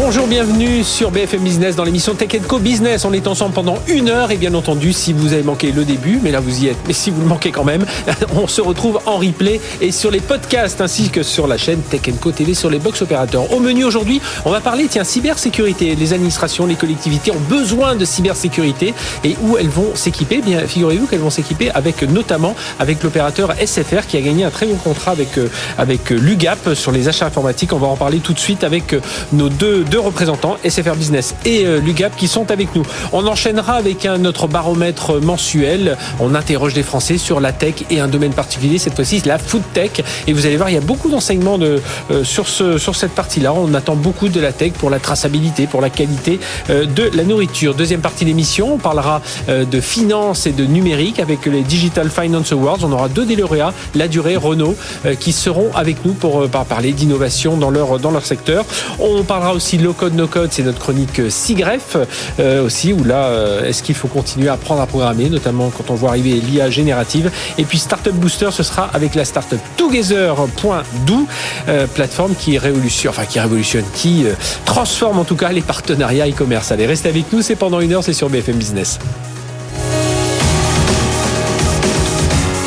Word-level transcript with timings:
Bonjour, 0.00 0.28
bienvenue 0.28 0.84
sur 0.84 1.10
BFM 1.10 1.40
Business 1.42 1.74
dans 1.74 1.82
l'émission 1.82 2.14
Tech 2.14 2.28
Co 2.46 2.60
Business. 2.60 3.04
On 3.04 3.12
est 3.12 3.26
ensemble 3.26 3.52
pendant 3.52 3.78
une 3.88 4.08
heure 4.08 4.30
et 4.30 4.36
bien 4.36 4.54
entendu, 4.54 4.92
si 4.92 5.12
vous 5.12 5.32
avez 5.32 5.42
manqué 5.42 5.72
le 5.72 5.84
début, 5.84 6.20
mais 6.22 6.30
là 6.30 6.38
vous 6.38 6.62
y 6.62 6.68
êtes, 6.68 6.76
mais 6.86 6.92
si 6.92 7.10
vous 7.10 7.20
le 7.20 7.26
manquez 7.26 7.50
quand 7.50 7.64
même, 7.64 7.84
on 8.36 8.46
se 8.46 8.60
retrouve 8.60 9.00
en 9.06 9.16
replay 9.16 9.60
et 9.80 9.90
sur 9.90 10.12
les 10.12 10.20
podcasts 10.20 10.80
ainsi 10.80 11.10
que 11.10 11.24
sur 11.24 11.48
la 11.48 11.58
chaîne 11.58 11.80
Tech 11.80 12.02
Co 12.20 12.30
TV 12.30 12.54
sur 12.54 12.70
les 12.70 12.78
box 12.78 13.02
opérateurs. 13.02 13.52
Au 13.52 13.58
menu 13.58 13.82
aujourd'hui, 13.82 14.20
on 14.44 14.52
va 14.52 14.60
parler, 14.60 14.86
tiens, 14.88 15.02
cybersécurité. 15.02 15.96
Les 15.96 16.12
administrations, 16.12 16.64
les 16.64 16.76
collectivités 16.76 17.32
ont 17.32 17.48
besoin 17.48 17.96
de 17.96 18.04
cybersécurité 18.04 18.94
et 19.24 19.36
où 19.42 19.58
elles 19.58 19.68
vont 19.68 19.96
s'équiper? 19.96 20.36
Eh 20.38 20.42
bien, 20.42 20.60
figurez-vous 20.60 21.08
qu'elles 21.08 21.18
vont 21.18 21.28
s'équiper 21.28 21.72
avec 21.72 22.04
notamment 22.04 22.54
avec 22.78 23.02
l'opérateur 23.02 23.52
SFR 23.56 24.06
qui 24.06 24.16
a 24.16 24.20
gagné 24.20 24.44
un 24.44 24.50
très 24.50 24.66
bon 24.66 24.76
contrat 24.76 25.10
avec, 25.10 25.36
euh, 25.38 25.48
avec 25.76 26.10
l'UGAP 26.10 26.74
sur 26.74 26.92
les 26.92 27.08
achats 27.08 27.26
informatiques. 27.26 27.72
On 27.72 27.78
va 27.78 27.88
en 27.88 27.96
parler 27.96 28.20
tout 28.20 28.32
de 28.32 28.38
suite 28.38 28.62
avec 28.62 28.92
euh, 28.92 29.00
nos 29.32 29.48
deux 29.48 29.87
deux, 29.90 30.00
représentants, 30.00 30.56
SFR 30.64 30.94
Business 30.94 31.34
et 31.44 31.64
euh, 31.64 31.80
l'UGAP, 31.80 32.16
qui 32.16 32.28
sont 32.28 32.50
avec 32.50 32.74
nous. 32.74 32.82
On 33.12 33.26
enchaînera 33.26 33.74
avec 33.74 34.06
un, 34.06 34.18
notre 34.18 34.46
baromètre 34.46 35.20
mensuel. 35.20 35.96
On 36.20 36.34
interroge 36.34 36.74
les 36.74 36.82
Français 36.82 37.18
sur 37.18 37.40
la 37.40 37.52
tech 37.52 37.74
et 37.90 38.00
un 38.00 38.08
domaine 38.08 38.32
particulier, 38.32 38.78
cette 38.78 38.94
fois-ci 38.94 39.22
la 39.24 39.38
food 39.38 39.62
tech. 39.74 39.90
Et 40.26 40.32
vous 40.32 40.46
allez 40.46 40.56
voir, 40.56 40.70
il 40.70 40.74
y 40.74 40.78
a 40.78 40.82
beaucoup 40.82 41.10
d'enseignements 41.10 41.58
de, 41.58 41.80
euh, 42.10 42.24
sur, 42.24 42.48
ce, 42.48 42.78
sur 42.78 42.96
cette 42.96 43.12
partie-là. 43.12 43.52
On 43.52 43.74
attend 43.74 43.96
beaucoup 43.96 44.28
de 44.28 44.40
la 44.40 44.52
tech 44.52 44.72
pour 44.72 44.90
la 44.90 44.98
traçabilité, 44.98 45.66
pour 45.66 45.80
la 45.80 45.90
qualité 45.90 46.40
euh, 46.70 46.86
de 46.86 47.10
la 47.14 47.24
nourriture. 47.24 47.74
Deuxième 47.74 48.00
partie 48.00 48.24
de 48.24 48.30
l'émission, 48.30 48.74
on 48.74 48.78
parlera 48.78 49.22
de 49.48 49.80
finance 49.80 50.46
et 50.46 50.52
de 50.52 50.64
numérique 50.64 51.18
avec 51.20 51.46
les 51.46 51.62
Digital 51.62 52.10
Finance 52.10 52.52
Awards. 52.52 52.78
On 52.82 52.92
aura 52.92 53.08
deux 53.08 53.24
des 53.24 53.36
lauréats, 53.36 53.72
La 53.94 54.08
Durée, 54.08 54.36
Renault, 54.36 54.76
qui 55.20 55.32
seront 55.32 55.70
avec 55.74 56.04
nous 56.04 56.12
pour 56.12 56.48
parler 56.48 56.92
d'innovation 56.92 57.56
dans 57.56 57.70
leur, 57.70 57.98
dans 57.98 58.10
leur 58.10 58.24
secteur. 58.24 58.64
On 58.98 59.22
parlera 59.22 59.52
aussi 59.52 59.67
low 59.76 59.92
code 59.92 60.14
no 60.14 60.26
code, 60.26 60.48
c'est 60.52 60.62
notre 60.62 60.78
chronique 60.78 61.20
SIGREF 61.28 61.96
euh, 62.40 62.64
aussi 62.64 62.92
où 62.92 63.04
là 63.04 63.26
euh, 63.26 63.68
est-ce 63.68 63.82
qu'il 63.82 63.94
faut 63.94 64.08
continuer 64.08 64.48
à 64.48 64.54
apprendre 64.54 64.80
à 64.80 64.86
programmer, 64.86 65.28
notamment 65.28 65.70
quand 65.70 65.90
on 65.90 65.94
voit 65.94 66.10
arriver 66.10 66.40
l'IA 66.40 66.70
générative. 66.70 67.30
Et 67.58 67.64
puis 67.64 67.78
Startup 67.78 68.14
Booster, 68.14 68.48
ce 68.50 68.62
sera 68.62 68.84
avec 68.94 69.14
la 69.14 69.24
startup 69.24 69.60
Together.do, 69.76 71.26
euh, 71.68 71.86
plateforme 71.86 72.34
qui 72.34 72.56
révolutionne, 72.56 73.10
enfin 73.10 73.26
qui 73.26 73.38
révolutionne, 73.38 73.84
qui 73.94 74.24
transforme 74.64 75.18
en 75.18 75.24
tout 75.24 75.36
cas 75.36 75.52
les 75.52 75.60
partenariats 75.60 76.28
e-commerce. 76.28 76.72
Allez, 76.72 76.86
restez 76.86 77.08
avec 77.08 77.32
nous, 77.32 77.42
c'est 77.42 77.56
pendant 77.56 77.80
une 77.80 77.92
heure, 77.92 78.04
c'est 78.04 78.12
sur 78.12 78.30
BFM 78.30 78.56
Business. 78.56 78.98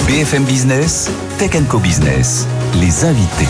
BFM 0.08 0.44
Business, 0.44 1.10
Tech 1.38 1.52
Co 1.70 1.80
Business, 1.80 2.46
les 2.80 3.06
invités. 3.06 3.48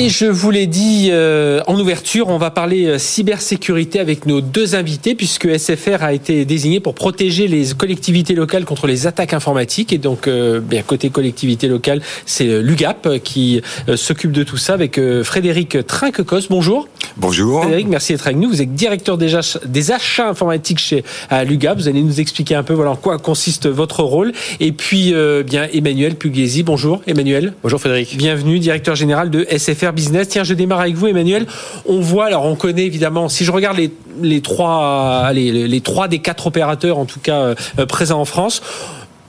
Et 0.00 0.10
je 0.10 0.26
vous 0.26 0.52
l'ai 0.52 0.68
dit 0.68 1.08
euh, 1.10 1.60
en 1.66 1.76
ouverture, 1.76 2.28
on 2.28 2.38
va 2.38 2.52
parler 2.52 2.86
euh, 2.86 2.98
cybersécurité 2.98 3.98
avec 3.98 4.26
nos 4.26 4.40
deux 4.40 4.76
invités 4.76 5.16
puisque 5.16 5.48
SFR 5.58 6.04
a 6.04 6.12
été 6.12 6.44
désigné 6.44 6.78
pour 6.78 6.94
protéger 6.94 7.48
les 7.48 7.74
collectivités 7.76 8.36
locales 8.36 8.64
contre 8.64 8.86
les 8.86 9.08
attaques 9.08 9.32
informatiques. 9.32 9.92
Et 9.92 9.98
donc, 9.98 10.28
euh, 10.28 10.60
bien 10.60 10.82
côté 10.82 11.10
collectivité 11.10 11.66
locale, 11.66 12.00
c'est 12.26 12.62
l'UGAP 12.62 13.18
qui 13.24 13.60
s'occupe 13.96 14.30
de 14.30 14.44
tout 14.44 14.56
ça 14.56 14.74
avec 14.74 15.00
Frédéric 15.24 15.84
Trinquecos. 15.84 16.46
Bonjour. 16.48 16.86
Bonjour. 17.16 17.62
Frédéric, 17.62 17.88
merci 17.88 18.12
d'être 18.12 18.28
avec 18.28 18.38
nous. 18.38 18.50
Vous 18.50 18.62
êtes 18.62 18.74
directeur 18.74 19.18
des 19.18 19.34
achats, 19.34 19.58
des 19.66 19.90
achats 19.90 20.28
informatiques 20.28 20.78
chez 20.78 21.02
l'UGAP. 21.44 21.76
Vous 21.76 21.88
allez 21.88 22.02
nous 22.02 22.20
expliquer 22.20 22.54
un 22.54 22.62
peu 22.62 22.74
voilà 22.74 22.92
en 22.92 22.96
quoi 22.96 23.18
consiste 23.18 23.66
votre 23.66 24.04
rôle. 24.04 24.32
Et 24.60 24.70
puis, 24.70 25.12
bien 25.44 25.66
Emmanuel 25.72 26.14
Pugliesi. 26.14 26.62
Bonjour 26.62 27.02
Emmanuel. 27.08 27.54
Bonjour 27.64 27.80
Frédéric. 27.80 28.16
Bienvenue, 28.16 28.60
directeur 28.60 28.94
général 28.94 29.30
de 29.30 29.44
SFR 29.50 29.87
faire 29.88 29.92
Business. 29.92 30.28
Tiens, 30.28 30.44
je 30.44 30.54
démarre 30.54 30.80
avec 30.80 30.94
vous, 30.94 31.06
Emmanuel. 31.06 31.46
On 31.86 32.00
voit, 32.00 32.26
alors 32.26 32.44
on 32.44 32.56
connaît 32.56 32.84
évidemment, 32.84 33.28
si 33.28 33.44
je 33.44 33.52
regarde 33.52 33.78
les, 33.78 33.90
les 34.20 34.40
trois, 34.40 35.30
les, 35.32 35.80
trois 35.80 36.08
des 36.08 36.18
quatre 36.18 36.46
opérateurs, 36.46 36.98
en 36.98 37.04
tout 37.04 37.20
cas 37.20 37.38
euh, 37.78 37.86
présents 37.86 38.20
en 38.20 38.24
France. 38.24 38.62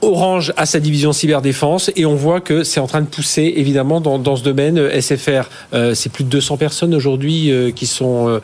Orange 0.02 0.54
a 0.56 0.64
sa 0.64 0.80
division 0.80 1.12
cyberdéfense 1.12 1.90
et 1.94 2.06
on 2.06 2.14
voit 2.14 2.40
que 2.40 2.64
c'est 2.64 2.80
en 2.80 2.86
train 2.86 3.02
de 3.02 3.06
pousser 3.06 3.52
évidemment 3.56 4.00
dans, 4.00 4.18
dans 4.18 4.34
ce 4.34 4.42
domaine. 4.42 4.80
SFR, 4.98 5.50
euh, 5.74 5.94
c'est 5.94 6.10
plus 6.10 6.24
de 6.24 6.30
200 6.30 6.56
personnes 6.56 6.94
aujourd'hui 6.94 7.52
euh, 7.52 7.70
qui 7.70 7.84
sont 7.86 8.40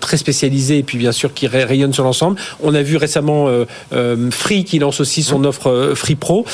très 0.00 0.16
spécialisées 0.16 0.78
et 0.78 0.82
puis 0.82 0.96
bien 0.96 1.12
sûr 1.12 1.34
qui 1.34 1.46
rayonnent 1.46 1.92
sur 1.92 2.04
l'ensemble. 2.04 2.40
On 2.62 2.74
a 2.74 2.82
vu 2.82 2.96
récemment 2.96 3.48
Free 4.30 4.64
qui 4.64 4.78
lance 4.78 5.00
aussi 5.00 5.22
son 5.22 5.40
mmh. 5.40 5.46
offre 5.46 5.92
Free 5.94 6.14
Pro 6.14 6.46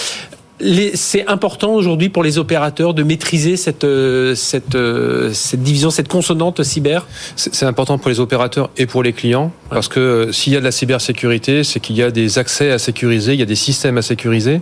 c'est 0.95 1.27
important 1.27 1.73
aujourd'hui 1.73 2.09
pour 2.09 2.23
les 2.23 2.39
opérateurs 2.39 2.95
de 2.95 3.03
maîtriser 3.03 3.57
cette, 3.57 3.85
euh, 3.85 4.35
cette, 4.35 4.75
euh, 4.75 5.33
cette 5.33 5.63
division, 5.63 5.91
cette 5.91 6.09
consonante 6.09 6.63
cyber 6.63 7.07
C'est 7.37 7.67
important 7.67 7.99
pour 7.99 8.09
les 8.11 8.21
opérateurs 8.21 8.71
et 8.77 8.87
pour 8.87 9.03
les 9.03 9.13
clients, 9.13 9.53
parce 9.71 9.89
que 9.89 10.01
euh, 10.01 10.33
s'il 10.33 10.53
y 10.53 10.57
a 10.57 10.61
de 10.61 10.65
la 10.65 10.73
cybersécurité, 10.73 11.65
c'est 11.65 11.81
qu'il 11.81 11.97
y 11.97 12.03
a 12.03 12.11
des 12.11 12.39
accès 12.39 12.71
à 12.71 12.79
sécuriser, 12.79 13.33
il 13.33 13.41
y 13.41 13.43
a 13.43 13.47
des 13.47 13.57
systèmes 13.57 13.99
à 13.99 14.03
sécuriser. 14.03 14.61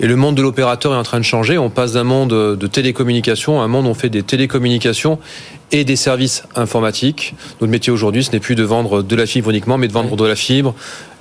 Et 0.00 0.06
le 0.06 0.14
monde 0.14 0.36
de 0.36 0.42
l'opérateur 0.42 0.94
est 0.94 0.96
en 0.96 1.02
train 1.02 1.18
de 1.18 1.24
changer. 1.24 1.58
On 1.58 1.70
passe 1.70 1.94
d'un 1.94 2.04
monde 2.04 2.30
de 2.30 2.66
télécommunications 2.68 3.60
à 3.60 3.64
un 3.64 3.68
monde 3.68 3.86
où 3.86 3.88
on 3.88 3.94
fait 3.94 4.10
des 4.10 4.22
télécommunications 4.22 5.18
et 5.72 5.84
des 5.84 5.96
services 5.96 6.44
informatiques. 6.56 7.34
Notre 7.60 7.70
métier 7.70 7.92
aujourd'hui, 7.92 8.24
ce 8.24 8.32
n'est 8.32 8.40
plus 8.40 8.54
de 8.54 8.62
vendre 8.62 9.02
de 9.02 9.16
la 9.16 9.26
fibre 9.26 9.50
uniquement, 9.50 9.78
mais 9.78 9.88
de 9.88 9.92
vendre 9.92 10.16
de 10.16 10.24
la 10.24 10.36
fibre, 10.36 10.74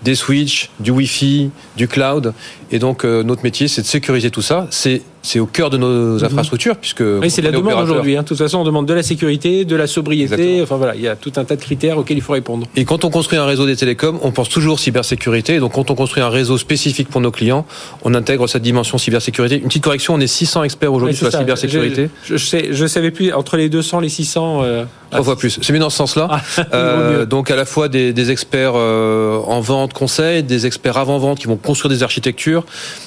des 0.03 0.16
switches, 0.16 0.69
du 0.80 0.91
Wi-Fi, 0.91 1.50
du 1.75 1.88
cloud. 1.88 2.34
Et 2.72 2.80
donc, 2.80 3.03
euh, 3.03 3.24
notre 3.24 3.44
métier, 3.44 3.68
c'est 3.68 3.81
de 3.81 3.88
sécuriser 3.88 4.31
tout 4.31 4.41
ça. 4.41 4.68
C'est 4.69 5.02
c'est 5.28 5.40
au 5.40 5.46
cœur 5.46 5.69
de 5.69 5.78
nos 5.78 6.18
mhm. 6.18 6.24
infrastructures 6.24 6.78
puisque 6.78 7.02
oui, 7.02 7.30
c'est 7.30 7.41
la 7.41 7.52
demande 7.52 7.84
aujourd'hui. 7.84 8.16
Hein. 8.16 8.24
De 8.24 8.28
toute 8.28 8.38
façon, 8.38 8.59
on 8.59 8.63
demande 8.63 8.85
de 8.85 8.94
la 8.94 9.03
sécurité, 9.03 9.66
de 9.66 9.75
la 9.75 9.85
sobriété. 9.85 10.62
Enfin 10.62 10.78
voilà, 10.78 10.96
il 10.96 11.02
y 11.02 11.08
a 11.08 11.18
tout 11.18 11.34
un 11.35 11.44
tas 11.44 11.56
de 11.58 11.62
critères 11.62 11.97
auxquels 11.97 12.18
il 12.18 12.22
faut 12.22 12.34
répondre. 12.34 12.66
Et 12.78 12.85
quand 12.85 13.03
on 13.03 13.09
construit 13.09 13.38
un 13.38 13.46
réseau 13.46 13.66
des 13.66 13.75
télécoms, 13.75 14.19
on 14.22 14.31
pense 14.31 14.47
toujours 14.47 14.79
cybersécurité. 14.79 15.56
Et 15.56 15.59
donc, 15.59 15.74
quand 15.74 15.91
on 15.91 15.96
construit 15.96 16.24
un 16.24 16.29
réseau 16.29 16.58
spécifique 16.58 17.09
pour 17.09 17.19
nos 17.19 17.31
clients, 17.31 17.66
on 18.03 18.14
intègre 18.14 18.47
cette 18.47 18.62
dimension 18.62 18.97
cybersécurité. 18.97 19.58
Une 19.58 19.68
petite 19.68 19.84
correction, 19.84 20.14
on 20.14 20.19
est 20.19 20.28
600 20.28 20.64
experts 20.64 20.94
aujourd'hui 20.94 21.16
sur 21.16 21.25
la 21.25 21.38
cybersécurité. 21.38 22.09
Je, 22.24 22.38
je, 22.38 22.46
sais, 22.46 22.69
je 22.72 22.85
savais 22.85 23.12
plus 23.12 23.34
entre 23.34 23.58
les 23.58 23.68
200, 23.68 24.00
les 24.00 24.09
600. 24.09 24.36
Euh... 24.37 24.85
Trois 25.11 25.23
fois 25.23 25.37
plus. 25.37 25.59
C'est 25.61 25.73
mieux 25.73 25.79
dans 25.79 25.89
ce 25.89 25.97
sens-là. 25.97 26.27
Ah, 26.29 26.41
euh, 26.73 27.25
donc 27.25 27.49
à 27.49 27.55
la 27.55 27.65
fois 27.65 27.87
des, 27.87 28.13
des 28.13 28.31
experts 28.31 28.73
euh, 28.75 29.39
en 29.45 29.61
vente, 29.61 29.93
conseil, 29.93 30.43
des 30.43 30.65
experts 30.65 30.97
avant-vente 30.97 31.39
qui 31.39 31.47
vont 31.47 31.55
construire 31.55 31.89
des 31.89 32.03
architectures, 32.03 32.65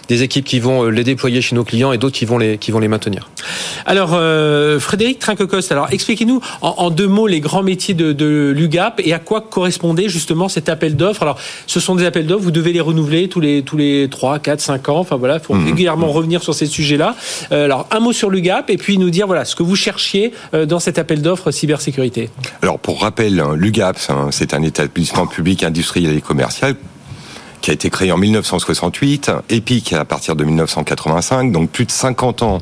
des 0.09 0.23
équipes 0.23 0.45
qui 0.45 0.61
vont 0.61 0.85
euh, 0.85 0.89
les 0.89 1.05
déployer 1.05 1.43
chez 1.43 1.55
nos 1.55 1.65
clients 1.65 1.93
et 1.93 1.99
d'autres 1.99 2.17
qui 2.17 2.25
vont 2.25 2.39
les 2.39 2.59
qui 2.59 2.71
vont 2.71 2.79
les 2.79 2.89
maintenir. 2.89 3.29
Alors 3.85 4.13
euh, 4.15 4.81
Frédéric 4.81 5.19
Trinquecoste, 5.19 5.73
alors 5.73 5.89
expliquez-nous 5.91 6.41
en, 6.63 6.75
en, 6.79 6.91
deux 6.91 7.07
mots 7.07 7.27
les 7.27 7.41
grands 7.41 7.63
métiers 7.63 7.95
de, 7.95 8.13
de 8.13 8.53
l'UGAP 8.57 9.03
et 9.05 9.13
à 9.13 9.19
quoi 9.19 9.43
correspondait 9.43 10.09
justement 10.09 10.49
cet 10.49 10.69
appel 10.69 10.97
d'offres. 10.97 11.23
Alors 11.23 11.39
ce 11.67 11.81
sont 11.81 11.95
des 11.95 12.07
appels 12.07 12.27
d'offres, 12.27 12.45
vous 12.45 12.51
devez 12.51 12.73
les 12.73 12.81
renouveler 12.81 13.29
tous 13.29 13.41
les 13.41 13.63
tous 13.63 13.77
les 13.77 14.09
trois, 14.11 14.39
quatre, 14.39 14.61
cinq 14.61 14.89
ans. 14.89 14.99
Enfin 15.01 15.17
voilà, 15.17 15.35
il 15.35 15.41
faut 15.41 15.55
mmh. 15.55 15.67
régulièrement 15.67 16.09
revenir 16.09 16.43
sur 16.43 16.55
ces 16.55 16.67
sujets-là. 16.67 17.15
Alors 17.51 17.87
un 17.91 18.01
mot 18.01 18.13
sur 18.13 18.31
l'UGAP 18.31 18.71
et 18.71 18.79
puis 18.79 18.97
nous 18.97 19.11
dire 19.11 19.27
voilà 19.27 19.45
ce 19.45 19.55
que 19.55 19.63
vous 19.63 19.77
cherchiez 19.77 20.33
dans 20.67 20.81
cet 20.81 20.99
appel 20.99 21.20
d'offres 21.23 21.51
cybersécurité 21.51 22.31
alors, 22.63 22.79
pour 22.79 23.01
rappel, 23.03 23.41
hein, 23.41 23.55
l'UGAPS, 23.55 24.11
hein, 24.11 24.29
c'est 24.31 24.55
un 24.55 24.63
établissement 24.63 25.27
public 25.27 25.63
industriel 25.63 26.17
et 26.17 26.21
commercial 26.21 26.77
qui 27.61 27.71
a 27.71 27.75
été 27.75 27.91
créé 27.91 28.11
en 28.11 28.17
1968, 28.17 29.31
EPIC 29.51 29.93
à 29.93 30.07
partir 30.07 30.35
de 30.35 30.45
1985, 30.45 31.53
donc 31.53 31.71
plus 31.71 31.85
de 31.85 31.91
50 31.91 32.43
ans 32.43 32.59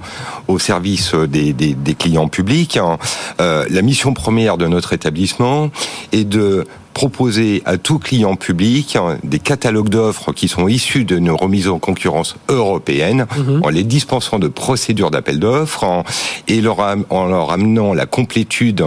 au 0.48 0.58
service 0.58 1.14
des, 1.14 1.54
clients 1.96 2.26
publics. 2.26 2.76
Hein. 2.76 2.98
Euh, 3.40 3.64
la 3.70 3.82
mission 3.82 4.12
première 4.12 4.58
de 4.58 4.66
notre 4.66 4.92
établissement 4.92 5.70
est 6.10 6.24
de 6.24 6.66
proposer 6.98 7.62
à 7.64 7.78
tout 7.78 8.00
client 8.00 8.34
public 8.34 8.98
des 9.22 9.38
catalogues 9.38 9.88
d'offres 9.88 10.32
qui 10.32 10.48
sont 10.48 10.66
issus 10.66 11.04
de 11.04 11.20
nos 11.20 11.36
remises 11.36 11.68
en 11.68 11.78
concurrence 11.78 12.34
européennes, 12.48 13.28
mhm. 13.36 13.60
en 13.62 13.68
les 13.68 13.84
dispensant 13.84 14.40
de 14.40 14.48
procédures 14.48 15.12
d'appel 15.12 15.38
d'offres 15.38 16.02
et 16.48 16.60
en 16.66 17.26
leur 17.26 17.52
amenant 17.52 17.94
la 17.94 18.06
complétude 18.06 18.84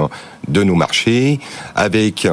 de 0.50 0.64
nos 0.64 0.76
marchés 0.76 1.40
avec 1.74 2.28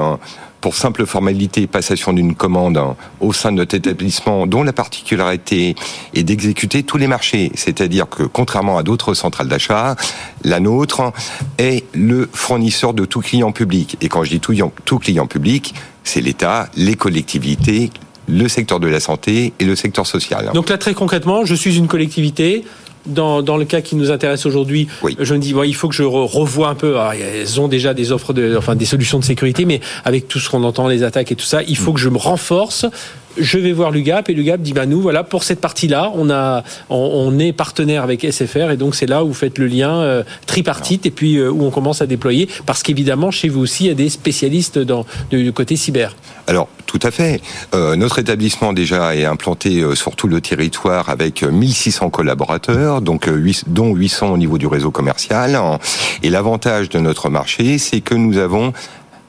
pour 0.69 0.77
simple 0.77 1.07
formalité, 1.07 1.67
passation 1.67 2.13
d'une 2.13 2.35
commande 2.35 2.79
au 3.21 3.33
sein 3.33 3.53
de 3.53 3.57
notre 3.57 3.75
établissement 3.75 4.47
dont 4.47 4.63
la 4.63 4.75
particularité 4.75 5.75
est 6.13 6.25
d'exécuter 6.25 6.83
tous 6.83 6.99
les 6.99 7.07
marchés. 7.07 7.51
C'est-à-dire 7.55 8.07
que, 8.07 8.25
contrairement 8.25 8.77
à 8.77 8.83
d'autres 8.83 9.15
centrales 9.15 9.49
d'achat, 9.49 9.97
la 10.45 10.61
nôtre 10.61 11.11
est 11.57 11.87
le 11.95 12.29
fournisseur 12.35 12.93
de 12.93 13.07
tout 13.07 13.21
client 13.21 13.51
public. 13.51 13.97
Et 14.03 14.11
quand 14.11 14.25
je 14.25 14.29
dis 14.29 14.41
tout, 14.41 14.55
tout 14.85 14.99
client 14.99 15.27
public, 15.27 15.73
c'est 16.05 16.21
l'État, 16.21 16.69
les 16.77 16.97
collectivités, 16.97 17.91
le 18.27 18.47
secteur 18.47 18.79
de 18.79 18.89
la 18.89 19.01
santé 19.01 19.55
et 19.59 19.65
le 19.65 19.75
secteur 19.75 20.07
social. 20.07 20.51
Donc 20.53 20.69
là, 20.69 20.77
très 20.77 20.93
concrètement, 20.93 21.47
je 21.47 21.55
suis 21.55 21.79
une 21.79 21.89
collectivité, 21.89 22.67
dans, 23.07 23.43
dans 23.43 23.57
le 23.57 23.65
cas 23.65 23.81
qui 23.81 23.97
nous 23.97 24.11
intéresse 24.11 24.47
aujourd'hui, 24.47 24.89
Oui. 25.03 25.17
je 25.19 25.35
me 25.35 25.39
dis, 25.39 25.53
bon, 25.55 25.63
il 25.63 25.75
faut 25.75 25.89
que 25.89 25.95
je 25.95 26.03
re- 26.03 26.27
revoie 26.27 26.69
un 26.69 26.75
peu. 26.75 26.99
Alors, 26.99 27.13
elles 27.13 27.61
ont 27.61 27.69
déjà 27.69 27.95
des 27.95 28.13
offres, 28.13 28.33
de, 28.33 28.57
enfin 28.57 28.75
des 28.77 28.85
solutions 28.85 29.19
de 29.19 29.25
sécurité, 29.25 29.65
mais 29.65 29.81
avec 30.05 30.29
tout 30.29 30.39
ce 30.39 30.49
qu'on 30.51 30.65
entend, 30.65 30.89
les 30.89 31.03
attaques 31.03 31.33
et 31.33 31.37
tout 31.37 31.45
ça, 31.47 31.63
il 31.63 31.77
faut 31.77 31.93
que 31.93 32.01
je 32.01 32.09
me 32.09 32.19
renforce. 32.19 32.87
Je 33.39 33.59
vais 33.59 33.73
voir 33.73 33.91
l'UGAP 33.91 34.31
et 34.31 34.35
l'UGAP 34.35 34.61
dit, 34.61 34.73
bah 34.73 34.87
nous, 34.87 35.01
voilà, 35.01 35.25
pour 35.25 35.45
cette 35.45 35.61
partie-là, 35.61 36.13
on 36.15 37.39
est 37.39 37.53
partenaire 37.53 38.03
avec 38.03 38.27
SFR 38.31 38.71
et 38.71 38.77
donc 38.77 38.95
c'est 38.95 39.07
là 39.07 39.25
où 39.25 39.29
vous 39.29 39.35
faites 39.35 39.59
le 39.59 39.67
lien 39.67 39.97
euh, 40.01 40.23
tripartite 40.47 41.07
et 41.07 41.11
puis 41.11 41.37
euh, 41.37 41.51
où 41.51 41.65
on 41.65 41.71
commence 41.71 42.03
à 42.03 42.07
déployer 42.07 42.49
parce 42.67 42.83
qu'évidemment, 42.83 43.31
chez 43.31 43.49
vous 43.49 43.61
aussi, 43.61 43.85
il 43.85 43.89
y 43.89 43.91
a 43.91 43.95
des 43.95 44.09
spécialistes 44.09 44.79
du, 45.31 45.53
côté 45.53 45.77
cyber. 45.77 46.17
Alors, 46.47 46.69
tout 46.87 47.01
à 47.03 47.11
fait. 47.11 47.41
Euh, 47.75 47.97
notre 47.97 48.19
établissement 48.19 48.73
déjà 48.73 49.15
est 49.15 49.25
implanté 49.25 49.85
sur 49.95 50.17
tout 50.17 50.29
le 50.29 50.41
territoire 50.41 51.11
avec 51.11 51.43
euh, 51.43 51.51
1600 51.51 52.11
collaborateurs, 52.11 53.03
donc 53.03 53.29
dont 53.67 53.95
800 53.95 54.33
au 54.33 54.39
niveau 54.39 54.59
du 54.59 54.67
réseau 54.67 54.91
commercial. 54.91 55.59
Et 56.23 56.31
l'avantage 56.31 56.89
de 56.89 56.99
notre 56.99 57.29
marché, 57.29 57.79
c'est 57.79 58.01
que 58.01 58.15
nous 58.15 58.39
avons 58.39 58.73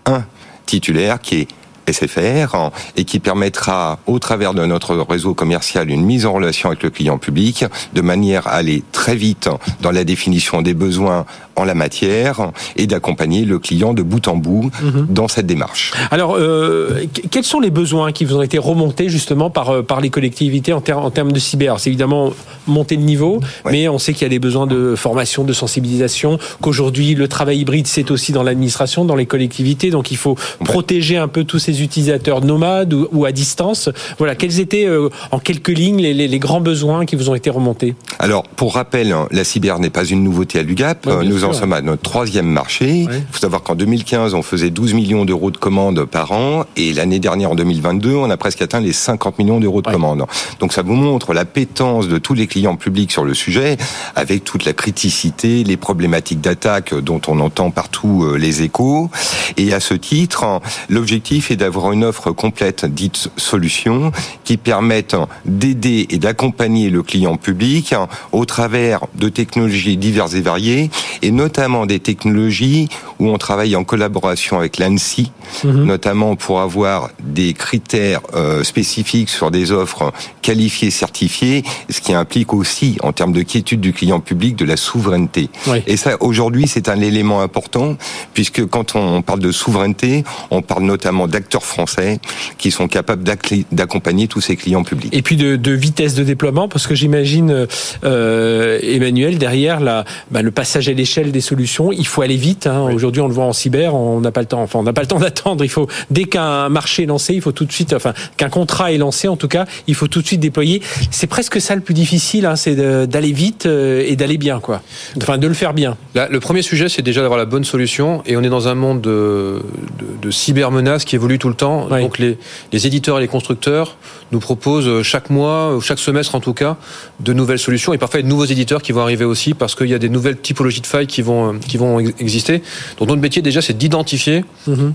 un 0.06 0.24
titulaire 0.66 1.20
qui 1.20 1.42
est 1.42 1.48
SFR 1.92 2.72
et 2.98 3.04
qui 3.04 3.20
permettra 3.20 4.00
au 4.08 4.20
travers 4.20 4.54
de 4.54 4.66
notre 4.66 4.96
réseau 4.96 5.34
commercial 5.34 5.90
une 5.90 6.04
mise 6.06 6.26
en 6.26 6.34
relation 6.34 6.70
avec 6.70 6.84
le 6.84 6.90
client 6.90 7.18
public 7.18 7.66
de 7.94 8.02
manière 8.02 8.48
à 8.48 8.52
aller 8.52 8.84
très 8.92 9.16
vite 9.16 9.50
dans 9.82 9.92
la 9.92 10.04
définition 10.04 10.62
des 10.62 10.74
besoins 10.74 11.26
en 11.56 11.64
la 11.66 11.76
matière 11.76 12.52
et 12.78 12.88
d'accompagner 12.88 13.44
le 13.44 13.60
client 13.60 13.94
de 13.94 14.02
bout 14.02 14.28
en 14.28 14.38
bout 14.38 14.72
dans 15.10 15.28
cette 15.28 15.46
démarche. 15.46 15.92
Alors, 16.10 16.36
euh, 16.38 17.06
que- 17.14 17.28
quels 17.28 17.44
sont 17.44 17.60
les 17.60 17.70
besoins 17.70 18.12
qui 18.14 18.24
vous 18.24 18.36
ont 18.38 18.42
été 18.42 18.58
remontés 18.58 19.10
justement 19.10 19.50
par, 19.50 19.70
euh, 19.70 19.82
par 19.84 20.00
les 20.00 20.10
collectivités 20.10 20.72
en, 20.72 20.80
ter- 20.80 20.98
en 20.98 21.12
termes 21.12 21.34
de 21.34 21.40
cyber? 21.40 21.80
C'est 21.80 21.90
évidemment 21.90 22.32
monter 22.68 22.96
le 22.96 23.02
niveau, 23.04 23.42
Ouais. 23.66 23.72
mais 23.74 23.90
on 23.90 23.98
sait 24.00 24.14
qu'il 24.14 24.22
y 24.24 24.26
a 24.26 24.30
des 24.30 24.40
besoins 24.40 24.68
de 24.68 24.96
formation, 24.96 25.44
de 25.44 25.52
sensibilisation, 25.52 26.40
qu'aujourd'hui 26.62 27.14
le 27.16 27.28
travail 27.28 27.60
hybride 27.60 27.88
c'est 27.88 28.10
aussi 28.12 28.32
dans 28.32 28.44
l'administration, 28.44 29.04
dans 29.04 29.16
les 29.16 29.26
collectivités, 29.26 29.90
donc 29.90 30.12
il 30.12 30.18
faut 30.18 30.38
protéger 30.64 31.18
un 31.18 31.28
peu 31.28 31.44
tous 31.44 31.60
ces 31.60 31.79
utilisateurs 31.82 32.44
nomades 32.44 32.94
ou, 32.94 33.08
ou 33.12 33.26
à 33.26 33.32
distance. 33.32 33.90
Voilà, 34.18 34.36
quels 34.36 34.60
étaient 34.60 34.86
euh, 34.86 35.10
en 35.32 35.40
quelques 35.40 35.70
lignes 35.70 36.02
les, 36.02 36.14
les- 36.14 36.28
les 36.28 36.40
grands 36.40 36.62
besoins 36.62 37.06
qui 37.06 37.16
vous 37.16 37.30
ont 37.30 37.36
été 37.36 37.50
remontés? 37.50 37.96
Alors, 38.20 38.44
pour 38.44 38.74
rappel, 38.76 39.12
hein, 39.12 39.28
la 39.32 39.44
cyber 39.44 39.80
n'est 39.80 39.90
pas 39.90 40.06
une 40.06 40.24
nouveauté 40.24 40.60
à 40.60 40.64
l'UGAP. 40.64 41.06
Ouais, 41.06 41.14
Euh, 41.14 41.24
Nous 41.24 41.44
en 41.44 41.54
sommes 41.54 41.74
à 41.74 41.82
notre 41.82 42.02
troisième 42.02 42.48
marché. 42.48 42.90
Il 42.90 43.08
Ouais. 43.10 43.24
faut 43.32 43.40
savoir 43.40 43.64
qu'en 43.64 43.76
2015, 43.76 44.34
on 44.34 44.42
faisait 44.42 44.70
12 44.70 44.94
millions 44.94 45.26
d'euros 45.26 45.52
de 45.52 45.58
commandes 45.58 46.06
par 46.06 46.32
an. 46.32 46.66
Et 46.78 46.94
l'année 46.94 47.20
dernière, 47.20 47.52
en 47.52 47.56
2022, 47.56 48.14
on 48.16 48.30
a 48.30 48.38
presque 48.38 48.62
atteint 48.62 48.80
les 48.82 48.94
50 48.94 49.40
millions 49.40 49.60
d'euros 49.60 49.82
de 49.82 49.88
Ouais. 49.88 49.94
commandes. 49.94 50.26
Donc, 50.60 50.74
ça 50.74 50.82
vous 50.82 50.96
montre 50.96 51.34
la 51.34 51.46
pétence 51.46 52.08
de 52.08 52.18
tous 52.18 52.34
les 52.34 52.48
clients 52.48 52.76
publics 52.76 53.12
sur 53.12 53.24
le 53.26 53.34
sujet, 53.34 53.78
avec 54.16 54.44
toute 54.44 54.66
la 54.66 54.74
criticité, 54.74 55.64
les 55.64 55.78
problématiques 55.78 56.42
d'attaque 56.42 56.94
dont 56.94 57.22
on 57.28 57.40
entend 57.40 57.72
partout 57.72 58.24
euh, 58.24 58.38
les 58.38 58.62
échos. 58.64 59.10
Et 59.58 59.74
à 59.74 59.80
ce 59.80 59.94
titre, 59.94 60.44
hein, 60.44 60.60
l'objectif 60.90 61.52
est 61.52 61.56
d'avoir 61.56 61.69
une 61.92 62.04
offre 62.04 62.32
complète, 62.32 62.86
dite 62.86 63.30
solution, 63.38 64.12
qui 64.44 64.58
permette 64.58 65.16
d'aider 65.46 66.08
et 66.10 66.18
d'accompagner 66.18 66.90
le 66.90 67.04
client 67.04 67.38
public 67.38 67.96
au 68.32 68.46
travers 68.46 69.06
de 69.16 69.30
technologies 69.30 69.98
diverses 69.98 70.34
et 70.34 70.42
variées, 70.42 70.90
et 71.22 71.32
notamment 71.32 71.86
des 71.86 72.00
technologies 72.00 72.90
où 73.20 73.30
on 73.30 73.38
travaille 73.38 73.76
en 73.76 73.84
collaboration 73.84 74.58
avec 74.58 74.78
l'ANSI, 74.78 75.32
notamment 75.64 76.36
pour 76.36 76.62
avoir 76.62 77.10
des 77.22 77.54
critères 77.54 78.22
euh, 78.34 78.64
spécifiques 78.64 79.30
sur 79.30 79.52
des 79.52 79.72
offres 79.72 80.14
qualifiées, 80.42 80.92
certifiées, 80.92 81.64
ce 81.90 82.02
qui 82.02 82.14
implique 82.14 82.54
aussi, 82.54 82.98
en 83.04 83.12
termes 83.12 83.34
de 83.34 83.42
quiétude 83.44 83.82
du 83.82 83.94
client 83.94 84.20
public, 84.20 84.56
de 84.56 84.66
la 84.66 84.78
souveraineté. 84.78 85.50
Oui. 85.68 85.84
Et 85.88 85.98
ça, 85.98 86.18
aujourd'hui, 86.22 86.68
c'est 86.68 86.88
un 86.90 87.02
élément 87.02 87.42
important, 87.42 87.98
puisque 88.34 88.66
quand 88.66 88.96
on 88.96 89.22
parle 89.22 89.40
de 89.40 89.52
souveraineté, 89.52 90.24
on 90.52 90.62
parle 90.62 90.84
notamment 90.84 91.28
d'acteurs 91.28 91.49
français 91.58 92.20
qui 92.58 92.72
sont 92.72 92.88
capables 92.88 93.24
d'accompagner 93.72 94.28
tous 94.28 94.42
ces 94.42 94.56
clients 94.56 94.84
publics. 94.84 95.14
Et 95.16 95.22
puis 95.22 95.36
de, 95.36 95.56
de 95.56 95.72
vitesse 95.72 96.16
de 96.16 96.24
déploiement, 96.24 96.68
parce 96.68 96.88
que 96.88 96.96
j'imagine, 96.96 97.68
euh, 98.04 98.80
Emmanuel, 98.82 99.38
derrière 99.38 99.80
la, 99.80 100.06
bah, 100.32 100.42
le 100.42 100.52
passage 100.52 100.90
à 100.90 100.94
l'échelle 100.94 101.32
des 101.32 101.42
solutions, 101.42 101.92
il 101.92 102.06
faut 102.08 102.22
aller 102.22 102.36
vite. 102.36 102.68
Hein. 102.68 102.82
Aujourd'hui, 102.94 103.22
on 103.22 103.28
le 103.28 103.34
voit 103.34 103.46
en 103.46 103.54
cyber, 103.54 103.96
on 103.96 104.22
n'a 104.22 104.32
pas 104.32 104.42
le 104.42 104.48
temps. 104.48 104.62
Enfin, 104.62 104.80
on 104.80 104.84
n'a 104.84 104.94
pas 104.94 105.02
le 105.02 105.08
temps 105.08 105.20
d'attendre. 105.20 105.64
Il 105.64 105.70
faut 105.70 105.88
dès 106.10 106.26
qu'un 106.26 106.70
marché 106.70 107.04
est 107.04 107.08
lancé, 107.08 107.34
il 107.34 107.42
faut 107.42 107.52
tout 107.52 107.66
de 107.66 107.72
suite, 107.72 107.94
enfin, 107.94 108.14
qu'un 108.38 108.50
contrat 108.50 108.92
est 108.92 108.98
lancé, 108.98 109.28
en 109.28 109.36
tout 109.36 109.48
cas, 109.48 109.66
il 109.88 109.96
faut 109.96 110.08
tout 110.08 110.22
de 110.22 110.28
suite 110.28 110.40
déployer. 110.40 110.82
C'est 111.12 111.28
presque 111.28 111.60
ça 111.60 111.76
le 111.76 111.82
plus 111.82 111.94
difficile, 111.94 112.46
hein, 112.46 112.56
c'est 112.56 112.76
d'aller 113.08 113.32
vite 113.32 113.66
euh, 113.66 114.04
et 114.06 114.16
d'aller 114.16 114.38
bien, 114.38 114.60
quoi. 114.60 114.82
Enfin, 115.18 115.38
de 115.38 115.48
le 115.48 115.54
faire 115.54 115.74
bien. 115.74 115.98
Là, 116.16 116.28
le 116.30 116.40
premier 116.40 116.62
sujet, 116.62 116.90
c'est 116.90 117.02
déjà 117.02 117.22
d'avoir 117.22 117.40
la 117.40 117.46
bonne 117.46 117.64
solution. 117.64 118.22
Et 118.26 118.38
on 118.38 118.44
est 118.44 118.50
dans 118.50 118.68
un 118.68 118.76
monde 118.76 119.02
de, 119.02 119.62
de, 119.98 120.06
de 120.22 120.32
cybermenaces 120.32 121.06
qui 121.06 121.16
évolue 121.16 121.39
tout 121.40 121.50
le 121.50 121.56
temps. 121.56 121.88
Oui. 121.90 122.02
Donc 122.02 122.20
les, 122.20 122.38
les 122.72 122.86
éditeurs 122.86 123.18
et 123.18 123.22
les 123.22 123.28
constructeurs 123.28 123.98
nous 124.32 124.40
proposent 124.40 124.88
euh, 124.88 125.02
chaque 125.02 125.30
mois, 125.32 125.76
ou 125.76 125.82
chaque 125.82 125.98
semestre 125.98 126.36
en 126.36 126.40
tout 126.40 126.54
cas, 126.54 126.78
de 127.20 127.34
nouvelles 127.34 127.58
solutions. 127.58 127.94
Et 127.94 127.98
parfois, 127.98 128.20
il 128.20 128.24
y 128.24 128.26
a 128.26 128.28
de 128.28 128.30
nouveaux 128.30 128.46
éditeurs 128.46 128.82
qui 128.82 128.92
vont 128.92 129.02
arriver 129.02 129.26
aussi 129.26 129.56
parce 129.56 129.74
qu'il 129.74 129.88
y 129.88 129.94
a 129.96 130.00
des 130.00 130.10
nouvelles 130.10 130.38
typologies 130.38 130.82
de 130.82 130.88
failles 130.88 131.08
qui 131.08 131.24
vont, 131.24 131.54
euh, 131.54 131.58
qui 131.58 131.78
vont 131.78 132.00
ex- 132.00 132.14
exister. 132.20 132.62
Donc 132.98 133.08
notre 133.08 133.22
métier 133.22 133.42
déjà, 133.42 133.62
c'est 133.62 133.78
d'identifier 133.78 134.46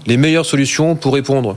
les 0.06 0.16
meilleures 0.16 0.46
solutions 0.46 0.94
pour 0.94 1.14
répondre 1.14 1.56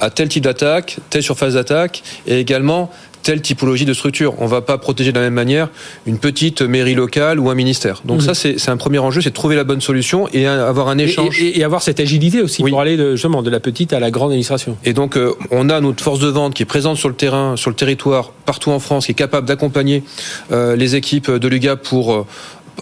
à 0.00 0.10
tel 0.10 0.28
type 0.28 0.44
d'attaque, 0.44 0.98
telle 1.10 1.22
surface 1.22 1.54
d'attaque, 1.54 2.02
et 2.26 2.38
également 2.38 2.90
telle 3.26 3.42
typologie 3.42 3.84
de 3.84 3.92
structure. 3.92 4.34
On 4.38 4.46
va 4.46 4.60
pas 4.60 4.78
protéger 4.78 5.10
de 5.10 5.16
la 5.18 5.24
même 5.24 5.34
manière 5.34 5.68
une 6.06 6.18
petite 6.18 6.62
mairie 6.62 6.94
locale 6.94 7.40
ou 7.40 7.50
un 7.50 7.56
ministère. 7.56 8.02
Donc 8.04 8.22
ça, 8.22 8.34
c'est 8.34 8.68
un 8.68 8.76
premier 8.76 9.00
enjeu, 9.00 9.20
c'est 9.20 9.30
de 9.30 9.34
trouver 9.34 9.56
la 9.56 9.64
bonne 9.64 9.80
solution 9.80 10.28
et 10.32 10.46
avoir 10.46 10.86
un 10.86 10.96
échange. 10.98 11.42
et- 11.42 11.58
et 11.58 11.64
avoir 11.64 11.82
cette 11.82 11.98
agilité 11.98 12.40
aussi 12.40 12.62
Oui. 12.62 12.70
pour 12.70 12.80
aller 12.80 12.96
de, 12.96 13.16
justement 13.16 13.42
de 13.42 13.50
la 13.50 13.58
petite 13.58 13.92
à 13.92 13.98
la 13.98 14.12
grande 14.12 14.30
administration. 14.30 14.76
Et 14.84 14.92
donc, 14.92 15.16
euh, 15.16 15.32
on 15.50 15.68
a 15.70 15.80
notre 15.80 16.04
force 16.04 16.20
de 16.20 16.28
vente 16.28 16.54
qui 16.54 16.62
est 16.62 16.66
présente 16.66 16.98
sur 16.98 17.08
le 17.08 17.16
terrain, 17.16 17.56
sur 17.56 17.68
le 17.70 17.74
territoire, 17.76 18.30
partout 18.44 18.70
en 18.70 18.78
France, 18.78 19.06
qui 19.06 19.12
est 19.12 19.14
capable 19.16 19.48
d'accompagner 19.48 20.04
euh, 20.52 20.76
les 20.76 20.94
équipes 20.94 21.30
de 21.32 21.48
l'UGA 21.48 21.74
pour 21.74 22.14
euh, 22.14 22.26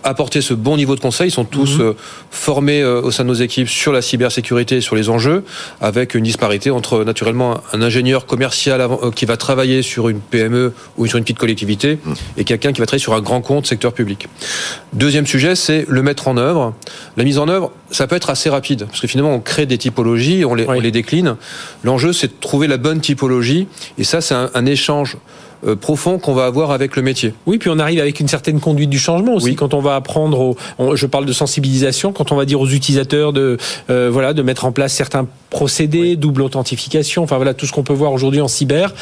apporter 0.02 0.40
ce 0.40 0.54
bon 0.54 0.76
niveau 0.76 0.94
de 0.96 1.00
conseil. 1.00 1.28
Ils 1.28 1.32
sont 1.32 1.44
tous 1.44 1.78
euh, 1.80 1.96
formés 2.30 2.82
euh, 2.82 3.00
au 3.00 3.10
sein 3.10 3.22
de 3.24 3.28
nos 3.28 3.34
équipes 3.34 3.68
sur 3.68 3.92
la 3.92 4.02
cybersécurité 4.02 4.76
et 4.76 4.80
sur 4.80 4.96
les 4.96 5.08
enjeux, 5.08 5.44
avec 5.80 6.14
une 6.14 6.24
disparité 6.24 6.70
entre 6.70 7.04
naturellement 7.04 7.60
un 7.72 7.82
ingénieur 7.82 8.26
commercial 8.26 8.80
euh, 8.80 9.10
qui 9.10 9.24
va 9.24 9.36
travailler 9.36 9.82
sur 9.82 10.08
une 10.08 10.20
PME 10.20 10.72
ou 10.96 11.06
sur 11.06 11.18
une 11.18 11.24
petite 11.24 11.38
collectivité 11.38 11.98
et 12.36 12.44
quelqu'un 12.44 12.72
qui 12.72 12.80
va 12.80 12.86
travailler 12.86 13.02
sur 13.02 13.14
un 13.14 13.20
grand 13.20 13.40
compte 13.40 13.66
secteur 13.66 13.92
public. 13.92 14.28
Deuxième 14.92 15.26
sujet, 15.26 15.54
c'est 15.54 15.84
le 15.88 16.02
mettre 16.02 16.28
en 16.28 16.36
œuvre. 16.36 16.74
La 17.16 17.24
mise 17.24 17.38
en 17.38 17.48
œuvre, 17.48 17.70
ça 17.90 18.06
peut 18.06 18.16
être 18.16 18.30
assez 18.30 18.50
rapide, 18.50 18.86
parce 18.86 19.00
que 19.00 19.06
finalement, 19.06 19.34
on 19.34 19.40
crée 19.40 19.66
des 19.66 19.78
typologies, 19.78 20.44
on 20.44 20.54
les, 20.54 20.64
Oui. 20.64 20.76
on 20.78 20.80
les 20.80 20.90
décline. 20.90 21.36
L'enjeu, 21.84 22.12
c'est 22.12 22.28
de 22.28 22.32
trouver 22.40 22.66
la 22.66 22.76
bonne 22.76 23.00
typologie, 23.00 23.68
et 23.98 24.04
ça, 24.04 24.20
c'est 24.20 24.34
un, 24.34 24.50
un 24.54 24.66
échange 24.66 25.16
profond 25.80 26.18
qu'on 26.18 26.34
va 26.34 26.44
avoir 26.46 26.70
avec 26.70 26.96
le 26.96 27.02
métier. 27.02 27.34
Oui, 27.46 27.58
puis 27.58 27.70
on 27.70 27.78
arrive 27.78 28.00
avec 28.00 28.20
une 28.20 28.28
certaine 28.28 28.60
conduite 28.60 28.90
du 28.90 28.98
changement 28.98 29.34
aussi. 29.34 29.46
Oui. 29.50 29.54
Quand 29.56 29.74
on 29.74 29.80
va 29.80 29.94
apprendre, 29.96 30.56
on- 30.78 30.94
je 30.96 31.06
parle 31.06 31.26
de 31.26 31.32
sensibilisation, 31.32 32.12
quand 32.12 32.32
on 32.32 32.36
va 32.36 32.44
dire 32.44 32.60
aux 32.60 32.68
utilisateurs 32.68 33.32
de, 33.32 33.56
euh, 33.90 34.10
voilà, 34.12 34.32
de 34.34 34.42
mettre 34.42 34.64
en 34.64 34.72
place 34.72 34.92
certains 34.92 35.26
procédés, 35.58 36.16
double 36.16 36.42
authentification, 36.42 37.22
enfin 37.22 37.36
voilà 37.36 37.54
tout 37.54 37.64
ce 37.64 37.72
qu'on 37.72 37.84
peut 37.84 37.92
voir 37.92 38.12
aujourd'hui 38.12 38.40
en 38.40 38.48
cyber. 38.48 38.92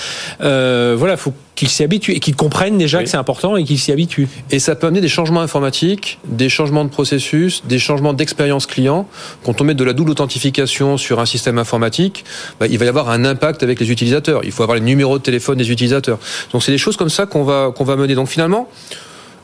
Euh, 0.42 0.94
voilà, 0.98 1.16
faut 1.16 1.32
qu'ils 1.54 1.70
s'y 1.70 1.82
habituent 1.82 2.12
et 2.12 2.20
qu'ils 2.20 2.36
comprennent 2.36 2.76
déjà 2.76 2.98
Oui. 2.98 3.04
que 3.04 3.10
c'est 3.10 3.16
important 3.16 3.56
et 3.56 3.64
qu'ils 3.64 3.78
s'y 3.78 3.90
habituent. 3.90 4.28
Et 4.50 4.58
ça 4.58 4.74
peut 4.76 4.86
amener 4.86 5.00
des 5.00 5.08
changements 5.08 5.40
informatiques, 5.40 6.18
des 6.26 6.50
changements 6.50 6.84
de 6.84 6.90
processus, 6.90 7.62
des 7.66 7.78
changements 7.78 8.12
d'expérience 8.12 8.66
client. 8.66 9.08
Quand 9.44 9.62
on 9.62 9.64
met 9.64 9.74
de 9.74 9.82
la 9.82 9.94
double 9.94 10.10
authentification 10.10 10.98
sur 10.98 11.20
un 11.20 11.26
système 11.26 11.56
informatique, 11.58 12.22
bah, 12.60 12.66
il 12.68 12.76
va 12.78 12.84
y 12.84 12.88
avoir 12.88 13.08
un 13.08 13.24
impact 13.24 13.62
avec 13.62 13.80
les 13.80 13.90
utilisateurs. 13.90 14.42
Il 14.44 14.52
faut 14.52 14.62
avoir 14.62 14.76
les 14.76 14.84
numéros 14.84 15.16
de 15.16 15.22
téléphone 15.22 15.56
des 15.56 15.70
utilisateurs. 15.70 16.18
Donc 16.52 16.62
c'est 16.62 16.72
des 16.72 16.78
choses 16.78 16.98
comme 16.98 17.08
ça 17.10 17.24
qu'on 17.24 17.44
va, 17.44 17.72
qu'on 17.74 17.84
va 17.84 17.96
mener. 17.96 18.14
Donc 18.14 18.28
finalement, 18.28 18.68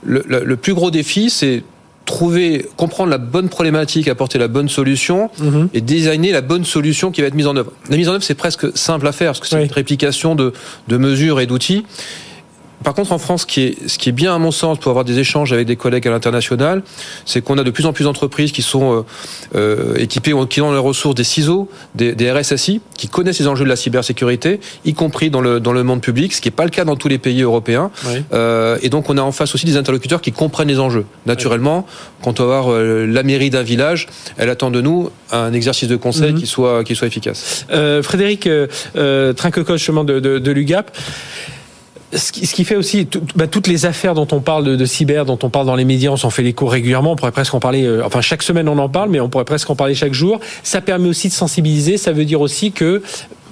le, 0.05 0.23
le- 0.29 0.45
le 0.45 0.57
plus 0.57 0.75
gros 0.75 0.91
défi, 0.91 1.31
c'est 1.31 1.63
trouver, 2.09 2.67
comprendre 2.79 3.11
la 3.11 3.19
bonne 3.19 3.51
problématique, 3.51 4.09
apporter 4.09 4.39
la 4.39 4.49
bonne 4.49 4.71
solution 4.71 5.31
Mhm. 5.39 5.69
et 5.75 5.83
designer 5.83 6.33
la 6.33 6.41
bonne 6.41 6.65
solution 6.65 7.11
qui 7.13 7.21
va 7.21 7.27
être 7.27 7.35
mise 7.35 7.47
en 7.47 7.55
œuvre. 7.55 7.71
La 7.91 7.99
mise 7.99 8.09
en 8.09 8.13
œuvre, 8.15 8.25
c'est 8.25 8.35
presque 8.35 8.67
simple 8.77 9.07
à 9.07 9.13
faire 9.13 9.29
parce 9.33 9.41
que 9.41 9.47
c'est 9.47 9.57
Oui. 9.57 9.65
une 9.67 9.73
réplication 9.73 10.35
de, 10.35 10.55
de 10.89 10.97
mesures 10.97 11.39
et 11.39 11.47
d'outils. 11.47 11.85
Par 12.85 12.95
contre, 12.95 13.13
en 13.13 13.19
France, 13.19 13.43
ce 13.43 13.47
qui, 13.47 13.61
est, 13.63 13.89
ce 13.89 13.99
qui 13.99 14.09
est 14.09 14.13
bien 14.13 14.35
à 14.35 14.39
mon 14.39 14.51
sens 14.51 14.79
pour 14.79 14.91
avoir 14.91 15.05
des 15.05 15.19
échanges 15.19 15.53
avec 15.53 15.67
des 15.67 15.77
collègues 15.77 16.07
à 16.07 16.11
l'international, 16.11 16.83
c'est 17.27 17.43
qu'on 17.43 17.59
a 17.59 17.65
de 17.65 17.71
plus 17.71 17.87
en 17.87 17.93
plus 17.93 18.05
d'entreprises 18.05 18.53
qui 18.53 18.63
sont 18.63 18.93
euh, 18.93 19.03
euh, 19.57 19.97
équipées, 19.97 20.33
qui 20.49 20.61
ont 20.61 20.73
les 20.73 20.79
ressources 20.79 21.15
des 21.15 21.25
CISO, 21.25 21.69
des, 21.95 22.15
des 22.15 22.31
RSSI, 22.31 22.81
qui 22.97 23.09
connaissent 23.09 23.41
les 23.41 23.49
enjeux 23.49 23.65
de 23.65 23.69
la 23.69 23.77
cybersécurité, 23.77 24.61
y 24.85 24.95
compris 24.95 25.31
dans 25.31 25.41
le, 25.41 25.61
dans 25.61 25.73
le 25.73 25.83
monde 25.83 26.01
public, 26.01 26.33
ce 26.33 26.41
qui 26.41 26.49
n'est 26.49 26.53
pas 26.55 26.65
le 26.65 26.71
cas 26.71 26.85
dans 26.85 26.97
tous 26.97 27.09
les 27.09 27.19
pays 27.19 27.43
européens. 27.43 27.91
Oui. 28.07 28.23
Euh, 28.33 28.79
et 28.83 28.89
donc, 28.91 29.11
on 29.11 29.19
a 29.19 29.23
en 29.23 29.33
face 29.33 29.55
aussi 29.55 29.67
des 29.67 29.77
interlocuteurs 29.77 30.21
qui 30.21 30.33
comprennent 30.33 30.69
les 30.69 30.79
enjeux. 30.81 31.05
Naturellement, 31.27 31.87
quand 32.23 32.41
on 32.41 32.47
va 32.47 32.61
voir 32.61 32.73
euh, 32.73 33.07
la 33.07 33.23
mairie 33.23 33.51
d'un 33.51 33.63
village, 33.63 34.07
elle 34.37 34.51
attend 34.51 34.71
de 34.71 34.81
nous 34.81 35.11
un 35.33 35.53
exercice 35.53 35.89
de 35.89 35.97
conseil 35.97 36.33
Mhm. 36.33 36.39
qui, 36.41 36.47
soit, 36.47 36.85
qui 36.85 36.95
soit 36.95 37.07
efficace. 37.07 37.67
Euh, 37.73 38.03
Frédéric 38.03 38.47
euh, 38.47 39.33
Trinquecoche, 39.33 39.81
justement 39.81 40.05
de, 40.05 40.21
de, 40.21 40.39
de 40.39 40.51
l'UGAP. 40.53 40.91
Ce 42.15 42.33
qui, 42.33 42.65
fait 42.65 42.77
aussi 42.77 43.07
bah, 43.35 43.47
toutes 43.47 43.67
les 43.67 43.85
affaires 43.85 44.15
dont 44.15 44.29
on 44.33 44.41
parle 44.41 44.77
de, 44.77 44.85
cyber, 44.87 45.25
dont 45.27 45.39
on 45.43 45.51
parle 45.51 45.67
dans 45.67 45.77
les 45.77 45.85
médias, 45.85 46.11
on 46.11 46.17
s'en 46.17 46.31
fait 46.31 46.43
l'écho 46.43 46.67
régulièrement. 46.67 47.13
On 47.13 47.17
pourrait 47.17 47.33
presque 47.33 47.55
en 47.55 47.61
parler. 47.61 47.85
euh, 47.85 48.03
enfin, 48.05 48.21
chaque 48.23 48.43
semaine 48.43 48.69
on 48.69 48.79
en 48.79 48.89
parle, 48.89 49.11
mais 49.11 49.21
on 49.21 49.29
pourrait 49.29 49.45
presque 49.45 49.69
en 49.69 49.77
parler 49.77 49.95
chaque 49.95 50.15
jour. 50.15 50.41
Ça 50.63 50.81
permet 50.81 51.09
aussi 51.09 51.29
de 51.29 51.35
sensibiliser. 51.35 51.99
Ça 51.99 52.13
veut 52.13 52.25
dire 52.25 52.41
aussi 52.41 52.73
que 52.73 53.03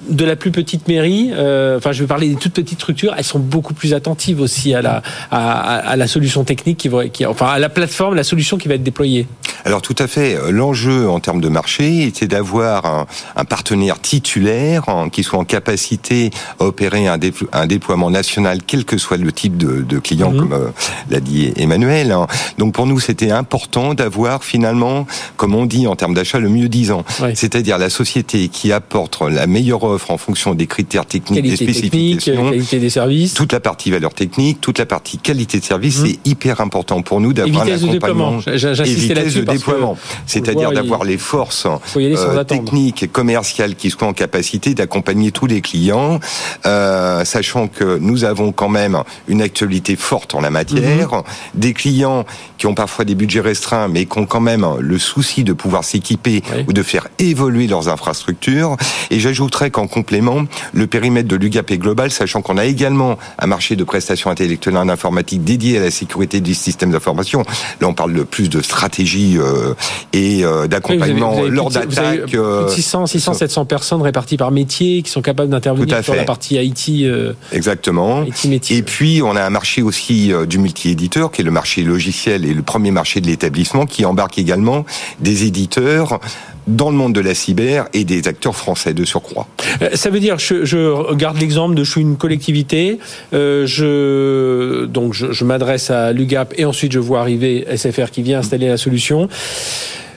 de 0.09 0.23
la 0.25 0.35
plus 0.35 0.51
petite 0.51 0.87
mairie, 0.87 1.31
euh, 1.33 1.77
enfin 1.77 1.91
je 1.91 2.01
vais 2.01 2.07
parler 2.07 2.29
des 2.29 2.35
toutes 2.35 2.53
petites 2.53 2.79
structures, 2.79 3.13
elles 3.17 3.25
sont 3.25 3.39
beaucoup 3.39 3.73
plus 3.73 3.93
attentives 3.93 4.39
aussi 4.39 4.73
à 4.73 4.81
la 4.81 5.01
à- 5.31 5.75
à 5.79 5.95
la 5.97 6.07
solution 6.07 6.45
technique 6.45 6.77
qui 6.77 6.87
va, 6.87 7.07
qui, 7.09 7.25
enfin 7.25 7.47
à 7.47 7.59
la 7.59 7.67
plateforme, 7.67 8.15
la 8.15 8.23
solution 8.23 8.57
qui 8.57 8.69
va 8.69 8.75
être 8.75 8.83
déployée. 8.83 9.27
Alors 9.65 9.81
tout 9.81 9.95
à 9.99 10.07
fait. 10.07 10.37
L'enjeu 10.51 11.09
en 11.09 11.19
termes 11.19 11.41
de 11.41 11.49
marché 11.49 12.03
était 12.03 12.27
d'avoir 12.27 12.85
un, 12.85 13.05
un 13.35 13.45
partenaire 13.45 13.99
titulaire 13.99 14.87
hein, 14.89 15.09
qui 15.09 15.23
soit 15.23 15.39
en 15.39 15.45
capacité 15.45 16.29
à 16.59 16.65
opérer 16.65 17.07
un, 17.07 17.17
déplo- 17.17 17.47
un 17.53 17.67
déploiement 17.67 18.09
national, 18.09 18.59
quel 18.65 18.85
que 18.85 18.97
soit 18.97 19.17
le 19.17 19.31
type 19.31 19.57
de, 19.57 19.81
de 19.81 19.99
client, 19.99 20.31
Mhm. 20.31 20.37
comme 20.39 20.53
euh, 20.53 20.67
l'a 21.09 21.19
dit 21.19 21.51
Emmanuel. 21.55 22.11
hein. 22.11 22.27
Donc 22.57 22.73
pour 22.73 22.85
nous, 22.85 22.99
c'était 22.99 23.31
important 23.31 23.93
d'avoir 23.93 24.43
finalement, 24.43 25.07
comme 25.37 25.55
on 25.55 25.65
dit 25.65 25.87
en 25.87 25.95
termes 25.95 26.13
d'achat, 26.13 26.39
le 26.39 26.49
mieux 26.49 26.69
disant. 26.69 27.03
C'est-à-dire 27.33 27.77
la 27.77 27.89
société 27.89 28.47
qui 28.49 28.71
apporte 28.71 29.21
la 29.21 29.47
meilleure 29.47 29.83
offre 29.83 30.11
en 30.11 30.17
fonction 30.17 30.53
des 30.55 30.67
critères 30.67 31.05
techniques, 31.05 31.43
des 31.43 31.57
technique, 31.57 31.75
spécifications. 32.21 32.49
qualité 32.51 32.79
des 32.79 32.89
services. 32.89 33.33
toute 33.33 33.51
la 33.53 33.59
partie 33.59 33.91
valeur 33.91 34.13
technique, 34.13 34.61
toute 34.61 34.79
la 34.79 34.85
partie 34.85 35.17
qualité 35.17 35.59
de 35.59 35.63
service, 35.65 35.99
Mhm. 35.99 36.07
c'est 36.07 36.29
hyper 36.29 36.61
important 36.61 37.01
pour 37.01 37.21
nous 37.21 37.33
d'avoir 37.33 37.63
un 37.63 37.71
accompagnement 37.71 38.39
là-dessus 38.45 39.41
déploiement. 39.47 39.97
C'est-à-dire 40.25 40.69
voir, 40.69 40.73
d'avoir 40.73 41.03
les 41.03 41.17
forces 41.17 41.65
euh, 41.95 42.43
techniques 42.43 43.03
et 43.03 43.07
commerciales 43.07 43.75
qui 43.75 43.89
soient 43.89 44.07
en 44.07 44.13
capacité 44.13 44.73
d'accompagner 44.73 45.31
tous 45.31 45.45
les 45.47 45.61
clients, 45.61 46.19
euh, 46.65 47.23
sachant 47.25 47.67
que 47.67 47.97
nous 47.99 48.23
avons 48.23 48.51
quand 48.51 48.69
même 48.69 49.01
une 49.27 49.41
actualité 49.41 49.95
forte 49.95 50.35
en 50.35 50.41
la 50.41 50.49
matière, 50.49 51.11
Mhm. 51.13 51.23
des 51.55 51.73
clients 51.73 52.25
qui 52.57 52.67
ont 52.67 52.73
parfois 52.73 53.05
des 53.05 53.15
budgets 53.15 53.41
restreints, 53.41 53.87
mais 53.87 54.05
qui 54.05 54.17
ont 54.17 54.25
quand 54.25 54.39
même 54.41 54.65
le 54.79 54.97
souci 54.97 55.43
de 55.43 55.53
pouvoir 55.53 55.83
s'équiper 55.83 56.41
Oui. 56.55 56.65
ou 56.67 56.73
de 56.73 56.83
faire 56.83 57.07
évoluer 57.19 57.67
leurs 57.67 57.89
infrastructures. 57.89 58.75
Et 59.11 59.19
j'ajouterais 59.19 59.69
qu'en 59.71 59.87
complément, 59.87 60.43
le 60.73 60.87
périmètre 60.87 61.27
de 61.27 61.35
l'UGAP 61.35 61.71
est 61.71 61.77
global, 61.77 62.11
sachant 62.11 62.41
qu'on 62.41 62.57
a 62.57 62.65
également 62.65 63.17
un 63.39 63.47
marché 63.47 63.75
de 63.75 63.83
prestations 63.83 64.29
intellectuelles 64.29 64.77
en 64.77 64.89
informatique 64.89 65.43
dédié 65.43 65.77
à 65.77 65.81
la 65.81 65.91
sécurité 65.91 66.41
du 66.41 66.53
système 66.53 66.91
d'information. 66.91 67.43
Là, 67.81 67.87
on 67.87 67.93
parle 67.93 68.13
de 68.13 68.23
plus 68.23 68.49
de 68.49 68.61
stratégie 68.61 69.36
euh, 69.37 69.73
et 70.13 70.43
euh, 70.43 70.63
Oui, 70.63 70.69
d'accompagnement 70.69 71.41
lors 71.43 71.69
d'attaques. 71.69 72.23
plus 72.23 72.31
de 72.33 72.39
euh, 72.39 72.67
600, 72.67 73.07
600, 73.07 73.33
700 73.33 73.65
personnes 73.65 74.01
réparties 74.01 74.37
par 74.37 74.51
métier 74.51 75.01
qui 75.01 75.11
sont 75.11 75.21
capables 75.21 75.49
d'intervenir 75.49 76.03
sur 76.03 76.15
la 76.15 76.23
partie 76.23 76.55
IT, 76.55 77.03
euh, 77.03 77.33
Exactement. 77.51 78.25
Métier. 78.45 78.77
Et 78.77 78.83
puis, 78.83 79.21
on 79.23 79.35
a 79.35 79.43
un 79.43 79.49
marché 79.49 79.81
aussi 79.81 80.31
du 80.47 80.57
multi-éditeur, 80.57 81.31
qui 81.31 81.41
est 81.41 81.45
le 81.45 81.51
marché 81.51 81.83
logiciel 81.83 82.45
et 82.45 82.53
le 82.53 82.61
premier 82.61 82.91
marché 82.91 83.21
de 83.21 83.27
l'établissement, 83.27 83.85
qui 83.85 84.05
embarque 84.05 84.37
également 84.37 84.85
des 85.19 85.45
éditeurs 85.45 86.19
dans 86.67 86.89
le 86.89 86.95
monde 86.97 87.13
de 87.13 87.21
la 87.21 87.33
cyber 87.33 87.87
et 87.93 88.03
des 88.03 88.27
acteurs 88.27 88.55
français 88.55 88.93
de 88.93 89.05
surcroît. 89.05 89.47
Euh, 89.81 89.89
Ça 89.93 90.09
veut 90.09 90.19
dire, 90.19 90.37
je, 90.37 90.65
je 90.65 90.77
regarde 90.89 91.39
l'exemple 91.39 91.75
de 91.75 91.83
je 91.83 91.91
suis 91.91 92.01
une 92.01 92.17
collectivité, 92.17 92.99
euh, 93.33 93.65
je 93.65 94.85
donc 94.85 95.13
je, 95.13 95.31
je 95.31 95.43
m'adresse 95.45 95.89
à 95.89 96.11
l'UGAP 96.11 96.53
et 96.57 96.65
ensuite 96.65 96.91
je 96.91 96.99
vois 96.99 97.21
arriver 97.21 97.65
SFR 97.75 98.11
qui 98.11 98.21
vient 98.21 98.39
installer 98.39 98.67
la 98.67 98.77
solution. 98.77 99.29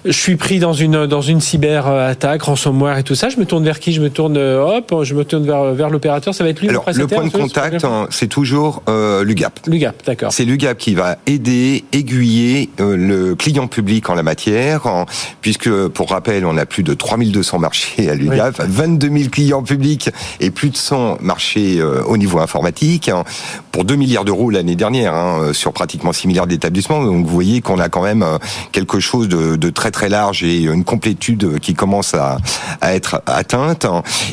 Je 0.05 0.13
suis 0.13 0.37
pris 0.37 0.59
dans 0.59 0.73
une 0.73 1.07
dans 1.07 1.21
une 1.21 1.41
cyber 1.41 1.87
attaque, 1.87 2.43
ransomware 2.43 2.97
et 2.99 3.03
tout 3.03 3.15
ça. 3.15 3.29
Je 3.29 3.37
me 3.37 3.45
tourne 3.45 3.65
vers 3.65 3.79
qui? 3.81 3.93
Je 3.93 4.01
me 4.01 4.09
tourne 4.09 4.37
euh, 4.39 4.79
hop, 4.79 4.95
je 5.05 5.15
me 5.15 5.25
tourne 5.25 5.45
vers 5.45 5.75
vers 5.75 5.91
l'opérateur. 5.91 6.35
Ça 6.35 6.43
va 6.43 6.49
être 6.51 6.61
lui 6.61 6.71
Alors, 6.71 6.85
le 6.95 7.07
point 7.07 7.25
de 7.25 7.31
contact, 7.31 7.85
hein, 7.85 8.07
c'est 8.11 8.27
toujours 8.29 8.83
euh, 8.89 9.23
l'UGAP. 9.25 9.61
L'UGAP, 9.67 10.03
d'accord. 10.07 10.33
C'est 10.33 10.47
l'UGAP 10.47 10.79
qui 10.79 10.95
va 10.95 11.19
aider, 11.27 11.85
aiguiller 11.93 12.71
euh, 12.81 12.97
le 12.97 13.35
client 13.35 13.67
public 13.67 14.09
en 14.09 14.15
la 14.15 14.23
matière, 14.23 14.87
en- 14.87 15.05
puisque, 15.43 15.71
pour 15.89 16.09
rappel, 16.11 16.47
on 16.47 16.57
a 16.57 16.65
plus 16.65 16.83
de 16.83 16.95
3200 16.95 17.59
marchés 17.59 18.09
à 18.09 18.15
l'UGAP, 18.15 18.59
22 18.67 19.09
000 19.19 19.29
clients 19.31 19.63
publics 19.63 20.09
et 20.41 20.51
plus 20.51 20.71
de 20.71 20.77
100 20.79 21.19
marchés 21.21 21.79
euh, 21.79 22.03
au 22.05 22.17
niveau 22.17 22.39
informatique, 22.39 23.11
hein, 23.11 23.25
pour 23.71 23.85
2 23.85 23.97
milliards 23.97 24.25
d'euros 24.25 24.49
l'année 24.49 24.77
dernière, 24.77 25.15
hein, 25.15 25.51
sur 25.53 25.75
pratiquement 25.75 26.13
6 26.15 26.27
milliards 26.27 26.47
d'établissements. 26.47 27.05
Donc 27.05 27.27
vous 27.27 27.33
voyez 27.33 27.61
qu'on 27.61 27.79
a 27.79 27.91
quand 27.91 28.03
même 28.03 28.25
quelque 28.73 28.99
chose 28.99 29.29
de, 29.29 29.57
de 29.57 29.69
très 29.71 29.90
très 29.91 30.09
large 30.09 30.43
et 30.43 30.63
une 30.63 30.85
complétude 30.85 31.59
qui 31.61 31.75
commence 31.75 32.15
à, 32.15 32.39
à 32.81 32.95
être 32.95 33.23
atteinte. 33.27 33.87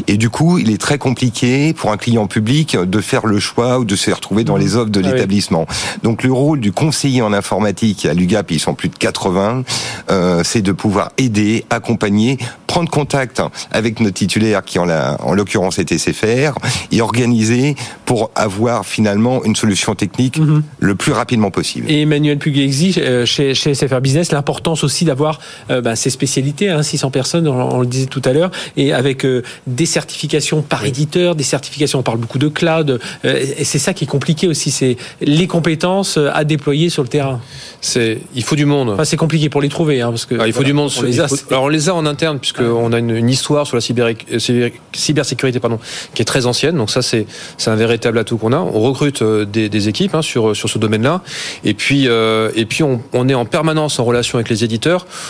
Et 0.07 0.17
du 0.17 0.29
coup, 0.29 0.57
il 0.57 0.71
est 0.71 0.77
très 0.79 0.97
compliqué 0.97 1.73
pour 1.73 1.91
un 1.91 1.97
client 1.97 2.27
public 2.27 2.75
de 2.77 3.01
faire 3.01 3.25
le 3.25 3.39
choix 3.39 3.79
ou 3.79 3.85
de 3.85 3.95
se 3.95 4.11
retrouver 4.11 4.43
dans 4.43 4.57
les 4.57 4.75
offres 4.75 4.89
de 4.89 5.01
Ah 5.03 5.07
oui. 5.07 5.13
l'établissement. 5.13 5.65
Donc 6.03 6.23
le 6.23 6.31
rôle 6.31 6.59
du 6.59 6.71
conseiller 6.71 7.21
en 7.21 7.33
informatique 7.33 8.05
à 8.05 8.13
l'UGAP, 8.13 8.51
ils 8.51 8.59
sont 8.59 8.73
plus 8.75 8.89
de 8.89 8.95
80, 8.95 9.63
euh, 10.09 10.41
c'est 10.43 10.61
de 10.61 10.71
pouvoir 10.71 11.11
aider, 11.17 11.65
accompagner, 11.69 12.37
prendre 12.67 12.89
contact 12.89 13.41
avec 13.71 13.99
notre 13.99 14.15
titulaire 14.15 14.63
qui 14.63 14.79
en, 14.79 14.85
la- 14.85 15.17
en 15.23 15.33
l'occurrence 15.33 15.79
est 15.79 15.91
SFR 15.97 16.53
et 16.91 17.01
organiser 17.01 17.75
pour 18.05 18.31
avoir 18.35 18.85
finalement 18.85 19.43
une 19.43 19.55
solution 19.55 19.95
technique 19.95 20.37
Mhm. 20.39 20.63
le 20.79 20.95
plus 20.95 21.11
rapidement 21.11 21.51
possible. 21.51 21.89
Et 21.89 22.01
Emmanuel 22.01 22.37
Pugliesi, 22.37 22.95
euh, 22.97 23.25
chez, 23.25 23.53
chez 23.53 23.73
SFR 23.73 24.01
Business, 24.01 24.31
l'importance 24.31 24.83
aussi 24.83 25.05
d'avoir 25.05 25.39
bah, 25.69 25.95
ces 25.95 26.09
spécialités, 26.09 26.69
hein, 26.69 26.83
600 26.83 27.11
personnes, 27.11 27.47
on, 27.47 27.75
on 27.75 27.81
le 27.81 27.87
disait 27.87 28.05
tout 28.07 28.21
à 28.25 28.33
l'heure, 28.33 28.51
et 28.75 28.93
avec 28.93 29.25
euh, 29.25 29.43
des 29.67 29.85
certifications 29.85 30.61
par 30.61 30.85
éditeur, 30.85 31.35
des 31.35 31.43
certifications, 31.43 31.99
on 31.99 32.03
parle 32.03 32.17
beaucoup 32.19 32.39
de 32.39 32.47
cloud, 32.47 32.99
euh, 33.25 33.45
et 33.57 33.63
c'est 33.63 33.79
ça 33.79 33.93
qui 33.93 34.03
est 34.05 34.07
compliqué 34.07 34.47
aussi, 34.47 34.71
c'est 34.71 34.97
les 35.21 35.47
compétences 35.47 36.17
euh, 36.17 36.29
à 36.33 36.43
déployer 36.43 36.89
sur 36.89 37.03
le 37.03 37.09
terrain. 37.09 37.39
C'est, 37.81 38.19
il 38.35 38.43
faut 38.43 38.55
du 38.55 38.65
monde. 38.65 38.89
Enfin, 38.91 39.05
c'est 39.05 39.17
compliqué 39.17 39.49
pour 39.49 39.61
les 39.61 39.69
trouver, 39.69 40.01
hein, 40.01 40.09
parce 40.09 40.25
que 40.25 40.35
Ah, 40.39 40.47
il 40.47 40.51
faut 40.53 40.57
voilà, 40.57 40.67
du 40.69 40.73
monde. 40.73 40.91
on 40.97 41.01
les 41.03 41.19
a, 41.19 41.27
faut- 41.27 41.35
alors 41.49 41.63
on 41.63 41.67
les 41.69 41.89
a 41.89 41.93
en 41.95 42.05
interne 42.05 42.39
puisqu'on 42.39 42.91
a 42.93 42.99
une, 42.99 43.11
une 43.11 43.29
histoire 43.29 43.65
sur 43.67 43.75
la 43.77 43.81
cyber, 43.81 44.07
euh, 44.07 44.37
cyber- 44.39 44.71
cybersécurité 44.93 45.59
pardon, 45.59 45.79
qui 46.13 46.21
est 46.21 46.25
très 46.25 46.45
ancienne. 46.45 46.75
Donc 46.77 46.89
ça 46.89 47.01
c'est 47.01 47.25
c'est 47.57 47.69
un 47.69 47.75
véritable 47.75 48.17
atout 48.17 48.37
qu'on 48.37 48.53
a. 48.53 48.57
On 48.57 48.79
recrute 48.81 49.21
euh, 49.21 49.45
des, 49.45 49.69
des 49.69 49.87
équipes 49.89 50.15
hein, 50.15 50.21
sur 50.21 50.55
sur 50.55 50.69
ce 50.69 50.77
domaine-là. 50.77 51.21
Et 51.63 51.73
puis 51.73 52.07
euh, 52.07 52.51
et 52.55 52.65
puis 52.65 52.83
on, 52.83 53.01
on 53.13 53.29
est 53.29 53.33
en 53.33 53.45
permanence 53.45 53.99
en 53.99 54.05
relation 54.05 54.37
avec 54.37 54.49
les 54.49 54.63
éditeurs 54.63 55.05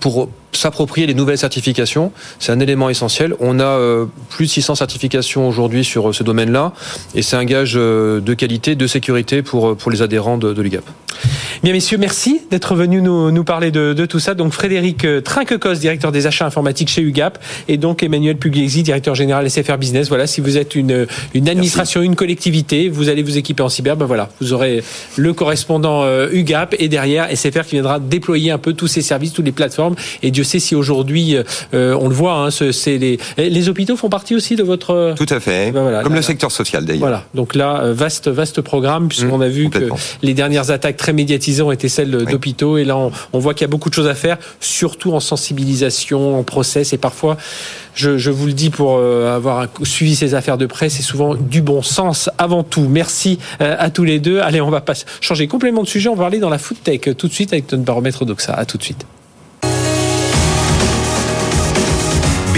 pour 0.00 0.28
s'approprier 0.52 1.06
les 1.06 1.14
nouvelles 1.14 1.38
certifications. 1.38 2.12
C'est 2.38 2.52
un 2.52 2.60
élément 2.60 2.90
essentiel. 2.90 3.34
On 3.40 3.60
a 3.60 3.64
euh, 3.64 4.06
plus 4.30 4.46
de 4.46 4.50
600 4.50 4.74
certifications 4.76 5.48
aujourd'hui 5.48 5.84
sur 5.84 6.08
euh, 6.08 6.12
ce 6.12 6.22
domaine-là 6.22 6.72
et 7.14 7.22
c'est 7.22 7.36
un 7.36 7.44
gage 7.44 7.74
euh, 7.76 8.20
de 8.20 8.34
qualité, 8.34 8.74
de 8.74 8.86
sécurité 8.86 9.42
pour 9.42 9.76
pour 9.76 9.90
les 9.90 10.02
adhérents 10.02 10.38
de, 10.38 10.52
de 10.52 10.62
l'UGAP. 10.62 10.84
Bien, 11.62 11.74
messieurs, 11.74 11.98
merci 11.98 12.40
d'être 12.50 12.74
venus 12.74 13.02
nous, 13.02 13.30
nous 13.30 13.44
parler 13.44 13.70
de, 13.70 13.92
de 13.92 14.06
tout 14.06 14.18
ça. 14.18 14.34
Donc, 14.34 14.52
Frédéric 14.52 15.06
Trinquecos, 15.22 15.74
directeur 15.74 16.10
des 16.10 16.26
achats 16.26 16.46
informatiques 16.46 16.88
chez 16.88 17.02
UGAP, 17.02 17.38
et 17.68 17.76
donc 17.76 18.02
Emmanuel 18.02 18.38
Pugliesi, 18.38 18.82
directeur 18.82 19.14
général 19.14 19.50
SFR 19.50 19.76
Business. 19.76 20.08
Voilà, 20.08 20.26
si 20.26 20.40
vous 20.40 20.56
êtes 20.56 20.74
une, 20.74 21.06
une 21.34 21.48
administration, 21.50 22.00
une 22.00 22.16
collectivité, 22.16 22.88
vous 22.88 23.10
allez 23.10 23.22
vous 23.22 23.36
équiper 23.36 23.62
en 23.62 23.68
cyber, 23.68 23.98
ben 23.98 24.06
voilà, 24.06 24.30
vous 24.40 24.54
aurez 24.54 24.82
le 25.16 25.34
correspondant 25.34 26.06
UGAP 26.32 26.76
et 26.78 26.88
derrière 26.88 27.28
SFR 27.36 27.66
qui 27.66 27.72
viendra 27.72 28.00
déployer 28.00 28.50
un 28.50 28.58
peu 28.58 28.72
tous 28.72 28.86
ces 28.86 29.02
services, 29.02 29.34
toutes 29.34 29.44
les 29.44 29.52
plateformes. 29.52 29.89
Et 30.22 30.30
Dieu 30.30 30.44
sait 30.44 30.58
si 30.58 30.74
aujourd'hui, 30.74 31.36
euh, 31.74 31.96
on 32.00 32.08
le 32.08 32.14
voit, 32.14 32.34
hein, 32.34 32.50
c'est 32.50 32.98
les, 32.98 33.18
les 33.36 33.68
hôpitaux 33.68 33.96
font 33.96 34.08
partie 34.08 34.34
aussi 34.34 34.56
de 34.56 34.62
votre. 34.62 35.14
Tout 35.16 35.26
à 35.28 35.40
fait. 35.40 35.72
Ben 35.72 35.82
voilà, 35.82 36.02
Comme 36.02 36.12
là, 36.12 36.18
le 36.18 36.24
secteur 36.24 36.52
social 36.52 36.84
d'ailleurs. 36.84 37.00
Voilà, 37.00 37.24
donc 37.34 37.54
là, 37.54 37.82
euh, 37.82 37.94
vaste, 37.94 38.28
vaste 38.28 38.60
programme, 38.60 39.08
puisqu'on 39.08 39.38
Mmh, 39.38 39.42
a 39.42 39.48
vu 39.48 39.70
que 39.70 39.88
les 40.22 40.34
dernières 40.34 40.70
attaques 40.70 40.96
très 40.96 41.12
médiatisées 41.12 41.62
ont 41.62 41.72
été 41.72 41.88
celles 41.88 42.10
d'hôpitaux, 42.10 42.78
et 42.78 42.84
là, 42.84 42.96
on, 42.96 43.10
on 43.32 43.38
voit 43.38 43.54
qu'il 43.54 43.62
y 43.62 43.64
a 43.64 43.68
beaucoup 43.70 43.88
de 43.88 43.94
choses 43.94 44.08
à 44.08 44.14
faire, 44.14 44.38
surtout 44.60 45.12
en 45.12 45.20
sensibilisation, 45.20 46.38
en 46.38 46.42
process, 46.42 46.92
et 46.92 46.98
parfois, 46.98 47.36
je, 47.94 48.18
je 48.18 48.30
vous 48.30 48.46
le 48.46 48.52
dis 48.52 48.70
pour 48.70 48.96
euh, 48.98 49.34
avoir 49.34 49.66
suivi 49.82 50.14
ces 50.14 50.34
affaires 50.34 50.58
de 50.58 50.66
presse, 50.66 50.94
c'est 50.94 51.02
souvent 51.02 51.34
du 51.34 51.62
bon 51.62 51.82
sens 51.82 52.30
avant 52.38 52.62
tout. 52.62 52.88
Merci 52.88 53.38
euh, 53.60 53.76
à 53.78 53.90
tous 53.90 54.04
les 54.04 54.18
deux. 54.18 54.40
Allez, 54.40 54.60
on 54.60 54.70
va 54.70 54.80
pas 54.80 54.94
changer 55.20 55.48
complètement 55.48 55.82
de 55.82 55.88
sujet, 55.88 56.08
on 56.08 56.14
va 56.14 56.26
aller 56.26 56.38
dans 56.38 56.50
la 56.50 56.58
food 56.58 56.78
tech 56.82 57.00
euh, 57.06 57.14
tout 57.14 57.28
de 57.28 57.32
suite 57.32 57.52
avec 57.52 57.70
notre 57.72 57.84
baromètre 57.84 58.24
Doxa. 58.24 58.54
À 58.54 58.64
tout 58.64 58.78
de 58.78 58.82
suite. 58.82 59.04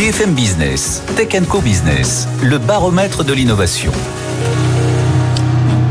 BFM 0.03 0.35
Business, 0.35 1.01
Tech 1.15 1.29
Co 1.49 1.61
Business, 1.61 2.27
le 2.43 2.59
baromètre 2.59 3.23
de 3.23 3.33
l'innovation. 3.33 3.93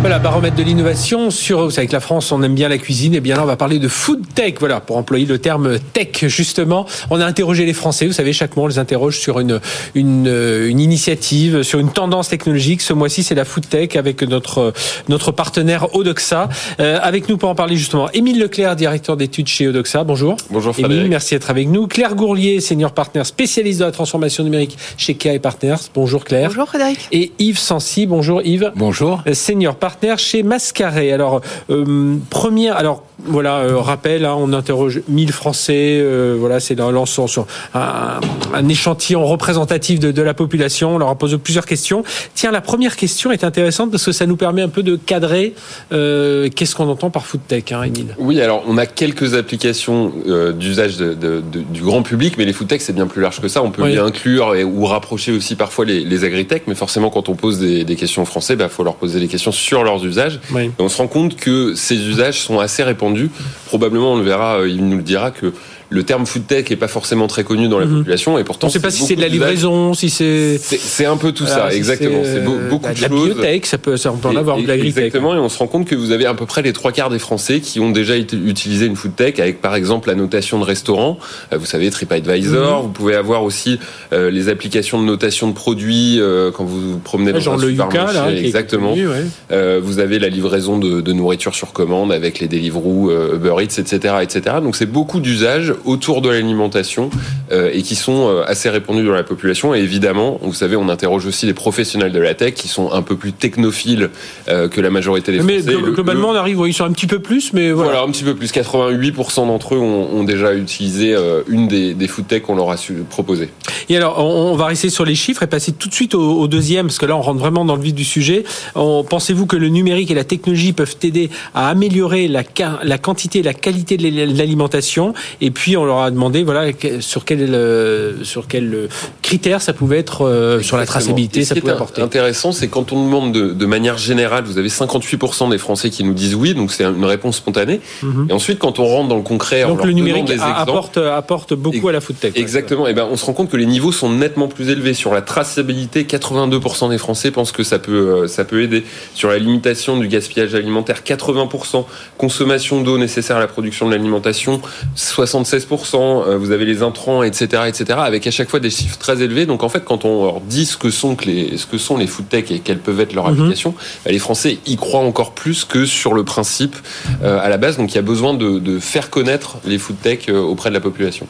Voilà, 0.01 0.17
baromètre 0.17 0.55
de 0.55 0.63
l'innovation 0.63 1.29
sur, 1.29 1.61
vous 1.61 1.69
savez 1.69 1.85
que 1.85 1.93
la 1.93 1.99
France, 1.99 2.31
on 2.31 2.41
aime 2.41 2.55
bien 2.55 2.69
la 2.69 2.79
cuisine, 2.79 3.13
et 3.13 3.19
bien 3.19 3.35
là, 3.35 3.43
on 3.43 3.45
va 3.45 3.55
parler 3.55 3.77
de 3.77 3.87
food 3.87 4.23
tech, 4.33 4.55
voilà, 4.59 4.79
pour 4.81 4.97
employer 4.97 5.27
le 5.27 5.37
terme 5.37 5.77
tech, 5.93 6.25
justement. 6.25 6.87
On 7.11 7.21
a 7.21 7.25
interrogé 7.25 7.67
les 7.67 7.73
Français, 7.73 8.07
vous 8.07 8.11
savez, 8.11 8.33
chaque 8.33 8.55
mois, 8.55 8.65
on 8.65 8.67
les 8.67 8.79
interroge 8.79 9.19
sur 9.19 9.39
une, 9.39 9.59
une, 9.93 10.25
une 10.25 10.79
initiative, 10.79 11.61
sur 11.61 11.77
une 11.77 11.91
tendance 11.91 12.29
technologique. 12.29 12.81
Ce 12.81 12.93
mois-ci, 12.93 13.21
c'est 13.21 13.35
la 13.35 13.45
food 13.45 13.69
tech 13.69 13.95
avec 13.95 14.23
notre, 14.23 14.73
notre 15.07 15.31
partenaire 15.31 15.93
Odoxa. 15.93 16.49
Euh, 16.79 16.97
avec 17.03 17.29
nous 17.29 17.37
pour 17.37 17.49
en 17.49 17.55
parler, 17.55 17.77
justement, 17.77 18.09
Émile 18.11 18.39
Leclerc, 18.39 18.75
directeur 18.75 19.17
d'études 19.17 19.49
chez 19.49 19.67
Odoxa. 19.67 20.03
Bonjour. 20.03 20.35
Bonjour 20.49 20.73
Émile, 20.79 20.85
Frédéric. 20.87 21.09
merci 21.11 21.35
d'être 21.35 21.51
avec 21.51 21.67
nous. 21.67 21.85
Claire 21.85 22.15
Gourlier, 22.15 22.59
senior 22.59 22.91
partner 22.93 23.23
spécialiste 23.23 23.81
de 23.81 23.85
la 23.85 23.91
transformation 23.91 24.43
numérique 24.43 24.79
chez 24.97 25.13
KI 25.13 25.37
Partners. 25.37 25.75
Bonjour 25.93 26.23
Claire. 26.23 26.49
Bonjour 26.49 26.67
Frédéric. 26.67 27.07
Et 27.11 27.31
Yves 27.37 27.59
Sancy, 27.59 28.07
bonjour 28.07 28.41
Yves. 28.41 28.71
Bonjour. 28.75 29.21
Euh, 29.27 29.35
Senior 29.35 29.75
partner 29.75 29.90
partenaire 29.91 30.19
chez 30.19 30.41
Mascaré. 30.41 31.11
Alors, 31.11 31.41
euh, 31.69 32.15
première, 32.29 32.77
alors 32.77 33.03
voilà, 33.25 33.57
euh, 33.57 33.77
rappel, 33.77 34.25
hein, 34.25 34.35
on 34.37 34.53
interroge 34.53 35.01
1000 35.07 35.31
Français, 35.31 35.99
euh, 35.99 36.35
voilà, 36.39 36.59
c'est 36.59 36.75
l'ensemble 36.75 37.29
sur 37.29 37.45
un, 37.73 38.19
un, 38.53 38.69
échantillon 38.69 39.25
représentatif 39.25 39.99
de, 39.99 40.11
de, 40.11 40.21
la 40.21 40.33
population. 40.33 40.95
On 40.95 40.97
leur 40.97 41.09
a 41.09 41.15
posé 41.15 41.37
plusieurs 41.37 41.65
questions. 41.65 42.03
Tiens, 42.33 42.51
la 42.51 42.61
première 42.61 42.95
question 42.95 43.31
est 43.31 43.43
intéressante 43.43 43.91
parce 43.91 44.05
que 44.05 44.11
ça 44.11 44.25
nous 44.25 44.37
permet 44.37 44.61
un 44.61 44.69
peu 44.69 44.83
de 44.83 44.95
cadrer 44.95 45.53
euh, 45.91 46.49
qu'est-ce 46.49 46.75
qu'on 46.75 46.89
entend 46.89 47.09
par 47.09 47.25
food 47.25 47.41
tech, 47.47 47.65
hein, 47.71 47.83
Emile. 47.83 48.15
Oui, 48.17 48.41
alors 48.41 48.63
on 48.67 48.77
a 48.77 48.85
quelques 48.85 49.33
applications 49.33 50.11
d'usage 50.57 50.97
du 50.97 51.81
grand 51.81 52.03
public, 52.03 52.35
mais 52.37 52.45
les 52.45 52.53
food 52.53 52.67
tech 52.67 52.81
c'est 52.81 52.93
bien 52.93 53.07
plus 53.07 53.21
large 53.21 53.39
que 53.41 53.47
ça. 53.47 53.61
On 53.63 53.71
peut 53.71 53.83
oui. 53.83 53.93
y 53.93 53.97
inclure 53.97 54.55
et, 54.55 54.63
ou 54.63 54.85
rapprocher 54.85 55.31
aussi 55.31 55.55
parfois 55.55 55.85
les, 55.85 56.03
les 56.03 56.23
agritech, 56.23 56.63
mais 56.67 56.75
forcément 56.75 57.09
quand 57.09 57.29
on 57.29 57.35
pose 57.35 57.59
des, 57.59 57.83
des 57.83 57.95
questions 57.95 58.23
aux 58.23 58.25
Français, 58.25 58.53
il 58.53 58.57
bah, 58.57 58.69
faut 58.69 58.83
leur 58.83 58.95
poser 58.95 59.19
des 59.19 59.27
questions 59.27 59.51
sur 59.51 59.80
leurs 59.83 60.05
usages. 60.05 60.39
Oui. 60.51 60.65
Et 60.65 60.81
on 60.81 60.89
se 60.89 60.97
rend 60.97 61.07
compte 61.07 61.35
que 61.35 61.75
ces 61.75 61.95
usages 61.95 62.41
sont 62.41 62.59
assez 62.59 62.83
répandus 62.83 63.29
Probablement, 63.67 64.13
on 64.13 64.17
le 64.17 64.23
verra, 64.23 64.59
euh, 64.59 64.69
il 64.69 64.87
nous 64.87 64.97
le 64.97 65.03
dira 65.03 65.31
que 65.31 65.53
le 65.91 66.03
terme 66.03 66.25
food 66.25 66.47
tech 66.47 66.71
est 66.71 66.77
pas 66.77 66.87
forcément 66.87 67.27
très 67.27 67.43
connu 67.43 67.67
dans 67.67 67.77
la 67.77 67.85
mmh. 67.85 67.97
population 67.97 68.37
et 68.39 68.45
pourtant 68.45 68.67
on 68.67 68.69
ne 68.69 68.73
sait 68.73 68.79
pas 68.79 68.91
si 68.91 69.03
c'est 69.03 69.17
de 69.17 69.21
la 69.21 69.27
livraison, 69.27 69.93
si 69.93 70.09
c'est 70.09 70.57
c'est 70.57 71.05
un 71.05 71.17
peu 71.17 71.33
tout 71.33 71.45
ça, 71.45 71.69
si 71.69 71.77
exactement. 71.77 72.21
C'est 72.23 72.45
beaucoup 72.45 72.79
bah, 72.83 72.93
de, 72.93 72.97
de 72.97 73.01
la 73.01 73.07
choses. 73.09 73.35
biotech, 73.35 73.65
ça 73.65 73.77
peut, 73.77 73.97
ça 73.97 74.11
on 74.13 74.17
peut 74.17 74.29
en 74.29 74.37
avoir 74.37 74.57
de 74.57 74.65
l'agritech. 74.65 75.05
Exactement, 75.05 75.35
et 75.35 75.37
on 75.37 75.49
se 75.49 75.57
rend 75.57 75.67
compte 75.67 75.85
que 75.85 75.95
vous 75.95 76.11
avez 76.11 76.25
à 76.25 76.33
peu 76.33 76.45
près 76.45 76.61
les 76.61 76.71
trois 76.71 76.93
quarts 76.93 77.09
des 77.09 77.19
Français 77.19 77.59
qui 77.59 77.81
ont 77.81 77.91
déjà 77.91 78.15
utilisé 78.17 78.85
une 78.85 78.95
food 78.95 79.15
tech 79.15 79.39
avec 79.39 79.61
par 79.61 79.75
exemple 79.75 80.07
la 80.07 80.15
notation 80.15 80.59
de 80.59 80.63
restaurant. 80.63 81.19
Euh, 81.51 81.57
vous 81.57 81.65
savez 81.65 81.89
TripAdvisor. 81.89 82.79
Mmh. 82.79 82.85
Vous 82.85 82.91
pouvez 82.91 83.15
avoir 83.15 83.43
aussi 83.43 83.77
euh, 84.13 84.31
les 84.31 84.47
applications 84.47 85.01
de 85.01 85.05
notation 85.05 85.49
de 85.49 85.53
produits 85.53 86.21
euh, 86.21 86.51
quand 86.51 86.63
vous 86.63 86.93
vous 86.93 86.99
promenez 86.99 87.33
dans 87.33 87.39
genre 87.41 87.55
un 87.55 87.65
le. 87.65 87.71
Yuka, 87.71 88.13
là, 88.13 88.31
exactement. 88.31 88.91
Connu, 88.91 89.09
ouais. 89.09 89.25
euh, 89.51 89.81
vous 89.83 89.99
avez 89.99 90.19
la 90.19 90.29
livraison 90.29 90.77
de, 90.77 91.01
de, 91.01 91.13
nourriture 91.13 91.53
sur 91.53 91.73
commande 91.73 92.13
avec 92.13 92.39
les 92.39 92.47
Deliveroo, 92.47 93.11
Uber 93.35 93.55
Eats, 93.59 93.79
etc., 93.79 94.15
etc. 94.21 94.57
Donc 94.63 94.77
c'est 94.77 94.85
beaucoup 94.85 95.19
d'usages 95.19 95.73
autour 95.85 96.21
de 96.21 96.29
l'alimentation 96.29 97.09
euh, 97.51 97.69
et 97.73 97.81
qui 97.81 97.95
sont 97.95 98.27
euh, 98.27 98.43
assez 98.45 98.69
répandus 98.69 99.05
dans 99.05 99.13
la 99.13 99.23
population. 99.23 99.73
Et 99.75 99.79
évidemment, 99.79 100.39
vous 100.41 100.53
savez, 100.53 100.75
on 100.75 100.89
interroge 100.89 101.25
aussi 101.25 101.45
les 101.45 101.53
professionnels 101.53 102.11
de 102.11 102.19
la 102.19 102.33
tech 102.33 102.53
qui 102.53 102.67
sont 102.67 102.91
un 102.91 103.01
peu 103.01 103.15
plus 103.15 103.33
technophiles 103.33 104.09
euh, 104.47 104.67
que 104.67 104.81
la 104.81 104.89
majorité 104.89 105.31
des 105.31 105.39
Français. 105.39 105.63
Mais 105.65 105.91
globalement, 105.91 106.31
le, 106.31 106.37
on 106.37 106.39
arrive, 106.39 106.61
ils 106.65 106.73
sont 106.73 106.85
un 106.85 106.91
petit 106.91 107.07
peu 107.07 107.19
plus, 107.19 107.53
mais 107.53 107.71
voilà. 107.71 107.91
Voilà, 107.91 108.05
un 108.07 108.11
petit 108.11 108.23
peu 108.23 108.35
plus. 108.35 108.51
88% 108.51 109.47
d'entre 109.47 109.75
eux 109.75 109.79
ont, 109.79 110.19
ont, 110.19 110.23
déjà 110.23 110.53
utilisé 110.53 111.15
une 111.47 111.67
des, 111.67 111.93
des 111.93 112.07
food 112.07 112.27
tech 112.27 112.43
qu'on 112.43 112.55
leur 112.55 112.71
a 112.71 112.75
proposé. 113.09 113.49
Et 113.89 113.97
alors, 113.97 114.23
on, 114.23 114.55
va 114.55 114.67
rester 114.67 114.89
sur 114.89 115.05
les 115.05 115.15
chiffres 115.15 115.43
et 115.43 115.47
passer 115.47 115.71
tout 115.71 115.89
de 115.89 115.93
suite 115.93 116.15
au, 116.15 116.39
au 116.39 116.47
deuxième, 116.47 116.87
parce 116.87 116.99
que 116.99 117.05
là, 117.05 117.15
on 117.17 117.21
rentre 117.21 117.39
vraiment 117.39 117.65
dans 117.65 117.75
le 117.75 117.81
vif 117.81 117.93
du 117.93 118.05
sujet. 118.05 118.43
Pensez-vous 118.75 119.45
que 119.45 119.55
le 119.55 119.69
numérique 119.69 120.11
et 120.11 120.15
la 120.15 120.23
technologie 120.23 120.73
peuvent 120.73 120.95
aider 121.03 121.29
à 121.53 121.69
améliorer 121.69 122.27
la, 122.27 122.43
la 122.83 122.97
quantité 122.97 123.39
et 123.39 123.43
la 123.43 123.53
qualité 123.53 123.97
de 123.97 124.37
l'alimentation? 124.37 125.13
Et 125.41 125.51
puis, 125.51 125.70
on 125.77 125.85
leur 125.85 125.99
a 125.99 126.11
demandé, 126.11 126.43
voilà, 126.43 126.71
sur 126.99 127.25
quel 127.25 128.15
sur 128.23 128.47
quel 128.47 128.89
critère 129.21 129.61
ça 129.61 129.73
pouvait 129.73 129.99
être 129.99 130.25
euh, 130.25 130.61
sur 130.61 130.77
la 130.77 130.85
traçabilité, 130.85 131.43
ça 131.45 131.55
pouvait 131.55 131.71
apporter. 131.71 132.01
Intéressant, 132.01 132.51
c'est 132.51 132.67
quand 132.67 132.91
on 132.91 133.05
demande 133.05 133.31
de, 133.31 133.51
de, 133.51 133.65
manière 133.65 133.97
générale, 133.97 134.43
vous 134.43 134.57
avez 134.57 134.69
58% 134.69 135.49
des 135.49 135.57
Français 135.57 135.89
qui 135.89 136.03
nous 136.03 136.13
disent 136.13 136.35
oui, 136.35 136.53
donc 136.53 136.71
c'est 136.71 136.83
une 136.83 137.05
réponse 137.05 137.37
spontanée. 137.37 137.79
Mm 138.03 138.07
-hmm. 138.07 138.29
Et 138.29 138.33
ensuite, 138.33 138.59
quand 138.59 138.79
on 138.79 138.85
rentre 138.85 139.09
dans 139.09 139.15
le 139.15 139.21
concret, 139.33 139.61
donc 139.63 139.81
on 139.81 139.85
le 139.85 139.93
numérique 139.93 140.25
des 140.25 140.39
apporte 140.39 140.97
apporte 140.97 141.53
beaucoup 141.53 141.87
à 141.87 141.91
la 141.91 142.01
food 142.01 142.17
tech. 142.19 142.33
Exactement. 142.35 142.87
Et 142.87 142.93
ben 142.93 143.07
on 143.13 143.17
se 143.17 143.25
rend 143.25 143.33
compte 143.33 143.49
que 143.53 143.57
les 143.57 143.69
niveaux 143.75 143.93
sont 144.01 144.11
nettement 144.23 144.47
plus 144.55 144.67
élevés 144.69 144.95
sur 145.03 145.11
la 145.17 145.21
traçabilité. 145.21 145.97
82% 146.03 146.89
des 146.89 147.01
Français 147.05 147.31
pensent 147.31 147.53
que 147.59 147.63
ça 147.71 147.79
peut 147.79 148.27
ça 148.27 148.43
peut 148.49 148.61
aider 148.65 148.81
sur 149.19 149.29
la 149.33 149.39
limitation 149.45 149.91
du 150.01 150.07
gaspillage 150.07 150.53
alimentaire. 150.55 150.97
80% 151.13 151.85
consommation 152.17 152.75
d'eau 152.81 152.97
nécessaire 152.97 153.37
à 153.37 153.39
la 153.39 153.51
production 153.55 153.83
de 153.87 153.91
l'alimentation. 153.91 154.61
76% 154.95 155.60
vous 155.65 156.51
avez 156.51 156.65
les 156.65 156.81
intrants, 156.83 157.23
etc., 157.23 157.63
etc., 157.67 157.99
avec 158.03 158.27
à 158.27 158.31
chaque 158.31 158.49
fois 158.49 158.59
des 158.59 158.69
chiffres 158.69 158.97
très 158.97 159.21
élevés. 159.21 159.45
Donc 159.45 159.63
en 159.63 159.69
fait, 159.69 159.83
quand 159.83 160.05
on 160.05 160.25
leur 160.25 160.41
dit 160.41 160.65
ce 160.65 160.77
que 160.77 160.89
sont, 160.89 161.15
que 161.15 161.25
les, 161.25 161.57
ce 161.57 161.65
que 161.65 161.77
sont 161.77 161.97
les 161.97 162.07
food 162.07 162.27
tech 162.29 162.51
et 162.51 162.59
quelles 162.59 162.79
peuvent 162.79 162.99
être 162.99 163.13
leurs 163.13 163.29
mm 163.29 163.35
-hmm. 163.35 163.41
applications, 163.41 163.73
bah, 164.05 164.11
les 164.11 164.19
Français 164.19 164.57
y 164.65 164.75
croient 164.75 165.01
encore 165.11 165.31
plus 165.33 165.65
que 165.65 165.85
sur 165.85 166.13
le 166.13 166.23
principe 166.23 166.75
euh, 167.23 167.39
à 167.45 167.49
la 167.49 167.57
base. 167.57 167.77
Donc 167.77 167.91
il 167.91 167.95
y 167.95 167.99
a 167.99 168.07
besoin 168.13 168.33
de, 168.33 168.59
de 168.59 168.79
faire 168.79 169.09
connaître 169.09 169.57
les 169.65 169.77
food 169.77 169.97
tech 170.01 170.19
euh, 170.29 170.39
auprès 170.39 170.69
de 170.69 170.75
la 170.75 170.81
population. 170.81 171.27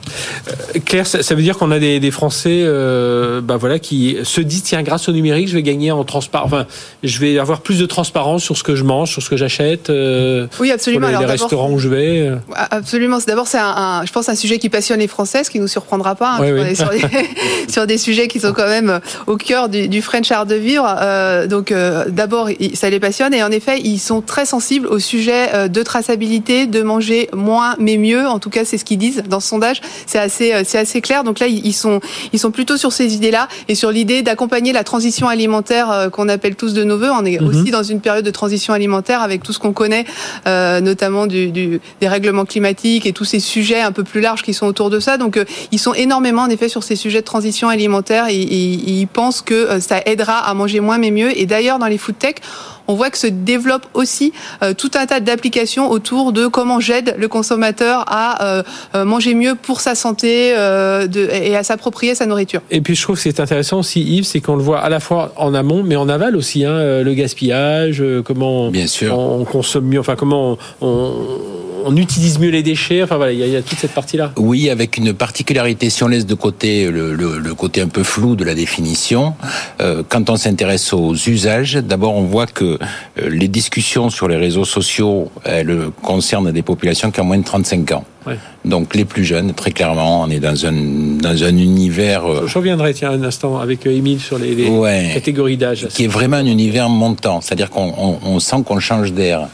Euh, 0.48 0.80
Claire, 0.86 1.08
ça, 1.08 1.24
ça, 1.24 1.36
veut 1.36 1.42
dire 1.42 1.58
qu'on 1.58 1.72
a 1.72 1.80
des, 1.80 2.00
des 2.00 2.12
Français 2.12 2.62
euh, 2.64 3.42
bah, 3.42 3.58
voilà, 3.58 3.80
qui 3.80 4.18
se 4.24 4.42
disent, 4.42 4.64
tiens, 4.64 4.84
grâce 4.84 5.08
au 5.10 5.12
numérique, 5.12 5.48
je 5.48 5.54
vais 5.54 5.64
gagner 5.64 5.92
en 5.92 6.04
transparence, 6.04 6.48
enfin, 6.52 6.66
je 7.04 7.20
vais 7.20 7.38
avoir 7.40 7.62
plus 7.62 7.80
de 7.80 7.86
transparence 7.86 8.44
sur 8.44 8.58
ce 8.58 8.64
que 8.64 8.76
je 8.76 8.84
mange, 8.84 9.12
sur 9.12 9.22
ce 9.22 9.30
que 9.30 9.38
j'achète, 9.38 9.90
euh, 9.90 10.48
oui, 10.60 10.72
absolument. 10.72 11.08
sur 11.08 11.12
les, 11.12 11.16
Alors, 11.16 11.28
les 11.28 11.32
restaurants 11.38 11.72
où 11.72 11.80
je 11.80 11.90
vais. 11.90 12.32
Absolument. 12.54 13.20
D'abord, 13.26 13.48
c'est 13.48 13.58
un, 13.58 13.76
un, 13.86 14.06
je 14.06 14.12
pense, 14.12 14.21
un 14.30 14.36
sujet 14.36 14.58
qui 14.60 14.70
passionne 14.70 15.00
les 15.00 15.08
Français, 15.08 15.44
ce 15.44 15.50
qui 15.50 15.60
nous 15.60 15.68
surprendra 15.68 16.16
pas. 16.16 16.34
Hein, 16.34 16.40
oui, 16.42 16.52
oui. 16.52 16.60
On 16.62 16.66
est 16.66 16.76
sur 16.76 16.90
des, 16.90 17.02
sur 17.68 17.88
des, 17.88 17.98
sujets 17.98 18.28
qui 18.28 18.40
sont 18.40 18.54
quand 18.54 18.68
même 18.68 19.00
au 19.28 19.38
cœur 19.38 19.70
du, 19.70 19.88
du 19.88 20.02
French 20.02 20.32
art 20.32 20.46
de 20.46 20.56
vivre. 20.56 20.88
Euh, 21.02 21.48
donc, 21.48 21.72
euh, 21.72 22.06
d'abord, 22.10 22.50
ça 22.74 22.90
les 22.90 23.00
passionne 23.00 23.34
et 23.34 23.44
en 23.44 23.52
effet, 23.52 23.80
ils 23.80 24.00
sont 24.00 24.22
très 24.22 24.46
sensibles 24.46 24.88
au 24.88 25.00
sujet 25.00 25.50
euh, 25.54 25.68
de 25.68 25.84
traçabilité, 25.84 26.68
de 26.68 26.82
manger 26.82 27.30
moins 27.34 27.76
mais 27.80 27.98
mieux. 27.98 28.28
En 28.28 28.40
tout 28.40 28.50
cas, 28.50 28.66
c'est 28.66 28.78
ce 28.78 28.86
qu'ils 28.86 28.98
disent 28.98 29.24
dans 29.28 29.40
ce 29.40 29.48
sondage. 29.50 29.82
C'est 30.06 30.20
assez, 30.20 30.64
c'est 30.66 30.78
assez 30.78 31.02
clair. 31.02 31.24
Donc 31.24 31.40
là, 31.40 31.48
ils 31.48 31.74
sont, 31.74 32.00
ils 32.34 32.40
sont 32.40 32.52
plutôt 32.52 32.78
sur 32.78 32.92
ces 32.92 33.14
idées-là 33.16 33.48
et 33.68 33.76
sur 33.76 33.92
l'idée 33.92 34.22
d'accompagner 34.22 34.74
la 34.74 34.84
transition 34.84 35.28
alimentaire 35.28 35.92
euh, 35.92 36.10
qu'on 36.10 36.30
appelle 36.30 36.56
tous 36.56 36.74
de 36.74 36.84
nos 36.84 36.98
voeux. 36.98 37.12
On 37.12 37.26
est 37.26 37.40
mm 37.40 37.44
-hmm. 37.44 37.62
aussi 37.62 37.72
dans 37.72 37.84
une 37.84 38.02
période 38.02 38.26
de 38.26 38.32
transition 38.32 38.74
alimentaire 38.74 39.22
avec 39.22 39.44
tout 39.44 39.54
ce 39.54 39.60
qu'on 39.60 39.74
connaît, 39.74 40.06
euh, 40.48 40.82
notamment 40.82 41.28
du, 41.28 41.52
du, 41.52 41.80
des 42.02 42.08
règlements 42.08 42.46
climatiques 42.46 43.06
et 43.06 43.14
tous 43.14 43.26
ces 43.26 43.40
sujets 43.40 43.82
un 43.82 43.92
peu 43.92 44.01
plus 44.04 44.22
larges 44.22 44.44
qui 44.44 44.54
sont 44.54 44.66
autour 44.66 44.90
de 44.90 45.00
ça. 45.00 45.18
Donc, 45.18 45.40
ils 45.72 45.80
sont 45.80 45.94
énormément 45.94 46.44
en 46.44 46.50
effet 46.50 46.70
sur 46.70 46.84
ces 46.84 46.96
sujets 46.96 47.22
de 47.22 47.26
transition 47.26 47.70
alimentaire 47.70 48.28
et, 48.30 48.36
et, 48.36 48.74
et 48.74 48.92
ils 48.92 49.08
pensent 49.08 49.42
que 49.42 49.80
ça 49.80 50.02
aidera 50.06 50.40
à 50.40 50.54
manger 50.54 50.80
moins 50.80 50.98
mais 50.98 51.12
mieux. 51.12 51.38
Et 51.38 51.46
d'ailleurs, 51.46 51.80
dans 51.80 51.88
les 51.88 51.98
food 51.98 52.18
tech, 52.18 52.36
on 52.88 52.96
voit 52.96 53.10
que 53.10 53.18
se 53.18 53.28
développe 53.28 53.86
aussi 53.94 54.34
euh, 54.64 54.74
tout 54.74 54.92
un 54.96 55.06
tas 55.06 55.20
d'applications 55.20 55.90
autour 55.90 56.34
de 56.34 56.48
comment 56.48 56.80
j'aide 56.80 57.16
le 57.18 57.28
consommateur 57.28 58.04
à 58.08 58.44
euh, 58.44 58.64
manger 59.06 59.34
mieux 59.34 59.56
pour 59.56 59.82
sa 59.82 59.96
santé 59.96 60.54
euh, 60.58 61.08
de, 61.08 61.22
et 61.32 61.56
à 61.56 61.64
s'approprier 61.64 62.16
sa 62.16 62.26
nourriture. 62.26 62.62
Et 62.70 62.82
puis 62.82 62.96
je 62.96 63.02
trouve 63.02 63.16
que 63.16 63.22
c'est 63.22 63.40
intéressant 63.40 63.80
aussi, 63.80 64.02
Yves, 64.02 64.26
c'est 64.26 64.42
qu'on 64.42 64.56
le 64.56 64.64
voit 64.64 64.80
à 64.80 64.90
la 64.90 65.00
fois 65.00 65.34
en 65.38 65.54
amont 65.54 65.84
mais 65.84 65.96
en 65.96 66.10
aval 66.10 66.36
aussi, 66.36 66.66
hein, 66.66 67.02
le 67.02 67.14
gaspillage, 67.14 68.04
comment 68.26 68.70
Bien 68.70 68.88
sûr. 68.88 69.18
on 69.18 69.46
consomme 69.46 69.86
mieux, 69.86 70.00
enfin 70.00 70.16
comment 70.16 70.58
on, 70.82 70.88
on 70.88 71.71
utilise 71.96 72.40
mieux 72.40 72.50
les 72.50 72.64
déchets. 72.64 73.04
Enfin 73.04 73.18
voilà, 73.18 73.32
il 73.32 73.40
y, 73.40 73.50
y, 73.50 73.56
a 73.56 73.62
toute 73.62 73.80
cette 73.80 73.94
partie-là. 73.94 74.32
Oui, 74.38 74.70
avec 74.70 74.98
une 74.98 75.14
particularité, 75.14 75.90
si 75.90 76.04
on 76.04 76.08
laisse 76.08 76.26
de 76.26 76.36
côté 76.36 76.90
le, 76.90 77.14
le, 77.14 77.40
le 77.40 77.54
côté 77.56 77.82
un 77.82 77.88
peu 77.88 78.04
flou 78.04 78.36
de 78.36 78.44
la 78.44 78.56
définition, 78.56 79.34
euh, 79.82 80.04
quand 80.08 80.30
on 80.30 80.36
s'intéresse 80.36 80.94
aux 80.94 81.14
usages, 81.14 81.76
d'abord 81.76 82.16
on 82.16 82.24
voit 82.24 82.48
que 82.48 82.78
euh, 83.20 83.30
les 83.30 83.48
discussions 83.48 84.10
sur 84.10 84.28
les 84.28 84.38
réseaux 84.38 84.66
sociaux, 84.66 85.32
elles 85.44 85.90
concernent 86.02 86.52
des 86.52 86.62
populations 86.62 87.12
qui 87.12 87.20
ont 87.22 87.26
moins 87.26 87.38
de 87.38 87.44
35 87.44 87.92
ans. 87.92 88.06
Ouais. 88.28 88.38
Donc 88.66 88.94
les 88.94 89.06
plus 89.06 89.26
jeunes, 89.26 89.54
très 89.54 89.72
clairement, 89.72 90.22
on 90.22 90.30
est 90.30 90.40
dans 90.40 90.66
un, 90.66 90.72
dans 90.72 91.44
un 91.44 91.58
univers... 91.58 92.26
Euh, 92.26 92.46
Je 92.48 92.56
reviendrai, 92.56 92.94
tiens, 92.94 93.12
un 93.12 93.24
instant, 93.24 93.58
avec 93.58 93.86
Émile 93.88 94.20
sur 94.20 94.38
les, 94.38 94.54
les 94.54 94.70
ouais, 94.70 95.10
catégories 95.14 95.58
d'âge. 95.58 95.88
Qui 95.88 96.04
est 96.04 96.08
vraiment 96.08 96.38
un 96.38 96.46
univers 96.46 96.88
montant, 96.88 97.42
c'est-à-dire 97.42 97.72
qu'on 97.72 97.92
on, 97.98 98.20
on 98.24 98.40
sent 98.40 98.58
qu'on 98.66 98.80
change 98.80 99.14
d'air. 99.14 99.48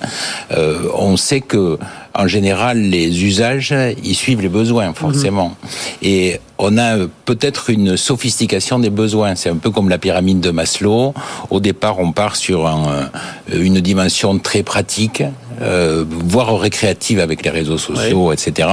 Euh, 0.51 0.89
on 0.97 1.15
sait 1.15 1.39
que 1.39 1.79
en 2.17 2.27
général, 2.27 2.81
les 2.81 3.23
usages, 3.23 3.73
ils 4.03 4.15
suivent 4.15 4.41
les 4.41 4.49
besoins, 4.49 4.93
forcément. 4.93 5.49
Mmh. 5.49 5.67
Et 6.01 6.39
on 6.59 6.77
a 6.77 6.97
peut-être 7.25 7.69
une 7.69 7.97
sophistication 7.97 8.79
des 8.79 8.89
besoins. 8.89 9.35
C'est 9.35 9.49
un 9.49 9.57
peu 9.57 9.71
comme 9.71 9.89
la 9.89 9.97
pyramide 9.97 10.39
de 10.39 10.51
Maslow. 10.51 11.13
Au 11.49 11.59
départ, 11.59 11.99
on 11.99 12.11
part 12.11 12.35
sur 12.35 12.67
un, 12.67 13.09
une 13.53 13.79
dimension 13.79 14.37
très 14.39 14.63
pratique, 14.63 15.23
euh, 15.61 16.05
voire 16.07 16.59
récréative 16.59 17.19
avec 17.19 17.43
les 17.43 17.49
réseaux 17.49 17.77
sociaux, 17.77 18.29
oui. 18.29 18.33
etc. 18.33 18.69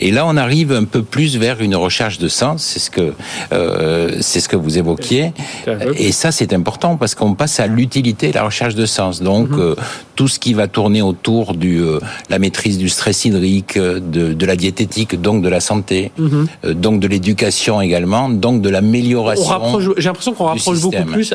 Et 0.00 0.10
là, 0.10 0.26
on 0.26 0.36
arrive 0.36 0.72
un 0.72 0.84
peu 0.84 1.02
plus 1.02 1.36
vers 1.36 1.60
une 1.60 1.76
recherche 1.76 2.18
de 2.18 2.28
sens. 2.28 2.62
C'est 2.62 2.78
ce 2.78 2.90
que 2.90 3.12
euh, 3.52 4.18
c'est 4.20 4.40
ce 4.40 4.48
que 4.48 4.56
vous 4.56 4.78
évoquiez. 4.78 5.32
Et 5.96 6.12
ça, 6.12 6.32
c'est 6.32 6.52
important 6.52 6.96
parce 6.96 7.14
qu'on 7.14 7.34
passe 7.34 7.60
à 7.60 7.66
l'utilité, 7.66 8.32
la 8.32 8.44
recherche 8.44 8.74
de 8.74 8.86
sens. 8.86 9.22
Donc, 9.22 9.48
euh, 9.52 9.74
tout 10.16 10.28
ce 10.28 10.38
qui 10.38 10.54
va 10.54 10.68
tourner 10.68 11.02
autour 11.02 11.54
de 11.54 11.68
euh, 11.68 12.00
la 12.28 12.38
maîtrise 12.38 12.78
du 12.78 12.88
stress 12.88 13.24
hydrique, 13.24 13.78
de, 13.78 14.32
de, 14.32 14.46
la 14.46 14.56
diététique, 14.56 15.20
donc 15.20 15.42
de 15.42 15.48
la 15.48 15.60
santé, 15.60 16.12
mmh. 16.18 16.72
donc 16.74 17.00
de 17.00 17.08
l'éducation 17.08 17.21
également, 17.80 18.28
donc 18.28 18.62
de 18.62 18.68
l'amélioration. 18.68 19.80
J'ai 19.96 20.04
l'impression 20.08 20.32
qu'on 20.34 20.44
rapproche 20.44 20.80
beaucoup 20.80 21.04
plus 21.04 21.34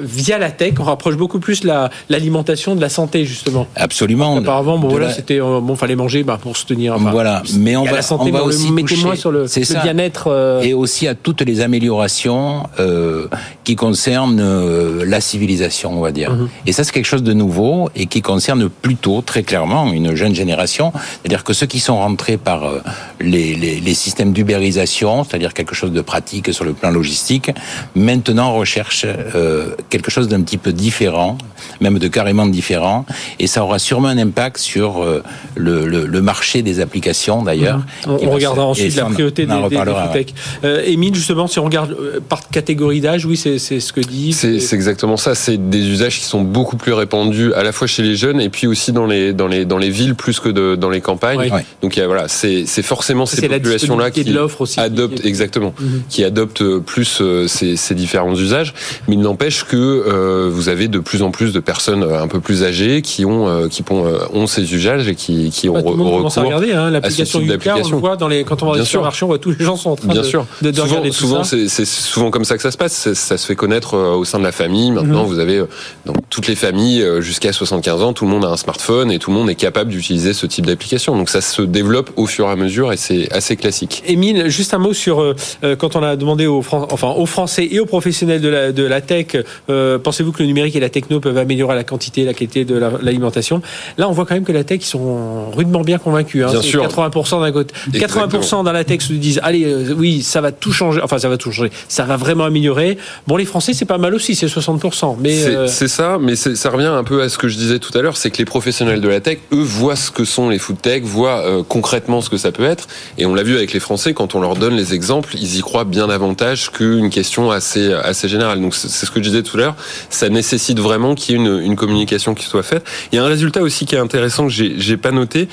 via 0.00 0.38
la 0.38 0.50
tech, 0.50 0.74
on 0.78 0.84
rapproche 0.84 1.16
beaucoup 1.16 1.38
plus 1.40 1.64
l'alimentation 2.08 2.72
la, 2.72 2.76
de 2.76 2.80
la 2.80 2.88
santé 2.88 3.24
justement. 3.24 3.66
Absolument. 3.76 4.36
Auparavant, 4.36 4.78
bon 4.78 4.88
voilà, 4.88 5.06
la- 5.08 5.12
c'était 5.12 5.40
euh, 5.40 5.60
bon, 5.60 5.76
fallait 5.76 5.96
manger 5.96 6.22
bah, 6.22 6.38
pour 6.40 6.56
se 6.56 6.64
tenir. 6.66 6.94
enfin, 6.94 7.10
voilà, 7.10 7.42
mais 7.58 7.76
on 7.76 7.84
va, 7.84 7.92
la 7.92 8.02
santé, 8.02 8.24
on 8.28 8.32
va 8.32 8.38
mais 8.40 8.44
aussi 8.44 8.72
mettez-moi 8.72 9.16
sur 9.16 9.30
le, 9.30 9.46
bien-être. 9.82 10.28
euh, 10.28 10.60
et 10.62 10.74
aussi 10.74 11.06
à 11.08 11.14
toutes 11.14 11.40
les 11.42 11.60
améliorations 11.60 12.64
euh, 12.80 13.26
qui 13.64 13.76
concernent 13.76 14.40
euh, 14.40 15.04
la 15.06 15.20
civilisation, 15.20 15.92
on 15.96 16.00
va 16.00 16.12
dire. 16.12 16.32
Mhm. 16.32 16.48
Et 16.66 16.72
ça, 16.72 16.84
c'est 16.84 16.92
quelque 16.92 17.06
chose 17.06 17.22
de 17.22 17.32
nouveau 17.32 17.90
et 17.94 18.06
qui 18.06 18.22
concerne 18.22 18.68
plutôt 18.68 19.20
très 19.22 19.42
clairement 19.42 19.92
une 19.92 20.14
jeune 20.14 20.34
génération. 20.34 20.92
C'est-à-dire 21.22 21.44
que 21.44 21.52
ceux 21.52 21.66
qui 21.66 21.80
sont 21.80 21.96
rentrés 21.96 22.36
par 22.36 22.64
euh, 22.64 22.80
les, 23.20 23.54
les, 23.54 23.80
les 23.80 23.94
systèmes 23.94 24.32
d'ubérisation, 24.32 25.17
c'est-à-dire 25.24 25.54
quelque 25.54 25.74
chose 25.74 25.92
de 25.92 26.00
pratique 26.00 26.52
sur 26.52 26.64
le 26.64 26.72
plan 26.72 26.90
logistique, 26.90 27.50
maintenant 27.94 28.54
recherchent 28.54 29.06
euh, 29.06 29.74
quelque 29.90 30.10
chose 30.10 30.28
d'un 30.28 30.42
petit 30.42 30.58
peu 30.58 30.72
différent, 30.72 31.38
même 31.80 31.98
de 31.98 32.08
carrément 32.08 32.46
différent. 32.46 33.04
Et 33.38 33.46
ça 33.46 33.62
aura 33.62 33.78
sûrement 33.78 34.08
un 34.08 34.18
impact 34.18 34.58
sur 34.58 35.02
euh, 35.02 35.22
le, 35.56 35.86
le, 35.86 36.06
le 36.06 36.22
marché 36.22 36.62
des 36.62 36.80
applications, 36.80 37.42
d'ailleurs. 37.42 37.80
On, 38.06 38.16
qui 38.16 38.26
on 38.26 38.30
regardera 38.30 38.64
se- 38.66 38.70
ensuite 38.70 38.96
la 38.96 39.06
on- 39.06 39.10
priorité 39.10 39.46
on 39.48 39.68
des, 39.68 39.76
des, 39.76 39.84
des 39.84 39.92
ouais. 39.92 40.26
Euh, 40.64 40.82
Émile, 40.84 41.14
justement, 41.14 41.46
si 41.46 41.58
on 41.58 41.64
regarde 41.64 41.92
euh, 41.92 42.20
par 42.26 42.48
catégorie 42.48 43.00
d'âge, 43.00 43.24
oui, 43.24 43.36
c'est 43.36 43.58
ce 43.58 43.92
que 43.92 44.00
dit. 44.00 44.32
C'est 44.32 44.72
exactement 44.72 45.16
ça. 45.16 45.34
C'est 45.34 45.70
des 45.70 45.86
usages 45.88 46.18
qui 46.18 46.24
sont 46.24 46.42
beaucoup 46.42 46.76
plus 46.76 46.92
répandus 46.92 47.52
à 47.54 47.62
la 47.62 47.72
fois 47.72 47.86
chez 47.86 48.02
les 48.02 48.16
jeunes 48.16 48.40
et 48.40 48.48
puis 48.48 48.66
aussi 48.66 48.92
dans 48.92 49.06
les 49.06 49.32
dans 49.32 49.46
les 49.46 49.64
dans 49.64 49.78
les 49.78 49.90
villes 49.90 50.14
plus 50.14 50.40
que 50.40 50.48
de, 50.48 50.76
dans 50.76 50.90
les 50.90 51.00
campagnes. 51.00 51.50
Ouais. 51.52 51.64
Donc 51.82 51.96
il 51.96 52.00
y 52.00 52.02
a, 52.02 52.06
voilà, 52.06 52.28
c'est 52.28 52.64
forcément 52.82 53.26
ces 53.26 53.36
C'est 53.36 53.48
la 53.48 53.56
populations 53.58 53.96
là 53.98 54.10
disponibilité 54.10 54.24
qui 54.24 54.34
de 54.34 54.62
aussi 54.62 54.80
adoptent 54.80 55.07
exactement, 55.24 55.74
Mhm. 55.80 56.02
qui 56.08 56.24
adoptent 56.24 56.78
plus 56.78 57.18
euh, 57.20 57.46
ces, 57.48 57.76
ces 57.76 57.94
différents 57.94 58.34
usages. 58.34 58.74
Mais 59.08 59.14
il 59.14 59.20
n'empêche 59.20 59.64
que 59.64 59.76
euh, 59.76 60.48
vous 60.50 60.68
avez 60.68 60.88
de 60.88 60.98
plus 60.98 61.22
en 61.22 61.30
plus 61.30 61.52
de 61.52 61.60
personnes 61.60 62.02
euh, 62.02 62.22
un 62.22 62.28
peu 62.28 62.40
plus 62.40 62.64
âgées 62.64 63.02
qui 63.02 63.24
ont 63.24 63.48
euh, 63.48 63.68
qui 63.68 63.82
ont, 63.90 64.06
euh, 64.06 64.18
ont 64.32 64.46
ces 64.46 64.74
usages 64.74 65.08
et 65.08 65.14
qui 65.14 65.50
qui 65.50 65.68
ont 65.68 65.74
Bah, 65.74 65.82
tout 65.82 65.90
le 65.90 65.96
monde 65.96 66.08
re- 66.08 66.16
commence 66.18 66.38
à 66.38 66.42
recours. 66.42 66.56
regarder 66.58 66.74
hein, 66.74 66.90
l'application 66.90 67.40
Yuka, 67.40 67.52
on 67.52 67.52
le 67.52 67.58
d'application. 67.64 67.98
voit 67.98 68.16
dans 68.16 68.28
les 68.28 68.44
quand 68.44 68.62
on 68.62 68.72
va 68.72 68.84
sur 68.84 69.00
le 69.00 69.04
marché, 69.04 69.24
on 69.24 69.28
voit 69.28 69.38
tous 69.38 69.54
les 69.58 69.64
gens 69.64 69.76
sont 69.76 69.90
en 69.90 69.96
train 69.96 70.08
Bien 70.08 70.22
de, 70.22 70.26
sûr. 70.26 70.46
de, 70.62 70.70
de 70.70 70.74
souvent, 70.76 70.88
regarder 70.88 71.10
tout 71.10 71.14
souvent 71.16 71.44
c'est 71.44 71.84
souvent 71.86 72.30
comme 72.30 72.44
ça 72.44 72.56
que 72.56 72.62
ça 72.62 72.70
se 72.70 72.76
passe. 72.76 72.92
Ça, 72.92 73.14
ça 73.14 73.36
se 73.38 73.46
fait 73.46 73.56
connaître 73.56 73.94
euh, 73.94 74.14
au 74.14 74.24
sein 74.24 74.38
de 74.38 74.44
la 74.44 74.52
famille. 74.52 74.90
Maintenant, 74.90 75.22
Mhm. 75.24 75.28
vous 75.28 75.38
avez 75.38 75.56
euh, 75.58 75.66
dans 76.06 76.14
toutes 76.30 76.46
les 76.48 76.54
familles 76.56 77.02
euh, 77.02 77.20
jusqu'à 77.20 77.52
75 77.52 78.02
ans, 78.02 78.12
tout 78.12 78.24
le 78.24 78.30
monde 78.30 78.44
a 78.44 78.48
un 78.48 78.56
smartphone 78.56 79.10
et 79.10 79.18
tout 79.18 79.30
le 79.30 79.36
monde 79.36 79.48
est 79.50 79.54
capable 79.54 79.90
d'utiliser 79.90 80.32
ce 80.32 80.46
type 80.46 80.66
d'application. 80.66 81.16
Donc 81.16 81.28
ça 81.28 81.40
se 81.40 81.62
développe 81.62 82.10
au 82.16 82.26
fur 82.26 82.46
et 82.46 82.50
à 82.50 82.56
mesure 82.56 82.92
et 82.92 82.96
c'est 82.96 83.30
assez 83.32 83.56
classique. 83.56 84.02
Émile, 84.06 84.48
juste 84.48 84.74
un 84.74 84.78
mot 84.78 84.92
sur 84.98 85.20
euh, 85.22 85.34
euh, 85.64 85.76
quand 85.76 85.96
on 85.96 86.02
a 86.02 86.16
demandé 86.16 86.46
aux, 86.46 86.62
Fran- 86.62 86.86
enfin, 86.90 87.08
aux 87.16 87.26
Français 87.26 87.66
et 87.70 87.80
aux 87.80 87.86
professionnels 87.86 88.40
de 88.40 88.48
la, 88.48 88.72
de 88.72 88.82
la 88.82 89.00
tech, 89.00 89.28
euh, 89.70 89.98
pensez-vous 89.98 90.32
que 90.32 90.42
le 90.42 90.46
numérique 90.48 90.76
et 90.76 90.80
la 90.80 90.90
techno 90.90 91.20
peuvent 91.20 91.38
améliorer 91.38 91.74
la 91.76 91.84
quantité 91.84 92.22
et 92.22 92.24
la 92.24 92.34
qualité 92.34 92.64
de 92.64 92.74
la- 92.76 92.92
l'alimentation? 93.00 93.62
Là, 93.96 94.08
on 94.08 94.12
voit 94.12 94.26
quand 94.26 94.34
même 94.34 94.44
que 94.44 94.52
la 94.52 94.64
tech, 94.64 94.80
ils 94.82 94.86
sont 94.86 95.50
rudement 95.50 95.80
bien 95.82 95.98
convaincus. 95.98 96.44
Hein. 96.44 96.50
Bien 96.50 96.62
sûr. 96.62 96.82
80% 96.86 97.40
d'un 97.40 97.52
côté. 97.52 97.74
80% 97.92 97.94
Exactement. 97.94 98.62
dans 98.64 98.72
la 98.72 98.84
tech 98.84 99.00
se 99.02 99.12
disent, 99.12 99.40
allez, 99.42 99.64
euh, 99.64 99.94
oui, 99.96 100.22
ça 100.22 100.40
va 100.40 100.52
tout 100.52 100.72
changer. 100.72 101.00
Enfin, 101.02 101.18
ça 101.18 101.28
va 101.28 101.36
tout 101.36 101.52
changer. 101.52 101.70
Ça 101.88 102.04
va 102.04 102.16
vraiment 102.16 102.44
améliorer. 102.44 102.98
Bon, 103.26 103.36
les 103.36 103.44
Français, 103.44 103.72
c'est 103.72 103.84
pas 103.84 103.98
mal 103.98 104.14
aussi, 104.14 104.34
c'est 104.34 104.46
60%. 104.48 105.16
Mais 105.20 105.36
C'est 105.68 105.88
ça, 105.88 106.18
mais 106.20 106.36
ça 106.36 106.70
revient 106.70 106.86
un 106.86 107.04
peu 107.04 107.22
à 107.22 107.28
ce 107.28 107.38
que 107.38 107.48
je 107.48 107.56
disais 107.56 107.78
tout 107.78 107.96
à 107.96 108.02
l'heure, 108.02 108.16
c'est 108.16 108.30
que 108.30 108.38
les 108.38 108.44
professionnels 108.44 109.00
de 109.00 109.08
la 109.08 109.20
tech, 109.20 109.38
eux, 109.52 109.62
voient 109.62 109.96
ce 109.96 110.10
que 110.10 110.24
sont 110.24 110.48
les 110.48 110.58
food 110.58 110.80
tech, 110.80 111.02
voient 111.02 111.64
concrètement 111.68 112.20
ce 112.20 112.30
que 112.30 112.36
ça 112.36 112.52
peut 112.52 112.64
être, 112.64 112.88
et 113.18 113.26
on 113.26 113.34
l'a 113.34 113.42
vu 113.42 113.56
avec 113.56 113.72
les 113.72 113.80
Français, 113.80 114.14
quand 114.14 114.34
on 114.34 114.40
leur 114.40 114.56
donne 114.56 114.76
les 114.76 114.87
exemples, 114.92 115.34
ils 115.36 115.56
y 115.56 115.60
croient 115.60 115.84
bien 115.84 116.06
davantage 116.06 116.70
qu'une 116.70 117.10
question 117.10 117.50
assez 117.50 118.28
générale. 118.28 118.60
Donc 118.60 118.74
c'est 118.74 118.88
ce 118.88 119.10
que 119.10 119.22
je 119.22 119.28
disais 119.28 119.42
tout 119.42 119.56
à 119.56 119.60
l'heure, 119.60 119.76
ça 120.10 120.28
nécessite 120.28 120.80
vraiment 120.80 121.14
qu'il 121.14 121.36
y 121.36 121.38
ait 121.38 121.44
une, 121.44 121.60
une 121.60 121.76
communication 121.76 122.34
qui 122.34 122.44
soit 122.44 122.62
faite. 122.62 122.84
Il 123.12 123.16
y 123.16 123.18
a 123.18 123.24
un 123.24 123.28
résultat 123.28 123.62
aussi 123.62 123.86
qui 123.86 123.94
est 123.94 123.98
intéressant 123.98 124.46
que 124.46 124.52
j'ai 124.52 124.96
pas 124.96 125.10
noté. 125.10 125.48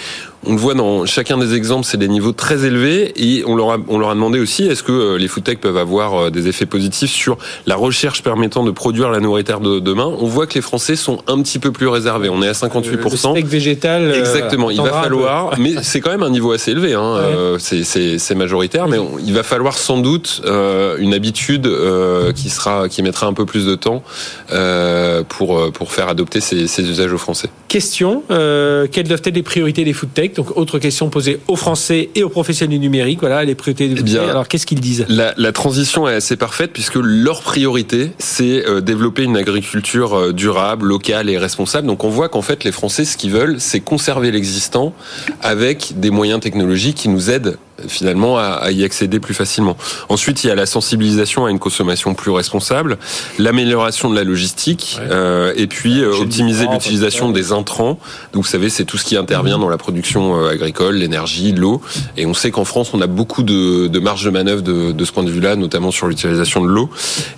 On 0.48 0.52
le 0.54 0.58
voit 0.60 0.74
dans 0.76 1.06
chacun 1.06 1.38
des 1.38 1.56
exemples, 1.56 1.86
c'est 1.86 1.98
des 1.98 2.08
niveaux 2.08 2.32
très 2.32 2.66
élevés 2.66 3.14
et 3.16 3.44
on 3.46 3.56
leur 3.56 3.72
a, 3.72 3.78
on 3.88 3.98
leur 3.98 4.10
a 4.10 4.14
demandé 4.14 4.40
aussi 4.40 4.66
est-ce 4.68 4.84
que 4.84 4.92
euh, 4.92 5.18
les 5.18 5.28
food 5.28 5.44
tech 5.44 5.58
peuvent 5.58 5.78
avoir 5.78 6.14
euh, 6.16 6.30
des 6.30 6.48
effets 6.48 6.66
positifs 6.66 7.12
sur 7.12 7.38
la 7.66 7.76
recherche 7.76 8.22
permettant 8.22 8.64
de 8.64 8.72
produire 8.72 9.10
la 9.10 9.20
nourriture 9.20 9.60
de 9.60 9.80
demain? 9.80 10.06
On 10.20 10.26
voit 10.28 10.46
que 10.48 10.54
les 10.56 10.62
Français 10.62 10.96
sont 10.96 11.20
un 11.28 11.42
petit 11.42 11.58
peu 11.60 11.72
plus 11.72 11.88
réservés. 11.88 12.30
On 12.30 12.42
est 12.44 12.48
à 12.48 12.50
le 12.50 12.54
58%. 12.56 13.32
steak 13.32 13.48
végétal. 13.48 14.04
euh, 14.04 14.20
Exactement, 14.20 14.70
il 14.70 14.80
va 14.82 14.92
falloir, 15.02 15.58
mais 15.60 15.76
c'est 15.82 16.00
quand 16.02 16.12
même 16.12 16.24
un 16.24 16.30
niveau 16.30 16.52
assez 16.52 16.72
élevé, 16.72 16.94
hein, 16.94 17.14
Ouais. 17.16 17.22
euh, 17.36 17.58
c'est- 17.60 18.36
majoritaire, 18.36 18.88
mais 18.90 18.98
on- 18.98 19.18
il 19.26 19.34
va 19.34 19.44
falloir 19.44 19.78
sans 19.78 19.98
doute 19.98 20.42
euh, 20.46 20.98
une 21.00 21.14
habitude 21.14 21.68
euh, 21.68 22.34
qui 22.34 22.50
sera, 22.50 22.90
qui 22.90 23.02
mettra 23.02 23.28
un 23.28 23.34
peu 23.34 23.46
plus 23.46 23.66
de 23.66 23.76
temps 23.76 24.04
euh, 24.52 25.24
pour 25.28 25.58
euh, 25.58 25.72
pour 25.72 25.92
faire 25.92 26.10
adopter 26.10 26.42
ces, 26.42 26.68
ces 26.68 26.84
usages 26.90 27.14
aux 27.14 27.18
Français. 27.18 27.50
Question 27.70 28.24
euh, 28.32 28.88
quelles 28.92 29.08
doivent 29.08 29.22
être 29.24 29.36
les 29.36 29.44
priorités 29.44 29.84
des 29.86 29.94
food 29.94 30.10
Donc, 30.36 30.58
autre 30.58 30.80
question 30.80 31.10
posée 31.10 31.40
aux 31.48 31.56
Français 31.56 32.10
et 32.16 32.24
aux 32.24 32.30
professionnels 32.30 32.78
du 32.78 32.80
numérique. 32.80 33.20
Voilà, 33.22 33.44
les 33.44 33.56
priorités 33.56 33.88
des 33.88 34.00
Eh 34.00 34.04
bien. 34.04 34.28
Alors, 34.28 34.48
qu'est-ce 34.48 34.66
qu'ils 34.66 34.82
disent? 34.82 35.06
La, 35.08 35.34
la 35.38 35.52
transition 35.52 36.08
est 36.08 36.16
assez 36.16 36.36
parfaite 36.36 36.72
puisque 36.74 36.96
leur 36.96 37.42
priorité, 37.42 38.12
c'est 38.18 38.68
euh, 38.68 38.82
développer 38.82 39.24
une 39.24 39.38
agriculture 39.38 40.14
euh, 40.14 40.34
durable, 40.34 40.86
locale 40.86 41.30
et 41.30 41.38
responsable. 41.38 41.88
Donc 41.88 42.04
on 42.04 42.10
voit 42.10 42.30
qu'en 42.30 42.42
fait, 42.42 42.64
les 42.64 42.72
Français, 42.72 43.06
ce 43.06 43.18
qu'ils 43.18 43.32
veulent, 43.32 43.60
c'est 43.60 43.80
conserver 43.80 44.32
l'existant 44.32 44.94
avec 45.42 45.94
des 46.00 46.10
moyens 46.10 46.40
technologiques 46.40 46.98
qui 46.98 47.10
nous 47.10 47.30
aident 47.30 47.58
finalement 47.88 48.38
à, 48.38 48.44
à 48.62 48.72
y 48.72 48.84
accéder 48.84 49.20
plus 49.20 49.34
facilement. 49.34 49.76
Ensuite, 50.10 50.44
il 50.44 50.48
y 50.48 50.50
a 50.52 50.56
la 50.56 50.66
sensibilisation 50.66 51.46
à 51.46 51.52
une 51.52 51.60
consommation 51.60 52.14
plus 52.14 52.32
responsable, 52.32 52.98
l'amélioration 53.40 54.10
de 54.10 54.16
la 54.16 54.24
logistique, 54.24 54.98
Ouais. 55.00 55.08
euh, 55.12 55.54
et 55.58 55.68
puis 55.68 56.02
euh, 56.02 56.14
optimiser 56.22 56.68
l'utilisation 56.72 57.30
des 57.32 57.52
intrants. 57.52 58.00
Donc 58.34 58.44
vous 58.44 58.50
savez, 58.50 58.70
c'est 58.70 58.86
tout 58.86 58.98
ce 58.98 59.04
qui 59.06 59.18
intervient 59.18 59.58
dans 59.58 59.70
la 59.70 59.78
production 59.78 60.38
euh, 60.38 60.50
agricole, 60.52 60.96
l'énergie, 60.96 61.52
l'eau. 61.52 61.82
Et 62.18 62.26
on 62.26 62.34
sait 62.34 62.52
qu'en 62.52 62.66
France, 62.66 62.92
on 62.94 63.02
a 63.02 63.08
beaucoup 63.08 63.44
de, 63.44 63.88
de 63.88 64.00
marge 64.00 64.24
de 64.24 64.30
manœuvre 64.30 64.62
de, 64.62 64.92
de 64.92 65.06
ce 65.06 65.12
point 65.12 65.24
de 65.24 65.30
vue-là, 65.32 65.56
notamment 65.56 65.92
sur 65.92 66.08
l'utilisation 66.08 66.62
de 66.64 66.68
l'eau 66.68 66.90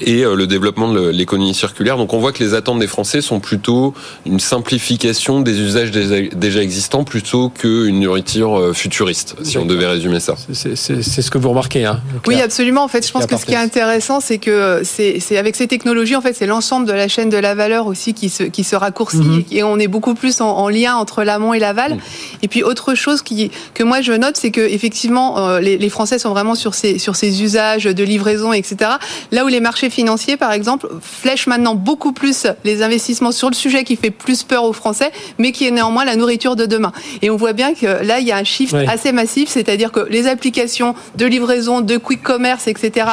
et 0.02 0.24
euh, 0.24 0.36
le 0.36 0.46
développement 0.48 0.92
de 0.92 1.08
l'économie 1.10 1.54
circulaire. 1.56 1.98
Donc 1.98 2.14
on 2.14 2.20
voit 2.20 2.32
que 2.32 2.44
les 2.44 2.54
attentes 2.54 2.80
des 2.80 2.88
Français 2.88 3.22
sont 3.22 3.40
plutôt 3.40 3.94
une 4.26 4.40
simplification 4.40 5.42
des 5.42 5.60
usages 5.60 5.92
déjà, 5.92 6.62
existants 6.62 7.04
plutôt 7.04 7.50
qu'une 7.50 8.00
nourriture 8.02 8.72
futuriste, 8.74 9.36
si 9.44 9.58
on 9.58 9.66
devait 9.66 9.88
résumer 9.88 10.20
ça. 10.20 10.27
C'est- 10.54 10.76
ce 11.22 11.32
que 11.32 11.38
vous 11.38 11.50
remarquez. 11.50 11.86
Hein, 11.86 12.00
Oui, 12.28 12.40
absolument. 12.42 12.84
En 12.84 12.88
fait, 12.88 13.06
je 13.06 13.12
pense 13.12 13.26
que 13.26 13.38
ce 13.38 13.46
qui 13.46 13.54
est 13.54 13.58
intéressant, 13.58 14.20
c'est 14.20 14.38
que 14.38 14.82
c'est 14.84 15.38
avec 15.38 15.56
ces 15.56 15.68
technologies, 15.68 16.16
en 16.16 16.22
fait, 16.22 16.34
c'est 16.34 16.46
l'ensemble 16.48 16.86
de 16.88 16.94
la 16.94 17.08
chaîne 17.08 17.30
de 17.30 17.38
la 17.38 17.56
valeur 17.56 17.88
aussi 17.88 18.14
qui 18.14 18.30
se, 18.30 18.44
qui 18.44 18.64
se 18.64 18.76
raccourcit 18.76 19.18
Mhm. 19.18 19.44
et 19.52 19.64
on 19.64 19.78
est 19.80 19.88
beaucoup 19.88 20.14
plus 20.16 20.42
en, 20.42 20.50
en 20.50 20.70
lien 20.70 20.96
entre 20.96 21.24
l'amont 21.24 21.54
et 21.54 21.60
l'aval. 21.60 21.94
Mhm. 21.96 22.00
Et 22.44 22.48
puis 22.48 22.64
autre 22.64 22.96
chose 22.96 23.22
qui 23.22 23.52
que 23.74 23.84
moi 23.84 24.02
je 24.02 24.14
note, 24.14 24.38
c'est 24.38 24.52
que 24.52 24.62
effectivement, 24.62 25.38
euh, 25.40 25.60
les, 25.60 25.78
les 25.78 25.90
Français 25.90 26.18
sont 26.20 26.30
vraiment 26.32 26.56
sur 26.56 26.74
ces 26.74 26.98
sur 27.00 27.16
ces 27.16 27.44
usages 27.44 27.84
de 27.86 28.04
livraison, 28.04 28.54
etc. 28.54 28.92
Là 29.32 29.46
où 29.46 29.48
les 29.48 29.60
marchés 29.60 29.90
financiers, 29.90 30.38
par 30.38 30.52
exemple, 30.52 30.88
flèchent 31.02 31.48
maintenant 31.48 31.76
beaucoup 31.76 32.12
plus 32.14 32.48
les 32.64 32.82
investissements 32.84 33.32
sur 33.32 33.50
le 33.50 33.56
sujet 33.56 33.84
qui 33.84 33.96
fait 33.96 34.12
plus 34.12 34.44
peur 34.44 34.64
aux 34.64 34.74
Français, 34.74 35.12
mais 35.38 35.52
qui 35.52 35.68
est 35.68 35.72
néanmoins 35.72 36.06
la 36.06 36.16
nourriture 36.16 36.56
de 36.56 36.66
demain. 36.66 36.92
Et 37.22 37.30
on 37.30 37.36
voit 37.38 37.54
bien 37.54 37.74
que 37.74 37.86
là, 38.04 38.20
il 38.20 38.28
y 38.28 38.32
a 38.32 38.38
un 38.38 38.44
shift 38.44 38.74
assez 38.88 39.12
massif, 39.12 39.50
c'est-à-dire 39.50 39.92
que 39.92 40.00
les 40.10 40.17
applications 40.26 40.96
de 41.16 41.26
livraison, 41.28 41.82
de 41.82 41.98
quick 41.98 42.24
commerce, 42.24 42.66
etc., 42.68 43.06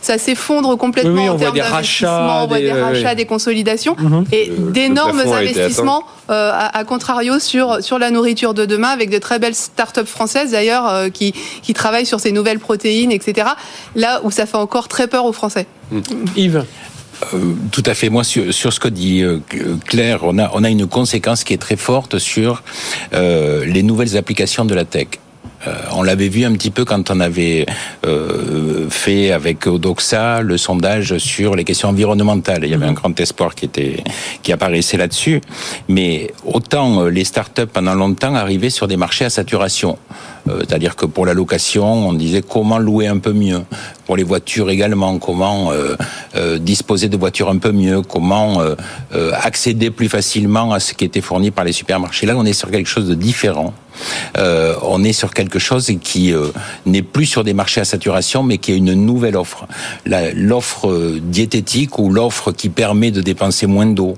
ça 0.00 0.18
s'effondre 0.18 0.76
complètement 0.78 1.12
Oui, 1.12 1.18
oui, 1.20 1.28
on 1.28 1.32
en 1.32 1.36
voit 1.36 1.40
termes 1.52 1.54
des 1.54 1.60
d'investissement, 1.60 2.08
rachats, 2.08 2.42
on 2.44 2.46
voit 2.48 2.58
des- 2.58 2.72
rachats, 2.72 3.14
des 3.14 3.24
consolidations, 3.26 3.94
Mhm. 3.98 4.24
et 4.32 4.50
d'énormes 4.72 5.20
investissements 5.20 6.02
euh, 6.30 6.50
à, 6.52 6.76
à 6.78 6.84
contrario 6.84 7.38
sur 7.38 7.82
sur 7.82 7.98
la 7.98 8.10
nourriture 8.10 8.54
de 8.54 8.64
demain, 8.64 8.88
avec 8.88 9.10
de 9.10 9.18
très 9.18 9.38
belles 9.38 9.54
start-up 9.54 10.06
françaises 10.06 10.50
d'ailleurs 10.52 10.88
euh, 10.88 11.08
qui 11.10 11.32
qui 11.62 11.74
travaillent 11.74 12.06
sur 12.06 12.18
ces 12.20 12.32
nouvelles 12.32 12.58
protéines, 12.58 13.12
etc. 13.12 13.48
Là 13.94 14.20
où 14.24 14.30
ça 14.30 14.46
fait 14.46 14.56
encore 14.56 14.88
très 14.88 15.06
peur 15.06 15.24
aux 15.26 15.32
Français. 15.32 15.66
Yves, 16.36 16.64
Euh, 17.34 17.54
tout 17.72 17.82
à 17.84 17.94
fait. 17.94 18.10
Moi, 18.10 18.22
sur, 18.22 18.54
sur 18.54 18.72
ce 18.72 18.78
que 18.78 18.86
dit 18.86 19.22
euh, 19.22 19.40
Claire, 19.86 20.20
on 20.22 20.38
a, 20.38 20.52
on 20.54 20.62
a 20.62 20.68
une 20.68 20.86
conséquence 20.86 21.42
qui 21.42 21.52
est 21.52 21.58
très 21.58 21.74
forte 21.76 22.18
sur 22.20 22.62
euh, 23.12 23.64
les 23.64 23.82
nouvelles 23.82 24.16
applications 24.16 24.64
de 24.64 24.72
la 24.72 24.84
tech. 24.84 25.08
Euh, 25.66 25.74
on 25.92 26.02
l'avait 26.02 26.28
vu 26.28 26.44
un 26.44 26.52
petit 26.52 26.70
peu 26.70 26.84
quand 26.84 27.10
on 27.10 27.20
avait 27.20 27.66
euh, 28.06 28.88
fait 28.90 29.32
avec 29.32 29.66
Odoxa 29.66 30.40
le 30.40 30.56
sondage 30.56 31.18
sur 31.18 31.56
les 31.56 31.64
questions 31.64 31.88
environnementales. 31.88 32.64
Il 32.64 32.70
y 32.70 32.74
avait 32.74 32.86
un 32.86 32.92
grand 32.92 33.18
espoir 33.18 33.54
qui 33.54 33.64
était 33.64 34.04
qui 34.42 34.52
apparaissait 34.52 34.96
là-dessus. 34.96 35.40
Mais 35.88 36.30
autant 36.44 37.02
euh, 37.02 37.08
les 37.08 37.24
startups 37.24 37.66
pendant 37.72 37.94
longtemps 37.94 38.34
arrivaient 38.34 38.70
sur 38.70 38.86
des 38.86 38.96
marchés 38.96 39.24
à 39.24 39.30
saturation. 39.30 39.98
Euh, 40.48 40.60
C'est-à-dire 40.60 40.96
que 40.96 41.06
pour 41.06 41.26
la 41.26 41.34
location, 41.34 42.08
on 42.08 42.12
disait 42.12 42.42
comment 42.42 42.78
louer 42.78 43.06
un 43.06 43.18
peu 43.18 43.32
mieux. 43.32 43.62
Pour 44.06 44.16
les 44.16 44.22
voitures 44.22 44.70
également, 44.70 45.18
comment 45.18 45.72
euh, 45.72 45.96
euh, 46.36 46.58
disposer 46.58 47.08
de 47.08 47.16
voitures 47.16 47.50
un 47.50 47.58
peu 47.58 47.72
mieux, 47.72 48.02
comment 48.02 48.62
accéder 49.32 49.90
plus 49.90 50.08
facilement 50.08 50.72
à 50.72 50.80
ce 50.80 50.94
qui 50.94 51.04
était 51.04 51.20
fourni 51.20 51.50
par 51.50 51.64
les 51.64 51.72
supermarchés. 51.72 52.26
Là, 52.26 52.34
on 52.36 52.44
est 52.44 52.52
sur 52.52 52.70
quelque 52.70 52.88
chose 52.88 53.08
de 53.08 53.14
différent. 53.14 53.72
Euh, 54.36 54.74
on 54.82 55.04
est 55.04 55.12
sur 55.12 55.34
quelque 55.34 55.58
chose 55.58 55.90
qui 56.02 56.32
euh, 56.32 56.48
n'est 56.86 57.02
plus 57.02 57.26
sur 57.26 57.44
des 57.44 57.54
marchés 57.54 57.80
à 57.80 57.84
saturation, 57.84 58.42
mais 58.42 58.58
qui 58.58 58.72
est 58.72 58.76
une 58.76 58.94
nouvelle 58.94 59.36
offre. 59.36 59.66
L'offre 60.06 60.88
euh, 60.88 61.20
diététique 61.22 61.98
ou 61.98 62.10
l'offre 62.10 62.52
qui 62.52 62.68
permet 62.68 63.10
de 63.10 63.20
dépenser 63.20 63.66
moins 63.66 63.86
d'eau 63.86 64.16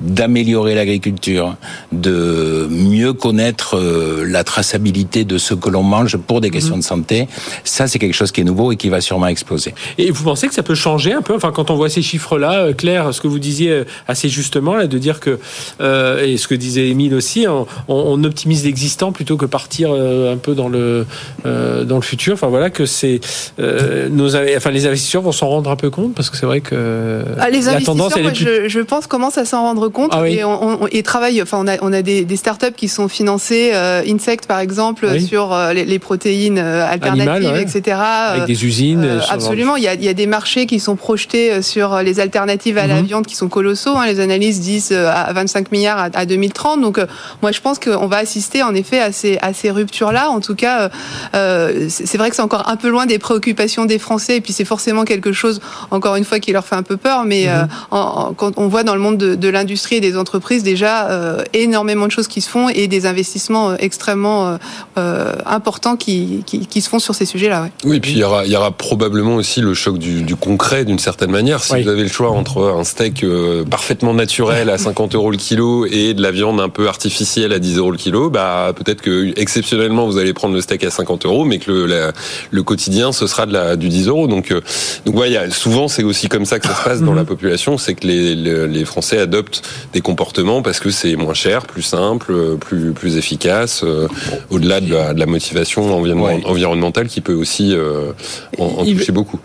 d'améliorer 0.00 0.74
l'agriculture, 0.74 1.56
de 1.92 2.66
mieux 2.70 3.12
connaître 3.12 3.76
euh, 3.76 4.24
la 4.26 4.44
traçabilité 4.44 5.24
de 5.24 5.38
ce 5.38 5.54
que 5.54 5.68
l'on 5.68 5.82
mange 5.82 6.16
pour 6.16 6.40
des 6.40 6.50
questions 6.50 6.76
de 6.76 6.82
santé, 6.82 7.28
ça 7.64 7.86
c'est 7.86 7.98
quelque 7.98 8.14
chose 8.14 8.32
qui 8.32 8.40
est 8.40 8.44
nouveau 8.44 8.72
et 8.72 8.76
qui 8.76 8.88
va 8.88 9.00
sûrement 9.00 9.26
exploser. 9.26 9.74
Et 9.98 10.10
vous 10.10 10.24
pensez 10.24 10.48
que 10.48 10.54
ça 10.54 10.62
peut 10.62 10.74
changer 10.74 11.12
un 11.12 11.22
peu? 11.22 11.34
Enfin, 11.34 11.52
quand 11.52 11.70
on 11.70 11.76
voit 11.76 11.88
ces 11.88 12.02
chiffres-là, 12.02 12.60
euh, 12.60 12.72
Claire, 12.72 13.12
ce 13.12 13.20
que 13.20 13.28
vous 13.28 13.38
disiez 13.38 13.70
euh, 13.70 13.84
assez 14.08 14.28
justement, 14.28 14.74
là, 14.74 14.86
de 14.86 14.98
dire 14.98 15.20
que, 15.20 15.38
euh, 15.80 16.24
et 16.24 16.36
ce 16.36 16.48
que 16.48 16.54
disait 16.54 16.88
Émile 16.88 17.14
aussi, 17.14 17.46
on, 17.48 17.66
on 17.88 18.24
optimise 18.24 18.64
l'existant 18.64 19.12
plutôt 19.12 19.36
que 19.36 19.46
partir 19.46 19.92
un 19.92 20.36
peu 20.36 20.54
dans 20.54 20.68
le, 20.68 21.06
euh, 21.46 21.84
dans 21.84 21.96
le 21.96 22.02
futur. 22.02 22.34
Enfin, 22.34 22.48
voilà, 22.48 22.70
que 22.70 22.86
c'est. 22.86 23.20
Euh, 23.58 24.08
nos, 24.08 24.34
enfin, 24.34 24.70
les 24.70 24.86
investisseurs 24.86 25.22
vont 25.22 25.32
s'en 25.32 25.48
rendre 25.48 25.70
un 25.70 25.76
peu 25.76 25.90
compte 25.90 26.14
parce 26.14 26.30
que 26.30 26.36
c'est 26.36 26.46
vrai 26.46 26.60
que. 26.60 27.24
Ah, 27.38 27.50
les 27.50 27.62
la 27.62 27.80
tendance, 27.80 28.14
elle 28.16 28.26
est 28.26 28.32
plus... 28.32 28.44
je, 28.44 28.68
je, 28.68 28.80
pense, 28.80 29.06
commencent 29.06 29.38
à 29.38 29.44
s'en 29.44 29.62
rendre 29.62 29.88
compte 29.90 30.12
ah, 30.14 30.22
oui. 30.22 30.34
et, 30.34 30.44
on, 30.44 30.82
on, 30.82 30.86
et 30.90 31.02
travaillent. 31.02 31.42
Enfin, 31.42 31.58
on 31.60 31.68
a, 31.68 31.76
on 31.82 31.92
a 31.92 32.02
des, 32.02 32.24
des 32.24 32.36
startups 32.36 32.72
qui 32.76 32.88
sont 32.88 33.08
financées, 33.08 33.70
euh, 33.74 34.02
Insect 34.06 34.46
par 34.46 34.60
exemple, 34.60 35.06
oui. 35.10 35.22
sur 35.24 35.56
les, 35.74 35.84
les, 35.84 35.98
protéines 35.98 36.58
alternatives, 36.58 37.28
Animal, 37.28 37.52
ouais. 37.54 37.62
etc. 37.62 37.98
Avec 38.00 38.44
des 38.46 38.64
usines. 38.64 39.20
absolument. 39.30 39.76
Il 39.76 39.84
y, 39.84 39.88
a, 39.88 39.94
il 39.94 40.04
y 40.04 40.08
a 40.08 40.14
des 40.14 40.26
marchés 40.26 40.66
qui 40.66 40.80
sont 40.80 40.96
projetés 40.96 41.62
sur 41.62 42.02
les 42.02 42.20
alternatives 42.20 42.78
à 42.78 42.86
mm 42.86 42.90
-hmm. 42.90 42.94
la 42.96 43.02
viande 43.02 43.26
qui 43.26 43.36
sont 43.36 43.48
colossaux. 43.48 43.96
Hein. 43.96 44.06
Les 44.12 44.20
analyses 44.20 44.60
disent 44.60 44.92
à 44.92 45.32
25 45.32 45.70
milliards 45.72 45.98
à, 45.98 46.08
à 46.14 46.24
2030. 46.26 46.80
Donc, 46.80 46.96
moi, 47.42 47.50
je 47.52 47.60
pense 47.60 47.78
qu'on 47.78 48.06
va 48.06 48.18
assister 48.18 48.62
en 48.62 48.74
effet 48.74 49.00
à 49.00 49.12
ces, 49.12 49.38
à 49.42 49.52
ces 49.52 49.70
ruptures-là. 49.70 50.24
En 50.30 50.40
tout 50.40 50.54
cas, 50.64 50.90
euh, 51.34 51.86
c'est 51.88 52.18
vrai 52.20 52.28
que 52.30 52.36
c'est 52.36 52.42
encore 52.50 52.68
un 52.68 52.76
peu 52.76 52.88
loin 52.88 53.06
des 53.06 53.18
préoccupations 53.18 53.84
des 53.86 53.98
Français. 53.98 54.36
Et 54.36 54.40
puis, 54.40 54.52
c'est 54.52 54.64
forcément 54.74 55.04
quelque 55.04 55.32
chose, 55.32 55.60
encore 55.90 56.16
une 56.16 56.24
fois, 56.24 56.38
qui 56.44 56.52
leur 56.52 56.64
fait 56.70 56.76
un 56.76 56.82
peu 56.82 56.96
peur. 56.96 57.18
Mais 57.24 57.42
mm 57.44 57.48
-hmm. 57.48 57.64
euh, 57.64 57.96
en, 57.98 58.04
en, 58.20 58.34
quand 58.40 58.52
on 58.56 58.68
voit 58.72 58.84
dans 58.88 58.94
le 58.98 59.02
monde 59.06 59.18
de, 59.24 59.30
de 59.44 59.48
l'industrie 59.48 59.69
et 59.92 60.00
des 60.00 60.16
entreprises 60.16 60.62
déjà 60.62 61.10
euh, 61.10 61.42
énormément 61.52 62.06
de 62.06 62.12
choses 62.12 62.28
qui 62.28 62.40
se 62.40 62.48
font 62.48 62.68
et 62.68 62.88
des 62.88 63.06
investissements 63.06 63.76
extrêmement 63.76 64.58
euh, 64.98 65.32
importants 65.46 65.96
qui, 65.96 66.42
qui, 66.46 66.66
qui, 66.66 66.80
se 66.80 66.88
font 66.88 66.98
sur 66.98 67.14
ces 67.14 67.24
sujets-là. 67.24 67.62
Ouais. 67.62 67.72
Oui, 67.84 67.96
et 67.96 68.00
puis 68.00 68.12
il 68.12 68.18
y 68.18 68.24
aura, 68.24 68.44
il 68.44 68.52
y 68.52 68.56
aura 68.56 68.70
probablement 68.70 69.36
aussi 69.36 69.60
le 69.60 69.74
choc 69.74 69.98
du, 69.98 70.22
du 70.22 70.36
concret 70.36 70.84
d'une 70.84 70.98
certaine 70.98 71.30
manière. 71.30 71.62
Si 71.62 71.72
oui. 71.72 71.82
vous 71.82 71.88
avez 71.88 72.02
le 72.02 72.08
choix 72.08 72.30
entre 72.30 72.74
un 72.76 72.84
steak 72.84 73.24
euh, 73.24 73.64
parfaitement 73.64 74.14
naturel 74.14 74.70
à 74.70 74.78
50 74.78 75.14
euros 75.14 75.30
le 75.30 75.36
kilo 75.36 75.86
et 75.86 76.14
de 76.14 76.22
la 76.22 76.30
viande 76.30 76.60
un 76.60 76.68
peu 76.68 76.88
artificielle 76.88 77.52
à 77.52 77.58
10 77.58 77.78
euros 77.78 77.90
le 77.90 77.96
kilo, 77.96 78.30
bah 78.30 78.72
peut-être 78.74 79.02
que 79.02 79.32
exceptionnellement 79.36 80.06
vous 80.06 80.18
allez 80.18 80.32
prendre 80.32 80.54
le 80.54 80.60
steak 80.60 80.84
à 80.84 80.90
50 80.90 81.26
euros, 81.26 81.44
mais 81.44 81.58
que 81.58 81.70
le, 81.70 81.86
la, 81.86 82.12
le 82.50 82.62
quotidien 82.62 83.12
ce 83.12 83.26
sera 83.26 83.46
de 83.46 83.52
la, 83.52 83.76
du 83.76 83.88
10 83.88 84.08
euros. 84.08 84.26
Donc 84.26 84.50
euh, 84.50 84.60
donc 85.06 85.16
ouais, 85.16 85.30
y 85.30 85.36
a, 85.36 85.50
souvent 85.50 85.88
c'est 85.88 86.02
aussi 86.02 86.28
comme 86.28 86.44
ça 86.44 86.58
que 86.58 86.66
ça 86.66 86.74
se 86.74 86.82
passe 86.82 87.02
dans 87.02 87.14
la 87.14 87.24
population, 87.24 87.78
c'est 87.78 87.94
que 87.94 88.06
les, 88.06 88.34
les, 88.34 88.66
les 88.66 88.84
Français 88.84 89.18
adoptent 89.18 89.59
des 89.92 90.00
comportements 90.00 90.62
parce 90.62 90.80
que 90.80 90.90
c'est 90.90 91.16
moins 91.16 91.34
cher, 91.34 91.66
plus 91.66 91.82
simple, 91.82 92.56
plus 92.58 92.92
plus 92.92 93.16
efficace, 93.16 93.82
euh, 93.84 94.08
au-delà 94.50 94.80
de 94.80 94.92
la, 94.92 95.14
de 95.14 95.20
la 95.20 95.26
motivation 95.26 96.00
ouais. 96.00 96.42
environnementale 96.44 97.08
qui 97.08 97.20
peut 97.20 97.34
aussi 97.34 97.72
euh, 97.74 98.12
en, 98.58 98.64
en 98.64 98.84
toucher 98.84 99.12
beaucoup. 99.12 99.38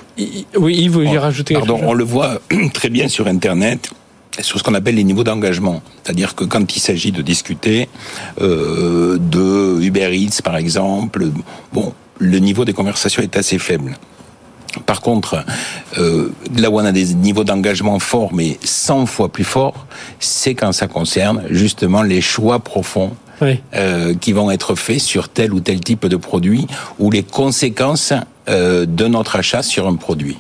Oui, 0.58 0.78
il 0.80 0.90
veut 0.90 1.06
y 1.06 1.18
rajouter. 1.18 1.54
Pardon, 1.54 1.80
on 1.84 1.94
le 1.94 2.04
voit 2.04 2.40
très 2.74 2.90
bien 2.90 3.08
sur 3.08 3.28
Internet 3.28 3.90
sur 4.42 4.60
ce 4.60 4.64
qu'on 4.64 4.74
appelle 4.74 4.96
les 4.96 5.04
niveaux 5.04 5.24
d'engagement. 5.24 5.82
C'est-à-dire 6.04 6.36
que 6.36 6.44
quand 6.44 6.76
il 6.76 6.80
s'agit 6.80 7.12
de 7.12 7.22
discuter 7.22 7.88
euh, 8.42 9.18
de 9.18 9.82
Uber 9.82 10.14
Eats, 10.14 10.42
par 10.44 10.58
exemple, 10.58 11.28
bon, 11.74 11.94
le 12.20 12.40
niveau 12.40 12.66
des 12.66 12.74
conversations 12.74 13.22
est 13.24 13.38
assez 13.38 13.60
faible. 13.60 13.98
Par 14.86 15.02
contre, 15.02 15.44
euh, 15.98 16.32
là 16.58 16.70
où 16.70 16.80
on 16.80 16.86
a 16.86 16.92
des 16.92 17.14
niveaux 17.14 17.44
d'engagement 17.44 18.00
forts, 18.00 18.34
mais 18.34 18.58
100 18.64 19.06
fois 19.06 19.30
plus 19.30 19.44
forts, 19.44 19.88
c'est 20.20 20.56
quand 20.56 20.72
ça 20.72 20.88
concerne 20.88 21.44
justement 21.50 22.02
les 22.02 22.22
choix 22.22 22.60
profonds 22.60 23.12
oui. 23.42 23.62
euh, 23.76 24.14
qui 24.16 24.34
vont 24.34 24.52
être 24.52 24.76
faits 24.76 25.00
sur 25.00 25.30
tel 25.30 25.54
ou 25.54 25.60
tel 25.60 25.80
type 25.80 26.06
de 26.08 26.18
produit 26.18 26.68
ou 27.00 27.12
les 27.12 27.24
conséquences 27.24 28.14
euh, 28.50 28.86
de 28.86 29.08
notre 29.08 29.36
achat 29.36 29.64
sur 29.64 29.88
un 29.88 29.96
produit. 29.96 30.38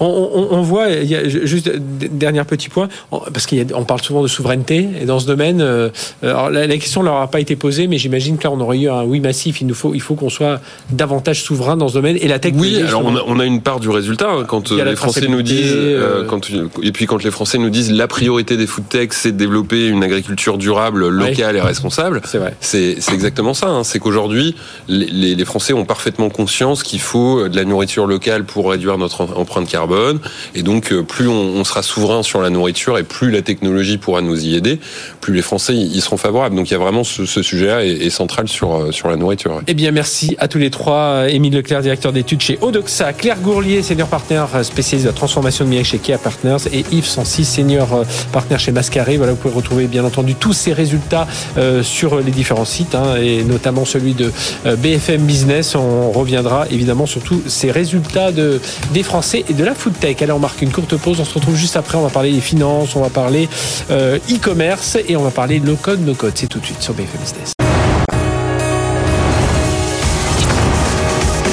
On, 0.00 0.06
on, 0.06 0.56
on, 0.56 0.62
voit, 0.62 0.88
il 0.88 1.08
y 1.08 1.14
a 1.14 1.28
juste 1.28 1.70
dernier 1.76 2.42
petit 2.44 2.68
point, 2.68 2.88
parce 3.10 3.46
qu'on 3.46 3.84
parle 3.84 4.00
souvent 4.00 4.22
de 4.22 4.28
souveraineté, 4.28 4.88
et 5.00 5.04
dans 5.04 5.18
ce 5.18 5.26
domaine, 5.26 5.60
euh, 5.60 5.90
alors 6.22 6.50
la, 6.50 6.66
la, 6.66 6.76
question 6.78 7.02
ne 7.02 7.06
leur 7.06 7.16
a 7.16 7.30
pas 7.30 7.40
été 7.40 7.56
posée, 7.56 7.86
mais 7.86 7.98
j'imagine 7.98 8.38
que 8.38 8.44
là 8.44 8.50
on 8.52 8.60
aurait 8.60 8.78
eu 8.78 8.88
un 8.88 9.04
oui 9.04 9.20
massif. 9.20 9.60
Il 9.60 9.66
nous 9.66 9.74
faut, 9.74 9.94
il 9.94 10.00
faut 10.00 10.14
qu'on 10.14 10.30
soit 10.30 10.60
davantage 10.90 11.42
souverain 11.42 11.76
dans 11.76 11.88
ce 11.88 11.94
domaine, 11.94 12.16
et 12.20 12.28
la 12.28 12.38
tech. 12.38 12.54
Oui, 12.56 12.82
alors 12.82 13.04
on 13.04 13.16
a, 13.16 13.22
on 13.26 13.38
a, 13.38 13.44
une 13.44 13.60
part 13.60 13.80
du 13.80 13.90
résultat 13.90 14.30
hein, 14.30 14.44
quand 14.46 14.70
les 14.70 14.96
Français 14.96 15.28
nous 15.28 15.42
disent, 15.42 15.72
euh, 15.74 16.24
quand, 16.24 16.48
et 16.82 16.92
puis 16.92 17.06
quand 17.06 17.22
les 17.22 17.30
Français 17.30 17.58
nous 17.58 17.70
disent 17.70 17.92
la 17.92 18.08
priorité 18.08 18.56
des 18.56 18.66
food 18.66 18.88
tech, 18.88 19.08
c'est 19.12 19.32
de 19.32 19.36
développer 19.36 19.88
une 19.88 20.02
agriculture 20.02 20.58
durable, 20.58 21.08
locale 21.08 21.56
et 21.56 21.60
responsable. 21.60 22.22
C'est 22.24 22.38
vrai. 22.38 22.54
C'est 22.60 22.96
exactement 23.12 23.54
ça. 23.54 23.68
Hein, 23.68 23.84
c'est 23.84 23.98
qu'aujourd'hui, 23.98 24.54
les, 24.88 25.34
les 25.34 25.44
Français 25.44 25.72
ont 25.72 25.84
parfaitement 25.84 26.30
conscience 26.30 26.82
qu'il 26.82 27.00
faut 27.00 27.48
de 27.48 27.56
la 27.56 27.64
nourriture 27.64 28.06
locale 28.06 28.44
pour 28.44 28.70
réduire 28.70 28.98
notre 28.98 29.22
empreinte 29.36 29.65
carbone. 29.66 30.20
Et 30.54 30.62
donc, 30.62 30.94
plus 31.02 31.28
on, 31.28 31.64
sera 31.64 31.82
souverain 31.82 32.22
sur 32.22 32.40
la 32.40 32.50
nourriture 32.50 32.96
et 32.98 33.02
plus 33.02 33.30
la 33.30 33.42
technologie 33.42 33.98
pourra 33.98 34.20
nous 34.20 34.44
y 34.44 34.54
aider, 34.54 34.78
plus 35.20 35.34
les 35.34 35.42
Français 35.42 35.74
y 35.74 36.00
seront 36.00 36.16
favorables. 36.16 36.54
Donc, 36.54 36.68
il 36.70 36.72
y 36.72 36.76
a 36.76 36.78
vraiment 36.78 37.04
ce, 37.04 37.24
sujet-là 37.24 37.84
est, 37.84 38.10
central 38.10 38.48
sur, 38.48 38.94
sur 38.94 39.08
la 39.08 39.16
nourriture. 39.16 39.60
Eh 39.66 39.74
bien, 39.74 39.90
merci 39.90 40.36
à 40.38 40.48
tous 40.48 40.58
les 40.58 40.70
trois. 40.70 41.24
Émile 41.28 41.54
Leclerc, 41.54 41.82
directeur 41.82 42.12
d'études 42.12 42.40
chez 42.40 42.58
Odoxa, 42.60 43.12
Claire 43.12 43.40
Gourlier, 43.40 43.82
senior 43.82 44.08
partner 44.08 44.44
spécialisé 44.62 45.08
de 45.08 45.12
la 45.12 45.16
transformation 45.16 45.64
numérique 45.64 45.86
chez 45.86 45.98
Kia 45.98 46.18
Partners 46.18 46.58
et 46.72 46.84
Yves 46.92 47.06
Sancy, 47.06 47.44
senior 47.44 48.04
partner 48.32 48.58
chez 48.58 48.72
Mascaré. 48.72 49.16
Voilà, 49.16 49.32
vous 49.32 49.38
pouvez 49.38 49.54
retrouver 49.54 49.86
bien 49.86 50.04
entendu 50.04 50.34
tous 50.34 50.52
ces 50.52 50.72
résultats 50.72 51.26
euh, 51.58 51.82
sur 51.82 52.20
les 52.20 52.30
différents 52.30 52.64
sites 52.64 52.94
hein, 52.94 53.16
et 53.16 53.42
notamment 53.42 53.84
celui 53.84 54.14
de 54.14 54.32
BFM 54.64 55.22
Business. 55.22 55.74
On 55.74 56.10
reviendra 56.12 56.66
évidemment 56.70 57.06
sur 57.06 57.22
tous 57.22 57.42
ces 57.46 57.70
résultats 57.70 58.32
de, 58.32 58.60
des 58.92 59.02
Français 59.02 59.44
et 59.48 59.52
de 59.56 59.64
la 59.64 59.74
food 59.74 59.98
tech. 59.98 60.22
Allez, 60.22 60.32
on 60.32 60.38
marque 60.38 60.62
une 60.62 60.70
courte 60.70 60.96
pause. 60.96 61.20
On 61.20 61.24
se 61.24 61.34
retrouve 61.34 61.56
juste 61.56 61.76
après. 61.76 61.98
On 61.98 62.02
va 62.02 62.10
parler 62.10 62.32
des 62.32 62.40
finances, 62.40 62.94
on 62.94 63.00
va 63.00 63.10
parler 63.10 63.48
euh, 63.90 64.18
e-commerce 64.30 64.98
et 65.08 65.16
on 65.16 65.22
va 65.22 65.30
parler 65.30 65.58
low 65.58 65.76
code, 65.76 66.00
no 66.06 66.14
code. 66.14 66.32
C'est 66.34 66.46
tout 66.46 66.60
de 66.60 66.66
suite 66.66 66.82
sur 66.82 66.94
BFM 66.94 67.20
Business. 67.20 67.52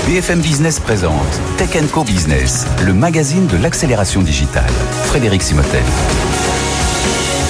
BFM 0.06 0.42
Business 0.42 0.80
présente 0.80 1.40
Tech 1.58 1.70
Co 1.92 2.04
Business, 2.04 2.68
le 2.86 2.94
magazine 2.94 3.48
de 3.48 3.58
l'accélération 3.58 4.22
digitale. 4.22 4.72
Frédéric 5.06 5.42
Simotel. 5.42 5.82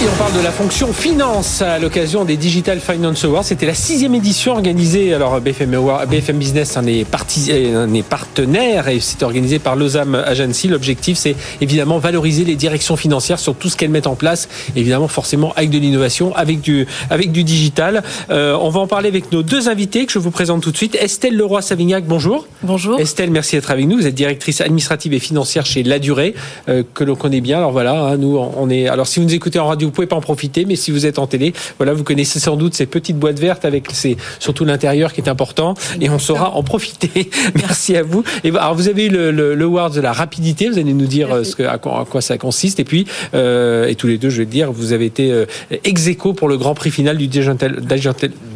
Et 0.04 0.06
on 0.06 0.18
parle 0.18 0.34
de 0.34 0.44
la 0.44 0.52
fonction 0.52 0.92
finance 0.92 1.62
à 1.62 1.80
l'occasion 1.80 2.26
des 2.26 2.36
Digital 2.36 2.82
Finance 2.82 3.24
Awards. 3.24 3.46
C'était 3.46 3.66
la 3.66 3.74
sixième 3.74 4.14
édition 4.14 4.52
organisée. 4.52 5.14
Alors 5.14 5.40
BFM, 5.40 5.76
Award, 5.76 6.10
BFM 6.10 6.40
Business 6.40 6.76
en 6.76 6.86
est, 6.86 7.06
parti, 7.06 7.50
en 7.74 7.94
est 7.94 8.04
partenaire 8.04 8.90
et 8.90 9.00
c'est 9.00 9.24
organisé 9.24 9.60
par 9.60 9.78
l'OSAM 9.78 10.16
Agency. 10.16 10.68
L'objectif, 10.68 11.18
c'est 11.18 11.38
évidemment 11.62 12.00
valoriser 12.00 12.44
les 12.44 12.58
directions 12.58 12.98
financières 12.98 13.40
sur 13.40 13.56
tout 13.56 13.70
ce 13.70 13.78
qu'elles 13.78 13.92
mettent 13.92 14.08
en 14.08 14.16
place. 14.16 14.50
Évidemment, 14.76 15.08
forcément, 15.08 15.54
avec 15.56 15.70
de 15.70 15.78
l'innovation, 15.78 16.36
avec 16.36 16.60
du, 16.60 16.86
avec 17.10 17.32
du 17.32 17.46
digital. 17.46 18.04
Euh, 18.30 18.58
on 18.60 18.72
va 18.72 18.82
en 18.82 18.88
parler 18.88 19.08
avec 19.08 19.32
nos 19.32 19.42
deux 19.42 19.70
invités 19.70 20.06
que 20.06 20.12
je 20.12 20.20
vous 20.20 20.32
présente 20.32 20.64
tout 20.64 20.72
de 20.72 20.78
suite. 20.78 20.98
Estelle 21.00 21.38
Leroy-Savignac, 21.38 22.04
bonjour. 22.04 22.46
Bonjour. 22.62 23.00
Estelle, 23.00 23.32
merci 23.32 23.56
d'être 23.56 23.72
avec 23.72 23.88
nous. 23.88 24.00
Vous 24.00 24.08
êtes 24.08 24.16
directrice 24.16 24.60
administrative 24.60 25.14
et 25.14 25.20
financière 25.20 25.66
chez 25.66 25.82
La 25.82 26.00
Durée, 26.00 26.36
euh, 26.68 26.84
que 26.94 27.06
l'on 27.06 27.16
connaît 27.16 27.40
bien. 27.40 27.60
Alors 27.60 27.72
voilà, 27.72 27.94
hein, 27.94 28.18
nous, 28.18 28.38
on 28.38 28.70
est. 28.70 28.90
Alors 28.90 29.08
si 29.08 29.22
vous 29.22 29.28
nous 29.28 29.34
écoutez 29.34 29.60
en 29.60 29.68
radio, 29.68 29.92
pouvez 29.94 30.08
pas 30.08 30.16
en 30.16 30.22
profiter, 30.22 30.66
mais 30.66 30.76
si 30.76 30.92
vous 30.92 31.06
êtes 31.06 31.20
en 31.20 31.28
télé, 31.28 31.54
voilà, 31.78 31.94
vous 31.94 32.04
connaissez 32.04 32.40
sans 32.40 32.56
doute 32.56 32.74
ces 32.74 32.86
petites 32.86 33.18
boîtes 33.18 33.40
vertes 33.40 33.66
avec 33.66 33.88
ces, 33.94 34.18
surtout 34.40 34.66
l'intérieur 34.66 35.14
qui 35.14 35.22
est 35.22 35.30
important, 35.30 35.76
et 36.02 36.10
on 36.10 36.20
saura 36.20 36.52
en 36.52 36.64
profiter. 36.64 37.30
Merci 37.56 37.96
à 37.96 38.04
vous. 38.04 38.24
Et 38.44 38.50
alors 38.50 38.76
vous 38.76 38.88
avez 38.88 39.06
eu 39.06 39.10
le, 39.10 39.32
le, 39.32 39.56
le 39.56 39.66
award 39.66 39.96
de 39.96 40.02
la 40.02 40.14
rapidité. 40.14 40.70
Vous 40.70 40.78
allez 40.78 40.94
nous 40.94 41.08
dire 41.08 41.34
euh, 41.34 41.44
ce 41.44 41.56
que, 41.56 41.64
à, 41.64 41.78
quoi, 41.78 42.02
à 42.02 42.06
quoi 42.06 42.22
ça 42.22 42.38
consiste. 42.38 42.80
Et 42.80 42.84
puis, 42.84 43.06
euh, 43.34 43.88
et 43.88 43.96
tous 43.96 44.08
les 44.08 44.18
deux, 44.18 44.30
je 44.30 44.40
vais 44.40 44.46
dire, 44.46 44.72
vous 44.72 44.94
avez 44.94 45.06
été 45.06 45.32
euh, 45.32 45.46
ex 45.84 46.08
aequo 46.08 46.34
pour 46.34 46.48
le 46.48 46.58
grand 46.58 46.76
prix 46.76 46.92
final 46.92 47.18
du 47.18 47.28
Digital, 47.28 47.82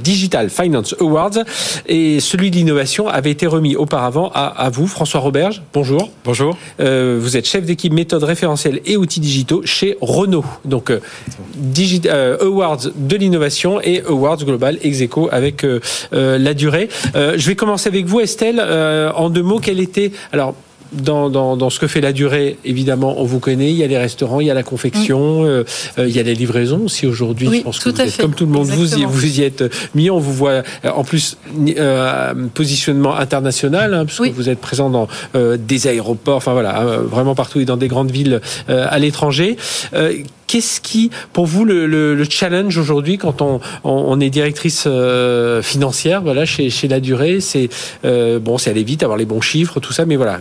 Digital 0.04 0.50
Finance 0.50 0.96
Awards, 1.00 1.40
et 1.88 2.20
celui 2.20 2.52
de 2.52 2.56
l'innovation 2.56 3.08
avait 3.08 3.32
été 3.32 3.48
remis 3.48 3.76
auparavant 3.76 4.32
à, 4.34 4.46
à 4.46 4.70
vous, 4.70 4.88
François 4.88 5.20
Roberge. 5.20 5.62
Bonjour. 5.74 6.10
Bonjour. 6.24 6.58
Euh, 6.80 7.18
vous 7.22 7.38
êtes 7.38 7.48
chef 7.48 7.66
d'équipe 7.66 7.94
méthode 7.94 8.24
référentielle 8.24 8.82
et 8.86 8.98
outils 8.98 9.20
digitaux 9.20 9.62
chez 9.66 9.98
Renault. 10.02 10.46
Donc 10.66 10.92
euh, 11.28 11.44
Digit 11.56 12.06
euh, 12.06 12.38
Awards 12.42 12.90
de 12.96 13.16
l'innovation 13.16 13.82
et 13.82 14.02
Awards 14.08 14.38
Global 14.38 14.78
Execo 14.82 15.30
avec 15.32 15.64
euh, 15.64 15.80
la 16.12 16.54
durée. 16.54 16.90
je 17.14 17.48
vais 17.48 17.56
commencer 17.56 17.90
avec 17.90 18.06
vous, 18.06 18.20
Estelle. 18.20 18.60
en 18.60 19.30
deux 19.30 19.44
mots, 19.44 19.60
quelle 19.60 19.80
était 19.80 20.12
alors 20.32 20.54
dans, 20.94 21.30
dans, 21.30 21.58
dans, 21.58 21.70
ce 21.70 21.80
que 21.80 21.88
fait 21.88 22.02
la 22.02 22.14
durée, 22.14 22.58
évidemment, 22.66 23.16
on 23.20 23.24
vous 23.26 23.40
connaît. 23.40 23.70
Il 23.70 23.76
y 23.78 23.84
a 23.84 23.88
les 23.88 23.98
restaurants, 23.98 24.40
il 24.40 24.48
y 24.48 24.52
a 24.52 24.54
la 24.54 24.64
confection, 24.64 25.46
euh, 25.46 25.64
euh, 25.98 26.08
il 26.08 26.16
y 26.16 26.20
a 26.20 26.24
les 26.24 26.34
livraisons 26.36 26.82
aussi 26.86 27.06
aujourd'hui. 27.08 27.48
Oui, 27.48 27.58
je 27.60 27.64
pense 27.64 27.80
tout 27.80 27.92
que 27.94 28.02
à 28.02 28.04
vous 28.04 28.10
êtes, 28.10 28.16
fait. 28.16 28.22
comme 28.22 28.34
tout 28.34 28.46
le 28.46 28.52
monde, 28.52 28.68
vous 28.68 28.96
y, 28.96 29.04
vous 29.04 29.40
y 29.40 29.44
êtes 29.44 29.64
mis. 29.96 30.10
On 30.10 30.20
vous 30.20 30.34
voit 30.34 30.52
euh, 30.86 30.90
en 30.96 31.04
plus 31.04 31.38
euh, 31.78 32.34
positionnement 32.54 33.16
international, 33.16 33.94
hein, 33.94 34.06
puisque 34.06 34.22
Oui. 34.22 34.32
vous 34.36 34.50
êtes 34.50 34.60
présent 34.60 34.90
dans 34.90 35.08
euh, 35.36 35.58
des 35.58 35.88
aéroports, 35.88 36.38
enfin 36.38 36.54
voilà, 36.54 36.82
euh, 36.82 36.98
vraiment 37.02 37.36
partout 37.36 37.60
et 37.60 37.66
dans 37.66 37.78
des 37.78 37.88
grandes 37.88 38.12
villes 38.12 38.42
euh, 38.70 38.86
à 38.90 39.00
l'étranger. 39.00 39.58
Euh, 39.94 40.14
Qu'est-ce 40.48 40.80
qui, 40.80 41.12
pour 41.34 41.46
vous, 41.46 41.66
le, 41.66 41.88
le, 41.88 42.16
le 42.16 42.24
challenge 42.24 42.78
aujourd'hui 42.78 43.18
quand 43.18 43.42
on, 43.42 43.60
on, 43.84 43.92
on 44.08 44.20
est 44.22 44.30
directrice 44.30 44.86
euh, 44.88 45.62
financière, 45.62 46.22
voilà, 46.22 46.46
chez, 46.46 46.70
chez 46.70 46.88
la 46.88 47.02
durée, 47.02 47.42
c'est 47.42 47.68
euh, 48.06 48.40
bon, 48.40 48.58
c'est 48.58 48.70
aller 48.70 48.86
vite, 48.86 49.04
avoir 49.04 49.18
les 49.18 49.26
bons 49.26 49.42
chiffres, 49.42 49.82
tout 49.82 49.92
ça, 49.92 50.06
mais 50.06 50.16
voilà. 50.16 50.40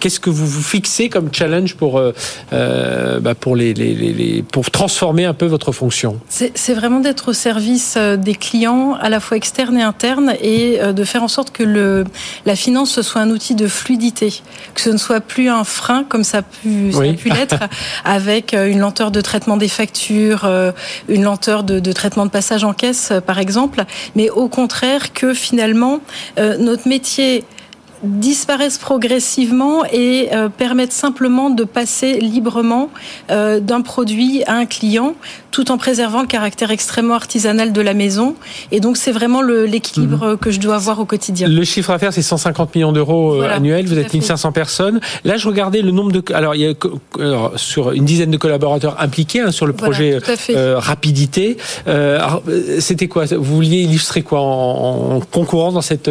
Qu'est-ce 0.00 0.20
que 0.20 0.30
vous 0.30 0.46
vous 0.46 0.62
fixez 0.62 1.08
comme 1.08 1.30
challenge 1.32 1.74
pour 1.74 1.98
euh, 1.98 2.12
euh, 2.52 3.18
bah, 3.20 3.34
pour 3.34 3.56
les, 3.56 3.74
les, 3.74 3.94
les, 3.94 4.12
les- 4.12 4.42
pour 4.42 4.70
transformer 4.70 5.24
un 5.24 5.34
peu 5.34 5.46
votre 5.46 5.72
fonction? 5.72 6.18
C'est 6.28 6.74
vraiment 6.74 7.00
d'être 7.00 7.28
au 7.28 7.32
service 7.32 7.94
euh, 7.96 8.16
des 8.16 8.34
clients, 8.34 8.94
à 9.00 9.08
la 9.08 9.20
fois 9.20 9.36
externes 9.36 9.78
et 9.78 9.82
internes, 9.82 10.34
et 10.42 10.78
de 10.92 11.04
faire 11.04 11.22
en 11.22 11.28
sorte 11.28 11.50
que 11.50 11.62
le, 11.62 12.04
la 12.44 12.56
finance 12.56 12.90
ce 12.92 13.02
soit 13.02 13.20
un 13.20 13.30
outil 13.30 13.54
de 13.54 13.66
fluidité, 13.68 14.32
que 14.74 14.80
ce 14.80 14.90
ne 14.90 14.96
soit 14.98 15.20
plus 15.20 15.48
un 15.48 15.64
frein 15.64 16.04
comme 16.04 16.24
ça 16.24 16.38
a 16.38 16.42
pu, 16.42 16.90
Oui. 16.94 17.14
pu 17.14 17.28
l'être, 17.30 17.60
avec 18.04 18.52
une 18.54 18.78
lenteur 18.80 19.10
de 19.10 19.20
traitement 19.20 19.56
des 19.56 19.68
factures, 19.68 20.48
une 21.08 21.22
lenteur 21.22 21.62
de, 21.64 21.80
de 21.80 21.92
traitement 21.92 22.26
de 22.26 22.30
passage 22.30 22.64
en 22.64 22.72
caisse, 22.72 23.12
par 23.26 23.38
exemple, 23.38 23.84
mais 24.14 24.30
au 24.30 24.48
contraire 24.48 25.12
que 25.12 25.34
finalement 25.34 26.00
notre 26.58 26.88
métier 26.88 27.44
disparaissent 28.02 28.78
progressivement 28.78 29.84
et 29.92 30.28
euh, 30.32 30.48
permettent 30.48 30.92
simplement 30.92 31.50
de 31.50 31.64
passer 31.64 32.18
librement 32.20 32.90
euh, 33.30 33.60
d'un 33.60 33.80
produit 33.80 34.42
à 34.46 34.54
un 34.54 34.66
client 34.66 35.14
tout 35.50 35.70
en 35.70 35.78
préservant 35.78 36.20
le 36.20 36.26
caractère 36.26 36.70
extrêmement 36.70 37.14
artisanal 37.14 37.72
de 37.72 37.80
la 37.80 37.94
maison. 37.94 38.34
Et 38.72 38.80
donc 38.80 38.98
c'est 38.98 39.12
vraiment 39.12 39.40
l'équilibre 39.40 40.22
euh, 40.22 40.36
que 40.36 40.50
je 40.50 40.60
dois 40.60 40.74
avoir 40.74 41.00
au 41.00 41.06
quotidien. 41.06 41.48
Le 41.48 41.64
chiffre 41.64 41.90
d'affaires, 41.92 42.12
c'est 42.12 42.20
150 42.20 42.74
millions 42.74 42.92
d'euros 42.92 43.32
euh, 43.32 43.38
Voilà, 43.38 43.54
annuels. 43.54 43.86
Vous 43.86 43.96
à 43.96 44.02
êtes 44.02 44.10
fait. 44.10 44.18
1500 44.18 44.52
personnes. 44.52 45.00
Là, 45.24 45.38
je 45.38 45.48
regardais 45.48 45.80
le 45.80 45.92
nombre 45.92 46.12
de. 46.12 46.22
Alors, 46.34 46.54
il 46.54 46.60
y 46.60 46.66
a 46.66 46.74
alors, 47.18 47.58
sur 47.58 47.92
une 47.92 48.04
dizaine 48.04 48.30
de 48.30 48.36
collaborateurs 48.36 48.96
impliqués 49.00 49.40
hein, 49.40 49.50
sur 49.50 49.64
le 49.66 49.72
Voilà, 49.72 49.92
projet 49.94 50.16
à 50.16 50.36
fait. 50.36 50.54
euh, 50.54 50.78
rapidité. 50.78 51.56
Euh, 51.88 52.18
euh, 52.48 52.76
C'était 52.80 53.08
quoi? 53.08 53.24
Vous 53.24 53.42
vouliez 53.56 53.78
illustrer 53.80 54.20
quoi 54.22 54.40
en, 54.40 55.16
en 55.16 55.20
concourant 55.20 55.72
dans 55.72 55.80
cette 55.80 56.10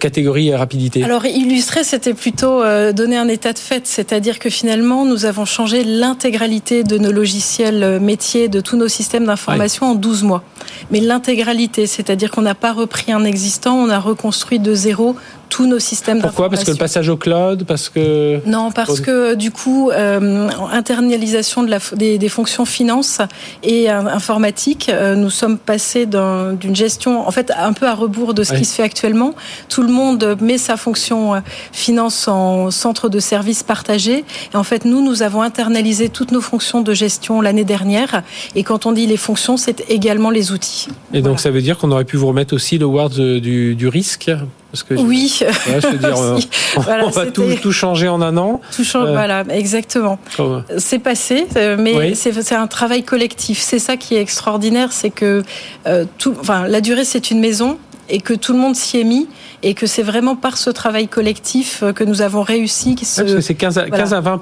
catégorie 0.00 0.52
rapidité? 0.54 1.02
Alors 1.06 1.24
illustrer, 1.24 1.84
c'était 1.84 2.14
plutôt 2.14 2.64
euh, 2.64 2.90
donner 2.92 3.16
un 3.16 3.28
état 3.28 3.52
de 3.52 3.60
fait, 3.60 3.86
c'est-à-dire 3.86 4.40
que 4.40 4.50
finalement, 4.50 5.04
nous 5.04 5.24
avons 5.24 5.44
changé 5.44 5.84
l'intégralité 5.84 6.82
de 6.82 6.98
nos 6.98 7.12
logiciels 7.12 7.84
euh, 7.84 8.00
métiers, 8.00 8.48
de 8.48 8.60
tous 8.60 8.76
nos 8.76 8.88
systèmes 8.88 9.24
d'information 9.24 9.86
en 9.86 9.94
12 9.94 10.24
mois. 10.24 10.42
Mais 10.90 10.98
l'intégralité, 10.98 11.86
c'est-à-dire 11.86 12.32
qu'on 12.32 12.42
n'a 12.42 12.56
pas 12.56 12.72
repris 12.72 13.12
un 13.12 13.22
existant, 13.22 13.76
on 13.76 13.88
a 13.88 14.00
reconstruit 14.00 14.58
de 14.58 14.74
zéro 14.74 15.14
tous 15.48 15.66
nos 15.66 15.78
systèmes 15.78 16.20
Pourquoi? 16.20 16.50
Parce 16.50 16.64
que 16.64 16.70
le 16.70 16.76
passage 16.76 17.08
au 17.08 17.16
cloud, 17.16 17.64
parce 17.66 17.88
que 17.88 18.40
Non, 18.46 18.70
parce 18.72 19.00
que 19.00 19.34
du 19.34 19.50
coup, 19.50 19.90
euh, 19.90 20.48
internalisation 20.72 21.62
de 21.62 21.70
la, 21.70 21.78
des, 21.94 22.18
des 22.18 22.28
fonctions 22.28 22.64
finance 22.64 23.20
et 23.62 23.90
euh, 23.90 24.00
informatique, 24.06 24.88
euh, 24.88 25.14
nous 25.14 25.30
sommes 25.30 25.58
passés 25.58 26.06
d'un- 26.06 26.52
d'une 26.54 26.74
gestion, 26.76 27.26
en 27.26 27.30
fait, 27.30 27.52
un 27.56 27.72
peu 27.72 27.86
à 27.86 27.94
rebours 27.94 28.34
de 28.34 28.42
ce 28.44 28.54
qui 28.54 28.64
se 28.64 28.74
fait 28.74 28.82
actuellement. 28.82 29.34
Tout 29.68 29.82
le 29.82 29.88
monde 29.88 30.36
met 30.40 30.58
sa 30.58 30.76
fonction 30.76 31.34
euh, 31.34 31.40
finance 31.72 32.28
en 32.28 32.70
centre 32.70 33.08
de 33.08 33.18
service 33.20 33.62
partagé. 33.62 34.24
Et 34.52 34.56
en 34.56 34.64
fait, 34.64 34.84
nous, 34.84 35.02
nous 35.02 35.22
avons 35.22 35.42
internalisé 35.42 36.08
toutes 36.08 36.32
nos 36.32 36.40
fonctions 36.40 36.80
de 36.82 36.92
gestion 36.94 37.40
l'année 37.40 37.64
dernière. 37.64 38.22
Et 38.54 38.62
quand 38.62 38.86
on 38.86 38.92
dit 38.92 39.06
les 39.06 39.16
fonctions, 39.16 39.56
c'est 39.56 39.84
également 39.88 40.30
les 40.30 40.52
outils. 40.52 40.88
et 41.12 41.22
donc 41.22 41.40
ça 41.40 41.50
veut 41.50 41.62
dire 41.62 41.78
qu'on 41.78 41.90
aurait 41.92 42.04
pu 42.04 42.16
vous 42.16 42.26
remettre 42.28 42.54
aussi 42.54 42.78
le 42.78 42.86
word 42.86 43.10
du, 43.10 43.74
du 43.74 43.88
risque, 43.88 44.30
parce 44.76 44.82
que 44.82 44.94
Oui, 44.94 45.38
Ouais, 45.40 45.80
je 45.80 45.86
veux 45.88 45.98
dire, 45.98 46.16
euh, 46.20 46.38
on 46.76 47.08
va 47.10 47.26
tout, 47.26 47.72
changer 47.72 48.08
en 48.08 48.20
un 48.20 48.36
an. 48.36 48.60
tout 48.74 48.84
change- 48.84 49.08
Euh, 49.08 49.12
voilà, 49.12 49.44
exactement. 49.50 50.18
Comme- 50.36 50.64
C'est 50.78 50.98
passé, 50.98 51.46
euh, 51.56 51.76
mais 51.78 51.94
Oui. 51.96 52.16
c'est 52.16 52.32
c'est 52.42 52.54
un 52.54 52.66
travail 52.66 53.02
collectif. 53.02 53.60
C'est 53.60 53.78
ça 53.78 53.96
qui 53.96 54.14
est 54.16 54.20
extraordinaire, 54.20 54.92
c'est 54.92 55.10
que 55.10 55.42
euh, 55.86 56.04
tout, 56.18 56.34
enfin, 56.40 56.66
la 56.68 56.80
durée 56.80 57.04
c'est 57.04 57.30
une 57.30 57.40
maison 57.40 57.78
et 58.08 58.20
que 58.20 58.34
tout 58.34 58.52
le 58.52 58.58
monde 58.58 58.76
s'y 58.76 58.98
est 58.98 59.04
mis 59.04 59.26
et 59.62 59.74
que 59.74 59.86
c'est 59.86 60.02
vraiment 60.02 60.36
par 60.36 60.56
ce 60.58 60.70
travail 60.70 61.08
collectif 61.08 61.82
euh, 61.82 61.92
que 61.92 62.04
nous 62.04 62.22
avons 62.22 62.42
réussi. 62.42 62.94
parce 62.94 63.22
que 63.22 63.40
c'est 63.40 63.54
15 63.54 63.78
à, 63.78 63.86
voilà. 63.86 63.96
15 64.04 64.14
à 64.14 64.20
20 64.20 64.40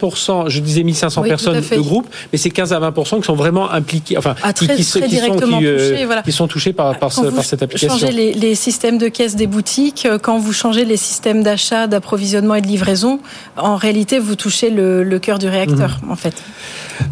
je 0.49 0.61
disais 0.61 0.83
1500 0.83 1.23
Oui, 1.23 1.29
personnes 1.29 1.61
de 1.61 1.77
groupe, 1.81 2.07
mais 2.33 2.39
c'est 2.39 2.51
15 2.51 2.73
à 2.73 2.79
20 2.79 2.93
qui 2.93 3.23
sont 3.23 3.35
vraiment 3.35 3.71
impliqués, 3.71 4.19
enfin, 4.19 4.35
Ah, 4.43 4.53
qui, 4.53 4.67
très- 4.67 4.77
qui, 4.77 4.85
se- 4.85 4.99
très 4.99 5.09
qui 5.09 5.17
sont, 5.19 5.37
qui, 5.37 5.67
euh, 5.67 5.91
touchés, 5.91 6.05
voilà. 6.05 6.23
qui 6.23 6.33
sont 6.33 6.49
touchés 6.49 6.73
par, 6.73 6.99
par, 6.99 7.13
ce- 7.13 7.21
Quand 7.21 7.29
vous 7.29 7.37
par 7.37 7.45
cette 7.45 7.63
application. 7.63 7.89
changez 7.99 8.13
les, 8.13 8.35
les 8.35 8.55
systèmes 8.55 8.99
de 8.99 9.09
caisse 9.09 9.37
des 9.37 9.47
boutiques, 9.47 10.05
euh, 10.07 10.19
quand 10.19 10.39
vous 10.39 10.53
changez 10.53 10.85
les 10.85 10.97
systèmes 10.97 11.43
d'achat, 11.43 11.87
d'approvisionnement 11.87 12.57
et 12.57 12.61
de 12.61 12.67
livraison, 12.67 13.21
en 13.57 13.77
réalité, 13.77 14.19
vous 14.19 14.35
touchez 14.37 14.71
le, 14.71 15.05
le 15.05 15.19
cœur 15.19 15.39
du 15.39 15.49
réacteur, 15.49 15.99
Mhm. 16.03 16.11
en 16.11 16.17
fait. 16.17 16.35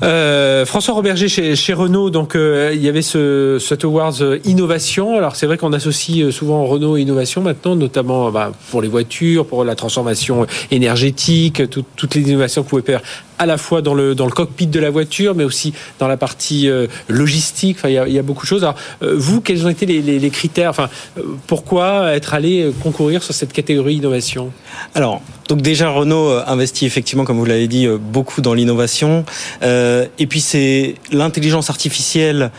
Euh, 0.03 0.65
François 0.67 0.95
Roberger 0.95 1.29
chez, 1.29 1.57
chez 1.57 1.73
Renault, 1.73 2.11
donc 2.11 2.37
euh, 2.37 2.71
il 2.75 2.83
y 2.83 2.88
avait 2.88 3.03
ce, 3.03 3.59
cet 3.61 3.85
awards 3.85 4.15
innovation. 4.45 5.17
Alors 5.17 5.35
c'est 5.37 5.47
vrai 5.47 5.59
qu'on 5.59 5.73
associe 5.73 6.25
euh, 6.27 6.31
souvent 6.43 6.65
Renault 6.65 6.97
innovation 6.97 7.41
maintenant, 7.41 7.77
notamment 7.77 8.33
bah, 8.33 8.51
pour 8.73 8.83
les 8.83 8.89
voitures, 8.89 9.47
pour 9.47 9.63
la 9.63 9.77
transformation 9.77 10.45
énergétique, 10.73 11.71
tout- 11.71 11.85
toutes 11.95 12.17
les 12.17 12.23
innovations 12.23 12.63
que 12.63 12.67
vous 12.67 12.71
pouvez 12.71 12.83
faire 12.83 13.01
à 13.39 13.47
la 13.47 13.59
fois 13.59 13.81
dans 13.81 13.95
le 13.95 14.15
cockpit 14.15 14.67
de 14.67 14.81
la 14.81 14.91
voiture, 14.91 15.35
mais 15.37 15.45
aussi 15.45 15.73
dans 16.01 16.09
la 16.09 16.17
partie 16.17 16.69
euh, 16.69 16.87
logistique. 17.09 17.77
Enfin, 17.79 17.89
il 17.89 18.13
y 18.13 18.19
a, 18.19 18.23
beaucoup 18.23 18.43
de 18.43 18.49
choses. 18.49 18.63
Alors 18.63 18.77
euh, 19.03 19.15
vous, 19.17 19.41
quels 19.41 19.65
ont 19.67 19.69
été 19.69 19.87
les, 19.87 20.31
critères 20.31 20.71
Enfin, 20.71 20.89
euh, 21.19 21.23
pourquoi 21.47 22.13
être 22.13 22.35
allé 22.35 22.73
concourir 22.83 23.23
sur 23.23 23.35
cette 23.35 23.53
catégorie 23.53 23.97
innovation? 23.97 24.53
Alors, 24.95 25.23
donc 25.49 25.61
déjà 25.61 25.91
Renault 25.91 26.31
investit 26.47 26.87
effectivement, 26.87 27.25
comme 27.25 27.39
vous 27.39 27.45
l'avez 27.45 27.69
dit, 27.69 27.87
beaucoup 27.89 28.41
dans 28.43 28.55
l'innovation. 28.55 29.25
Et 29.63 30.27
puis 30.29 30.41
c'est 30.41 30.95
l'intelligence 31.11 31.69
artificielle 31.69 32.51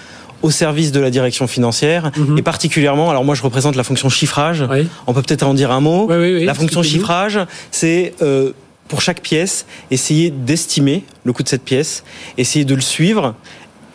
au 0.43 0.51
service 0.51 0.91
de 0.91 0.99
la 0.99 1.09
direction 1.09 1.47
financière 1.47 2.11
Mhm. 2.15 2.37
et 2.37 2.41
particulièrement, 2.43 3.09
alors 3.09 3.23
moi 3.25 3.33
je 3.33 3.41
représente 3.41 3.75
la 3.75 3.83
fonction 3.83 4.09
chiffrage. 4.09 4.63
Oui. 4.69 4.87
On 5.07 5.13
peut 5.13 5.21
peut-être 5.23 5.43
en 5.43 5.53
dire 5.55 5.71
un 5.71 5.79
mot. 5.79 6.05
Oui, 6.09 6.15
oui, 6.17 6.33
oui. 6.35 6.45
la 6.45 6.53
fonction 6.53 6.83
chiffrage, 6.83 7.39
c'est 7.71 8.13
euh, 8.21 8.51
pour 8.89 9.01
chaque 9.01 9.21
pièce 9.21 9.65
essayer 9.89 10.29
d'estimer 10.29 11.03
le 11.23 11.33
coût 11.33 11.41
de 11.43 11.47
cette 11.49 11.63
pièce, 11.63 12.03
essayer 12.37 12.65
de 12.65 12.75
le 12.75 12.81
suivre 12.81 13.33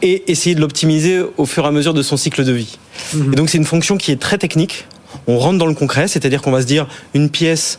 et 0.02 0.30
essayer 0.30 0.54
de 0.54 0.60
l'optimiser 0.60 1.20
au 1.36 1.44
fur 1.44 1.64
et 1.64 1.68
à 1.68 1.70
mesure 1.70 1.92
de 1.94 2.02
son 2.02 2.16
cycle 2.16 2.44
de 2.44 2.52
vie. 2.52 2.78
Mhm. 3.14 3.32
Et 3.32 3.36
donc 3.36 3.50
c'est 3.50 3.58
une 3.58 3.64
fonction 3.66 3.96
qui 3.98 4.10
est 4.10 4.20
très 4.20 4.38
technique. 4.38 4.86
On 5.26 5.38
rentre 5.38 5.58
dans 5.58 5.66
le 5.66 5.74
concret, 5.74 6.08
c'est-à-dire 6.08 6.40
qu'on 6.42 6.50
va 6.50 6.62
se 6.62 6.66
dire 6.66 6.86
une 7.14 7.28
pièce 7.30 7.78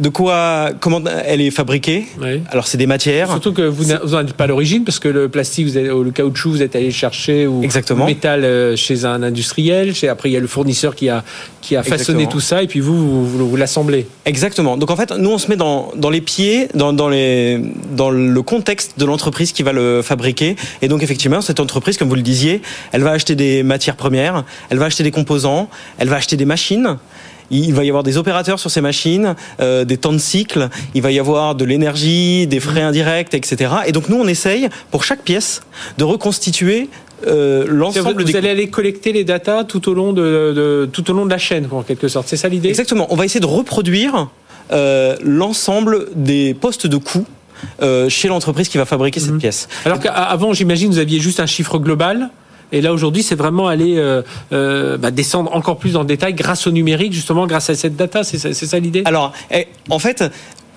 de 0.00 0.08
quoi, 0.08 0.70
comment 0.80 1.00
elle 1.24 1.40
est 1.40 1.50
fabriquée. 1.50 2.06
Oui. 2.20 2.42
Alors 2.50 2.66
c'est 2.66 2.78
des 2.78 2.86
matières. 2.86 3.30
Surtout 3.30 3.52
que 3.52 3.62
vous 3.62 3.86
n'en 3.86 4.20
êtes 4.20 4.32
pas 4.34 4.44
à 4.44 4.46
l'origine, 4.46 4.84
parce 4.84 4.98
que 4.98 5.08
le 5.08 5.28
plastique, 5.28 5.66
vous 5.66 5.76
avez, 5.76 5.90
ou 5.90 6.04
le 6.04 6.10
caoutchouc, 6.10 6.50
vous 6.50 6.62
êtes 6.62 6.76
allé 6.76 6.86
le 6.86 6.92
chercher, 6.92 7.46
ou 7.46 7.62
Exactement. 7.62 8.04
le 8.04 8.10
métal 8.12 8.44
euh, 8.44 8.76
chez 8.76 9.04
un 9.04 9.22
industriel. 9.22 9.94
Chez, 9.94 10.08
après, 10.08 10.30
il 10.30 10.32
y 10.32 10.36
a 10.36 10.40
le 10.40 10.46
fournisseur 10.46 10.94
qui 10.94 11.08
a, 11.08 11.24
qui 11.60 11.74
a 11.76 11.82
façonné 11.82 12.22
Exactement. 12.22 12.28
tout 12.30 12.40
ça, 12.40 12.62
et 12.62 12.66
puis 12.66 12.80
vous, 12.80 12.96
vous, 12.96 13.26
vous, 13.26 13.48
vous 13.48 13.56
l'assemblez. 13.56 14.06
Exactement. 14.24 14.76
Donc 14.76 14.90
en 14.90 14.96
fait, 14.96 15.10
nous 15.12 15.30
on 15.30 15.38
se 15.38 15.48
met 15.48 15.56
dans, 15.56 15.92
dans 15.96 16.10
les 16.10 16.20
pieds, 16.20 16.68
dans, 16.74 16.92
dans, 16.92 17.08
les, 17.08 17.60
dans 17.92 18.10
le 18.10 18.42
contexte 18.42 18.98
de 18.98 19.04
l'entreprise 19.04 19.52
qui 19.52 19.62
va 19.62 19.72
le 19.72 20.02
fabriquer. 20.02 20.56
Et 20.82 20.88
donc 20.88 21.02
effectivement, 21.02 21.40
cette 21.40 21.60
entreprise, 21.60 21.96
comme 21.96 22.08
vous 22.08 22.14
le 22.14 22.22
disiez, 22.22 22.62
elle 22.92 23.02
va 23.02 23.10
acheter 23.10 23.34
des 23.34 23.62
matières 23.62 23.96
premières, 23.96 24.44
elle 24.70 24.78
va 24.78 24.86
acheter 24.86 25.02
des 25.02 25.10
composants, 25.10 25.68
elle 25.98 26.08
va 26.08 26.16
acheter 26.16 26.36
des 26.36 26.44
machines. 26.44 26.98
Il 27.50 27.72
va 27.74 27.84
y 27.84 27.88
avoir 27.88 28.02
des 28.02 28.16
opérateurs 28.18 28.58
sur 28.58 28.70
ces 28.70 28.80
machines, 28.80 29.34
euh, 29.60 29.84
des 29.84 29.96
temps 29.96 30.12
de 30.12 30.18
cycle, 30.18 30.68
il 30.94 31.02
va 31.02 31.10
y 31.10 31.18
avoir 31.18 31.54
de 31.54 31.64
l'énergie, 31.64 32.46
des 32.46 32.60
frais 32.60 32.82
indirects, 32.82 33.32
etc. 33.34 33.72
Et 33.86 33.92
donc 33.92 34.08
nous, 34.08 34.16
on 34.16 34.26
essaye, 34.28 34.68
pour 34.90 35.02
chaque 35.04 35.22
pièce, 35.22 35.62
de 35.96 36.04
reconstituer 36.04 36.88
euh, 37.26 37.64
Vous, 37.68 37.74
l'ensemble 37.74 38.22
vous 38.22 38.28
des 38.32 38.36
allez 38.36 38.50
aller 38.50 38.68
collecter 38.68 39.12
les 39.12 39.24
datas 39.24 39.64
tout 39.64 39.88
au 39.88 39.94
long 39.94 40.12
de, 40.12 40.22
de- 40.54 40.88
tout 40.92 41.10
au 41.10 41.14
long 41.14 41.24
de 41.26 41.30
la 41.30 41.38
chaîne, 41.38 41.66
en 41.72 41.82
quelque 41.82 42.06
sorte. 42.08 42.28
C'est 42.28 42.36
ça 42.36 42.48
l'idée? 42.48 42.68
Exactement. 42.68 43.06
On 43.10 43.16
va 43.16 43.24
essayer 43.24 43.40
de 43.40 43.46
reproduire 43.46 44.28
euh, 44.70 45.16
l'ensemble 45.24 46.08
des 46.14 46.54
postes 46.54 46.86
de 46.86 46.96
coûts 46.98 47.26
euh, 47.82 48.08
chez 48.08 48.28
l'entreprise 48.28 48.68
qui 48.68 48.78
va 48.78 48.84
fabriquer 48.84 49.18
cette 49.20 49.32
Mhm. 49.32 49.38
pièce. 49.40 49.68
Alors 49.84 49.98
qu'avant, 49.98 50.52
j'imagine, 50.52 50.90
vous 50.92 50.98
aviez 50.98 51.18
juste 51.18 51.40
un 51.40 51.46
chiffre 51.46 51.78
global. 51.78 52.30
Et 52.72 52.80
là, 52.80 52.92
aujourd'hui, 52.92 53.22
c'est 53.22 53.34
vraiment 53.34 53.68
aller 53.68 53.96
euh, 53.96 54.22
euh, 54.52 54.96
bah, 54.98 55.10
descendre 55.10 55.54
encore 55.54 55.78
plus 55.78 55.92
dans 55.92 56.00
le 56.00 56.06
détail 56.06 56.34
grâce 56.34 56.66
au 56.66 56.70
numérique, 56.70 57.12
justement, 57.12 57.46
grâce 57.46 57.70
à 57.70 57.74
cette 57.74 57.96
data. 57.96 58.24
C'est 58.24 58.38
ça, 58.38 58.52
ça 58.52 58.78
l'idée? 58.78 59.02
Alors, 59.06 59.32
eh, 59.50 59.66
en 59.88 59.98
fait, 59.98 60.24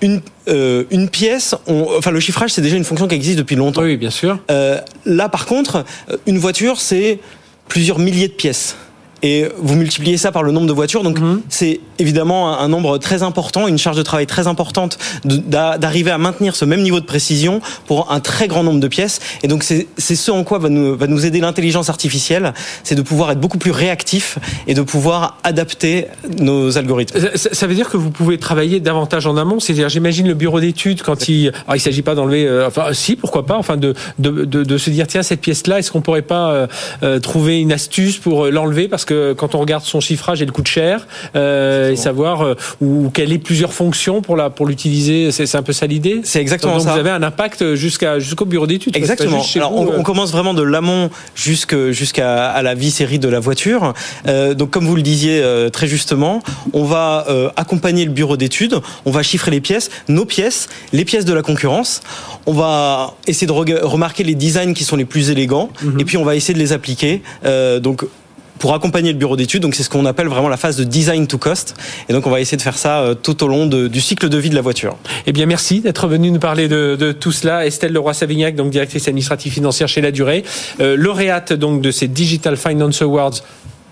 une, 0.00 0.20
euh, 0.48 0.84
une 0.90 1.08
pièce, 1.08 1.54
on- 1.66 1.86
enfin 1.98 2.10
le 2.10 2.20
chiffrage, 2.20 2.50
c'est 2.52 2.62
déjà 2.62 2.76
une 2.76 2.84
fonction 2.84 3.06
qui 3.06 3.14
existe 3.14 3.38
depuis 3.38 3.56
longtemps. 3.56 3.82
Oui, 3.82 3.88
oui, 3.88 3.96
bien 3.96 4.10
sûr. 4.10 4.38
Euh, 4.50 4.78
là, 5.04 5.28
par 5.28 5.46
contre, 5.46 5.84
euh, 6.10 6.16
une 6.26 6.38
voiture, 6.38 6.80
c'est 6.80 7.20
plusieurs 7.68 7.98
milliers 7.98 8.28
de 8.28 8.32
pièces. 8.32 8.76
Et 9.22 9.48
vous 9.58 9.74
multipliez 9.74 10.16
ça 10.16 10.32
par 10.32 10.42
le 10.42 10.52
nombre 10.52 10.66
de 10.66 10.72
voitures. 10.72 11.02
Donc 11.02 11.20
Mhm. 11.20 11.42
c'est 11.48 11.80
évidemment 11.98 12.58
un, 12.58 12.68
nombre 12.68 12.98
très 12.98 13.22
important, 13.22 13.68
une 13.68 13.78
charge 13.78 13.96
de 13.96 14.02
travail 14.02 14.26
très 14.26 14.46
importante 14.46 14.98
d'arriver 15.24 16.10
à 16.10 16.18
maintenir 16.18 16.56
ce 16.56 16.64
même 16.64 16.82
niveau 16.82 17.00
de 17.00 17.04
précision 17.04 17.60
pour 17.86 18.10
un 18.10 18.20
très 18.20 18.48
grand 18.48 18.62
nombre 18.62 18.80
de 18.80 18.88
pièces. 18.88 19.20
Et 19.42 19.48
donc 19.48 19.62
c'est 19.62 19.86
ce 19.98 20.30
en 20.30 20.44
quoi 20.44 20.58
va 20.58 20.68
nous, 20.68 20.96
va 20.96 21.06
nous 21.06 21.26
aider 21.26 21.40
l'intelligence 21.40 21.88
artificielle, 21.88 22.54
c'est 22.84 22.94
de 22.94 23.02
pouvoir 23.02 23.30
être 23.32 23.40
beaucoup 23.40 23.58
plus 23.58 23.70
réactif 23.70 24.38
et 24.66 24.74
de 24.74 24.82
pouvoir 24.82 25.38
adapter 25.44 26.06
nos 26.38 26.78
algorithmes. 26.78 27.18
Ça, 27.36 27.66
veut 27.66 27.74
dire 27.74 27.88
que 27.90 27.96
vous 27.96 28.10
pouvez 28.10 28.38
travailler 28.38 28.80
davantage 28.80 29.26
en 29.26 29.36
amont. 29.36 29.60
C'est-à-dire, 29.60 29.88
j'imagine 29.88 30.26
le 30.26 30.34
bureau 30.34 30.60
d'études 30.60 31.02
quand 31.02 31.28
il, 31.28 31.48
alors 31.66 31.76
il 31.76 31.80
s'agit 31.80 32.02
pas 32.02 32.14
d'enlever, 32.14 32.46
euh, 32.46 32.66
enfin, 32.66 32.92
si, 32.92 33.16
pourquoi 33.16 33.46
pas, 33.46 33.56
enfin, 33.56 33.76
de 33.76 33.94
de, 34.18 34.44
de, 34.44 34.64
de 34.64 34.78
se 34.78 34.90
dire 34.90 35.06
tiens 35.06 35.22
cette 35.22 35.40
pièce-là, 35.40 35.78
est-ce 35.78 35.90
qu'on 35.92 36.00
pourrait 36.00 36.22
pas 36.22 36.50
euh, 36.50 36.66
euh, 37.02 37.18
trouver 37.18 37.60
une 37.60 37.72
astuce 37.72 38.18
pour 38.18 38.46
l'enlever 38.46 38.88
parce 38.88 39.04
que 39.04 39.11
quand 39.36 39.54
on 39.54 39.58
regarde 39.58 39.84
son 39.84 40.00
chiffrage, 40.00 40.42
elle 40.42 40.52
coûte 40.52 40.68
cher 40.68 41.06
euh, 41.36 41.92
et 41.92 41.96
savoir 41.96 42.42
euh, 42.42 42.54
ou 42.80 43.10
quelle 43.12 43.32
est 43.32 43.38
plusieurs 43.38 43.72
fonctions 43.72 44.22
pour 44.22 44.36
la 44.36 44.50
pour 44.50 44.66
l'utiliser. 44.66 45.30
C'est 45.32 45.54
un 45.56 45.62
peu 45.62 45.72
ça 45.72 45.86
l'idée. 45.86 46.20
C'est 46.24 46.40
exactement 46.40 46.74
Donc 46.74 46.82
ça. 46.82 46.92
vous 46.92 46.98
avez 46.98 47.10
un 47.10 47.22
impact 47.22 47.74
jusqu'à 47.74 48.18
jusqu'au 48.18 48.44
bureau 48.44 48.66
d'études. 48.66 48.96
Exactement. 48.96 49.42
Alors, 49.56 49.72
vous, 49.72 49.78
on, 49.78 49.92
euh. 49.92 49.96
on 49.98 50.02
commence 50.02 50.32
vraiment 50.32 50.54
de 50.54 50.62
l'amont 50.62 51.10
jusqu'à 51.34 52.50
à 52.50 52.62
la 52.62 52.74
vie 52.74 52.90
série 52.90 53.18
de 53.18 53.28
la 53.28 53.40
voiture. 53.40 53.94
Euh, 54.26 54.54
donc, 54.54 54.70
comme 54.70 54.86
vous 54.86 54.96
le 54.96 55.02
disiez 55.02 55.42
très 55.72 55.86
justement, 55.86 56.42
on 56.72 56.84
va 56.84 57.26
accompagner 57.56 58.04
le 58.04 58.12
bureau 58.12 58.36
d'études, 58.36 58.76
on 59.04 59.10
va 59.10 59.22
chiffrer 59.22 59.50
les 59.50 59.60
pièces, 59.60 59.90
nos 60.08 60.24
pièces, 60.24 60.68
les 60.92 61.04
pièces 61.04 61.24
de 61.24 61.32
la 61.32 61.42
concurrence. 61.42 62.00
On 62.46 62.52
va 62.52 63.14
essayer 63.26 63.46
de 63.46 63.52
remarquer 63.52 64.24
les 64.24 64.34
designs 64.34 64.74
qui 64.74 64.84
sont 64.84 64.96
les 64.96 65.04
plus 65.04 65.30
élégants, 65.30 65.70
Mhm. 65.82 66.00
et 66.00 66.04
puis 66.04 66.16
on 66.16 66.24
va 66.24 66.36
essayer 66.36 66.54
de 66.54 66.58
les 66.58 66.72
appliquer. 66.72 67.22
Donc 67.80 68.04
pour 68.62 68.74
accompagner 68.74 69.10
le 69.10 69.18
bureau 69.18 69.34
d'études, 69.36 69.60
donc 69.60 69.74
c'est 69.74 69.82
ce 69.82 69.90
qu'on 69.90 70.06
appelle 70.06 70.28
vraiment 70.28 70.48
la 70.48 70.56
phase 70.56 70.76
de 70.76 70.84
design 70.84 71.26
to 71.26 71.36
cost. 71.36 71.74
Et 72.08 72.12
donc 72.12 72.28
on 72.28 72.30
va 72.30 72.40
essayer 72.40 72.56
de 72.56 72.62
faire 72.62 72.78
ça 72.78 73.00
euh, 73.00 73.14
tout 73.14 73.42
au 73.42 73.48
long 73.48 73.66
du 73.66 74.00
cycle 74.00 74.28
de 74.28 74.38
vie 74.38 74.50
de 74.50 74.54
la 74.54 74.60
voiture. 74.60 74.96
Eh 75.26 75.32
bien, 75.32 75.46
merci 75.46 75.80
d'être 75.80 76.06
venu 76.06 76.30
nous 76.30 76.38
parler 76.38 76.68
de, 76.68 76.94
de 76.94 77.10
tout 77.10 77.32
cela. 77.32 77.66
Estelle 77.66 77.92
Leroy-Savignac, 77.92 78.54
donc 78.54 78.70
directrice 78.70 79.08
administrative 79.08 79.52
financière 79.52 79.88
chez 79.88 80.00
La 80.00 80.12
Durée, 80.12 80.44
euh, 80.80 80.94
lauréate 80.96 81.52
donc 81.52 81.80
de 81.80 81.90
ces 81.90 82.06
Digital 82.06 82.56
Finance 82.56 83.02
Awards. 83.02 83.42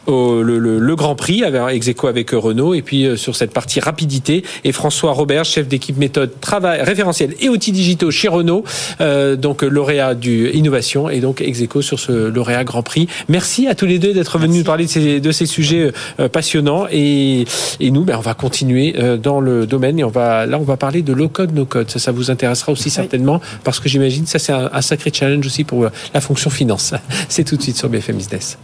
Au- 0.06 0.42
le, 0.42 0.58
le- 0.58 0.78
le 0.78 0.96
Grand 0.96 1.14
Prix 1.14 1.44
avec 1.44 1.60
ex 1.70 1.88
aequo 1.88 2.06
avec 2.06 2.30
Renault. 2.30 2.74
Et 2.74 2.82
puis 2.82 3.06
euh, 3.06 3.16
sur 3.16 3.36
cette 3.36 3.52
partie 3.52 3.80
rapidité 3.80 4.44
et 4.64 4.72
François 4.72 5.12
Robert 5.12 5.44
chef 5.44 5.68
d'équipe 5.68 5.96
méthode 5.96 6.30
travail 6.40 6.82
référentiel 6.82 7.34
et 7.40 7.48
outils 7.48 7.72
digitaux 7.72 8.10
chez 8.10 8.28
Renault. 8.28 8.64
Euh, 9.00 9.36
donc 9.36 9.62
euh, 9.62 9.68
lauréat 9.68 10.14
du 10.14 10.50
innovation 10.50 11.08
et 11.10 11.20
donc 11.20 11.40
ex 11.40 11.60
aequo 11.60 11.82
sur 11.82 11.98
ce 11.98 12.28
lauréat 12.28 12.64
Grand 12.64 12.82
Prix. 12.82 13.08
Merci 13.28 13.66
à 13.68 13.74
tous 13.74 13.86
les 13.86 13.98
deux 13.98 14.12
d'être 14.12 14.38
venus 14.38 14.58
nous 14.58 14.64
parler 14.64 14.84
de 14.86 14.90
ces, 14.90 15.20
de 15.20 15.32
ces 15.32 15.46
sujets 15.46 15.92
euh, 16.18 16.28
passionnants. 16.28 16.86
Et, 16.90 17.44
et 17.80 17.90
nous 17.90 18.04
ben, 18.04 18.16
on 18.16 18.20
va 18.20 18.34
continuer 18.34 18.94
euh, 18.98 19.16
dans 19.16 19.40
le 19.40 19.66
domaine 19.66 19.98
et 19.98 20.04
on 20.04 20.08
va 20.10 20.46
là 20.46 20.58
on 20.58 20.64
va 20.64 20.76
parler 20.76 21.02
de 21.02 21.12
low 21.12 21.28
code 21.28 21.54
no 21.54 21.64
code 21.64 21.90
ça 21.90 21.98
ça 21.98 22.12
vous 22.12 22.30
intéressera 22.30 22.72
aussi 22.72 22.90
certainement 22.90 23.40
parce 23.64 23.80
que 23.80 23.88
j'imagine 23.88 24.26
ça 24.26 24.38
c'est 24.38 24.52
un, 24.52 24.70
un 24.72 24.82
sacré 24.82 25.10
challenge 25.12 25.46
aussi 25.46 25.64
pour 25.64 25.84
euh, 25.84 25.88
la 26.14 26.20
fonction 26.20 26.50
finance. 26.50 26.94
C'est 27.28 27.44
tout 27.44 27.56
de 27.56 27.62
suite 27.62 27.76
sur 27.76 27.88
BFM 27.88 28.16
Business 28.16 28.58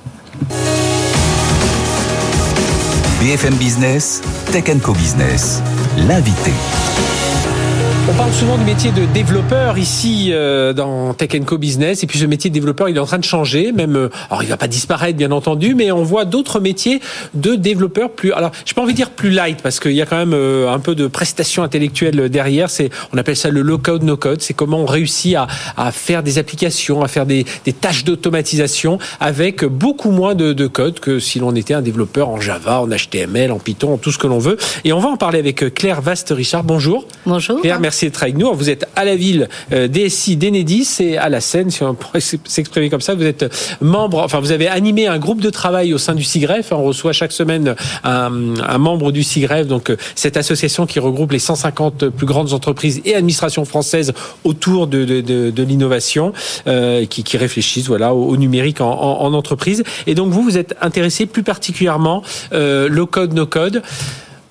BFM 3.27 3.57
Business, 3.59 4.21
Tech 4.53 4.71
Co 4.81 4.93
Business, 4.93 5.61
l'invité. 5.97 6.53
On 8.17 8.21
parle 8.21 8.33
souvent 8.33 8.57
du 8.57 8.65
métier 8.65 8.93
de 8.93 9.05
développeur 9.05 9.77
ici 9.77 10.31
euh, 10.31 10.73
dans 10.73 11.13
Tech 11.13 11.39
Co 11.45 11.59
Business. 11.59 12.03
Et 12.03 12.07
puis 12.07 12.19
ce 12.19 12.25
métier 12.25 12.49
de 12.49 12.55
développeur 12.55 12.89
il 12.89 12.97
est 12.97 12.99
en 12.99 13.05
train 13.05 13.19
de 13.19 13.25
changer 13.25 13.73
même 13.73 13.95
euh, 13.95 14.09
alors 14.31 14.43
il 14.43 14.49
va 14.49 14.57
pas 14.57 14.69
disparaître 14.69 15.19
bien 15.19 15.33
entendu 15.33 15.75
mais 15.75 15.93
on 15.93 16.03
voit 16.03 16.25
d'autres 16.25 16.59
métiers 16.59 17.03
de 17.35 17.57
développeurs 17.57 18.09
plus 18.09 18.33
alors 18.33 18.53
j'ai 18.65 18.73
pas 18.73 18.81
envie 18.81 18.95
de 18.95 18.97
dire 18.97 19.11
plus 19.11 19.29
light 19.29 19.61
parce 19.61 19.81
qu'il 19.81 19.93
y 19.93 20.01
a 20.01 20.07
quand 20.07 20.17
même 20.17 20.33
euh, 20.33 20.73
un 20.73 20.79
peu 20.79 20.95
de 20.95 21.09
prestation 21.09 21.63
intellectuelle 21.63 22.31
derrière. 22.31 22.71
C'est 22.71 22.89
on 23.13 23.19
appelle 23.19 23.37
ça 23.37 23.51
le 23.51 23.61
low 23.61 23.77
code 23.77 24.03
no 24.03 24.17
code. 24.17 24.41
C'est 24.41 24.55
comment 24.55 24.79
on 24.79 24.87
réussit 24.87 25.35
à, 25.35 25.47
à 25.77 25.93
faire 25.93 26.23
des 26.23 26.39
applications 26.39 27.03
à 27.03 27.09
faire 27.09 27.27
des, 27.27 27.45
des 27.67 27.75
tâches 27.75 28.05
d'automatisation 28.05 28.99
avec 29.21 29.63
beaucoup 29.63 30.11
moins 30.11 30.35
de, 30.35 30.55
de 30.55 30.67
code 30.67 31.01
que 31.01 31.19
si 31.19 31.39
l'on 31.39 31.55
était 31.55 31.75
un 31.75 31.83
développeur 31.83 32.31
en 32.31 32.41
Java 32.41 32.81
en 32.81 32.89
HTML 32.89 33.53
en 33.53 33.59
Python 33.59 33.93
en 33.93 33.99
tout 33.99 34.11
ce 34.11 34.17
que 34.17 34.27
l'on 34.27 34.39
veut. 34.39 34.57
Et 34.85 34.95
on 34.95 35.01
va 35.01 35.11
en 35.11 35.19
parler 35.19 35.39
avec 35.39 35.75
Claire 35.75 36.01
Vaste 36.01 36.33
Richard 36.35 36.65
bonjour. 36.65 37.07
Bonjour. 37.27 37.61
Claire, 37.61 37.79
merci 37.79 38.06
Vous 38.55 38.71
êtes 38.71 38.87
à 38.97 39.05
la 39.05 39.17
ville 39.17 39.49
euh, 39.73 39.89
DSI 39.89 40.37
d'Enedis 40.37 40.97
et 41.01 41.19
à 41.19 41.29
la 41.29 41.41
Seine, 41.41 41.71
si 41.71 41.83
on 41.83 41.95
pourrait 41.95 42.21
s'exprimer 42.21 42.91
comme 42.91 43.01
ça. 43.01 43.15
Vous 43.15 43.25
êtes 43.25 43.47
membre, 43.81 44.19
enfin, 44.19 44.41
vous 44.41 44.53
avez 44.53 44.69
animé 44.69 45.07
un 45.07 45.19
groupe 45.19 45.41
de 45.41 45.51
travail 45.51 45.95
au 45.95 45.99
sein 45.99 46.15
du 46.15 46.25
SIGREF. 46.25 46.73
On 46.73 46.83
reçoit 46.83 47.13
chaque 47.13 47.33
semaine 47.33 47.75
un, 48.05 48.55
un 48.57 48.79
membre 48.79 49.13
du 49.13 49.23
SIGREF, 49.23 49.67
donc 49.67 49.91
euh, 49.91 49.97
cette 50.15 50.37
association 50.37 50.87
qui 50.87 50.99
regroupe 50.99 51.33
les 51.33 51.39
150 51.39 52.09
plus 52.09 52.27
grandes 52.27 52.53
entreprises 52.53 53.01
et 53.05 53.15
administrations 53.15 53.65
françaises 53.65 54.13
autour 54.45 54.87
de, 54.87 55.05
de, 55.05 55.21
de, 55.21 55.51
de 55.51 55.63
l'innovation, 55.63 56.33
euh, 56.67 57.07
qui, 57.07 57.23
qui 57.23 57.37
réfléchissent 57.37 57.87
voilà 57.87 58.15
au, 58.15 58.29
au 58.29 58.37
numérique 58.37 58.81
en, 58.81 58.91
en, 58.91 59.25
en, 59.25 59.35
entreprise. 59.35 59.85
Et 60.07 60.15
donc 60.15 60.31
vous, 60.31 60.43
vous 60.43 60.59
êtes 60.59 60.75
intéressé 60.81 61.27
plus 61.27 61.43
particulièrement 61.43 62.23
euh, 62.53 62.89
low 62.89 63.07
code, 63.07 63.35
no 63.35 63.47
code 63.47 63.83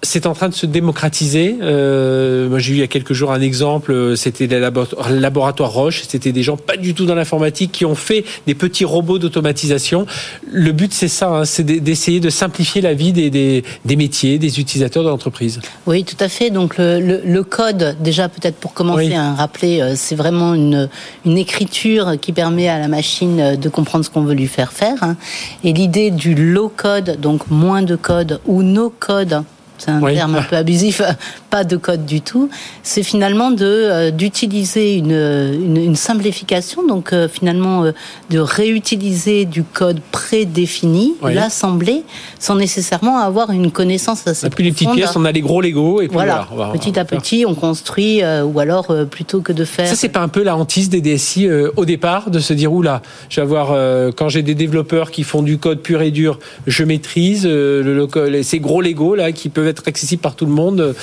c'est 0.01 0.25
en 0.27 0.33
train 0.33 0.49
de 0.49 0.53
se 0.53 0.65
démocratiser. 0.65 1.55
Euh, 1.61 2.47
moi, 2.49 2.59
j'ai 2.59 2.73
eu 2.73 2.75
il 2.75 2.79
y 2.79 2.83
a 2.83 2.87
quelques 2.87 3.13
jours 3.13 3.31
un 3.31 3.41
exemple. 3.41 4.15
C'était 4.15 4.47
les 4.47 4.59
laboratoires 4.59 5.71
Roche. 5.71 6.03
C'était 6.07 6.31
des 6.31 6.43
gens 6.43 6.57
pas 6.57 6.77
du 6.77 6.93
tout 6.93 7.05
dans 7.05 7.15
l'informatique 7.15 7.71
qui 7.71 7.85
ont 7.85 7.95
fait 7.95 8.23
des 8.47 8.55
petits 8.55 8.85
robots 8.85 9.19
d'automatisation. 9.19 10.05
Le 10.51 10.71
but, 10.71 10.93
c'est 10.93 11.07
ça, 11.07 11.29
hein, 11.29 11.45
c'est 11.45 11.63
d'essayer 11.63 12.19
de 12.19 12.29
simplifier 12.29 12.81
la 12.81 12.93
vie 12.93 13.13
des, 13.13 13.29
des, 13.29 13.63
des, 13.83 13.95
métiers, 13.95 14.37
des 14.37 14.59
utilisateurs 14.59 15.03
de 15.03 15.09
l'entreprise. 15.09 15.59
Oui, 15.87 16.03
tout 16.03 16.17
à 16.19 16.29
fait. 16.29 16.49
Donc 16.49 16.77
le, 16.77 16.99
le, 16.99 17.21
le 17.25 17.43
code, 17.43 17.97
déjà 17.99 18.29
peut-être 18.29 18.55
pour 18.55 18.73
commencer 18.73 19.07
oui. 19.07 19.15
à 19.15 19.33
rappeler, 19.33 19.93
c'est 19.95 20.15
vraiment 20.15 20.53
une, 20.53 20.89
une 21.25 21.37
écriture 21.37 22.13
qui 22.19 22.31
permet 22.31 22.67
à 22.67 22.79
la 22.79 22.87
machine 22.87 23.55
de 23.55 23.69
comprendre 23.69 24.05
ce 24.05 24.09
qu'on 24.09 24.23
veut 24.23 24.35
lui 24.35 24.47
faire 24.47 24.71
faire. 24.71 24.97
Hein. 25.01 25.15
Et 25.63 25.73
l'idée 25.73 26.11
du 26.11 26.35
low 26.35 26.71
code, 26.75 27.19
donc 27.19 27.49
moins 27.49 27.81
de 27.81 27.95
code 27.95 28.39
ou 28.45 28.63
no 28.63 28.93
code 28.99 29.43
c'est 29.77 29.91
un 29.91 30.01
oui. 30.01 30.13
terme 30.13 30.35
un 30.35 30.41
peu 30.41 30.55
abusif, 30.55 31.01
pas 31.49 31.63
de 31.63 31.77
code 31.77 32.05
du 32.05 32.21
tout. 32.21 32.49
C'est 32.83 33.03
finalement 33.03 33.51
de 33.51 33.65
euh, 33.65 34.11
d'utiliser 34.11 34.95
une, 34.95 35.11
une, 35.11 35.77
une, 35.77 35.95
simplification, 35.95 36.85
donc 36.87 37.11
euh, 37.11 37.27
finalement 37.27 37.83
euh, 37.83 37.91
de 38.29 38.39
réutiliser 38.39 39.45
du 39.45 39.63
code 39.63 39.99
prédéfini, 40.11 41.15
oui. 41.21 41.33
l'assembler, 41.33 42.03
sans 42.39 42.55
nécessairement 42.55 43.19
avoir 43.19 43.51
une 43.51 43.71
connaissance 43.71 44.25
assez 44.27 44.47
Et 44.47 44.49
puis 44.49 44.63
les 44.63 44.71
petites 44.71 44.91
pièces, 44.91 45.15
on 45.15 45.25
a 45.25 45.31
les 45.31 45.41
gros 45.41 45.61
Lego 45.61 46.01
et 46.01 46.07
puis 46.07 46.13
voilà. 46.13 46.47
on 46.51 46.71
petit 46.71 46.97
à 46.97 47.05
petit, 47.05 47.45
on 47.47 47.55
construit, 47.55 48.21
ou 48.23 48.59
alors 48.59 48.87
plutôt 49.09 49.41
que 49.41 49.51
de 49.51 49.65
faire. 49.65 49.87
Ça, 49.87 49.95
c'est 49.95 50.09
pas 50.09 50.21
un 50.21 50.27
peu 50.27 50.43
la 50.43 50.55
hantise 50.55 50.89
des 50.89 51.01
DSI 51.01 51.49
au 51.75 51.85
départ 51.85 52.29
de 52.29 52.39
se 52.39 52.53
dire 52.53 52.71
oula, 52.71 53.01
je 53.29 53.37
vais 53.37 53.41
avoir 53.41 53.75
quand 54.15 54.29
j'ai 54.29 54.41
des 54.41 54.55
développeurs 54.55 55.11
qui 55.11 55.23
font 55.23 55.41
du 55.41 55.57
code 55.57 55.81
pur 55.81 56.01
et 56.01 56.11
dur, 56.11 56.39
je 56.67 56.83
maîtrise 56.83 57.45
le, 57.45 57.81
le, 57.81 58.43
ces 58.43 58.59
gros 58.59 58.81
Lego 58.81 59.15
là 59.15 59.31
qui 59.31 59.49
peuvent 59.49 59.64
être 59.69 59.87
accessibles 59.87 60.21
par 60.21 60.35
tout 60.35 60.45
le 60.45 60.51
monde. 60.51 60.95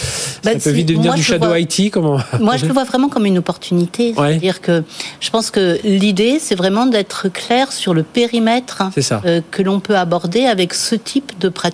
Bah, 0.45 0.53
ça 0.53 0.59
peut 0.59 0.71
vite 0.71 0.89
devenir 0.89 1.11
moi, 1.13 1.17
du 1.17 1.23
shadow 1.23 1.47
vois, 1.49 1.61
IT. 1.61 1.91
Comment 1.93 2.19
Moi, 2.41 2.57
je 2.57 2.67
le 2.67 2.73
vois 2.73 2.85
vraiment 2.85 3.09
comme 3.09 3.27
une 3.27 3.39
opportunité. 3.39 4.13
Ouais. 4.17 4.31
C'est-à-dire 4.31 4.61
que 4.61 4.83
je 5.21 5.31
pense 5.31 5.51
que 5.51 5.79
l'idée, 5.85 6.39
c'est 6.41 6.55
vraiment 6.55 6.87
d'être 6.87 7.29
clair 7.29 7.73
sur 7.73 7.95
le 7.95 8.03
périmètre 8.03 8.83
euh, 9.25 9.41
que 9.51 9.63
l'on 9.63 9.81
peut 9.81 9.97
aborder 9.97 10.45
avec 10.47 10.75
ce 10.75 10.95
type 10.95 11.33
de 11.41 11.49
pratique 11.49 11.73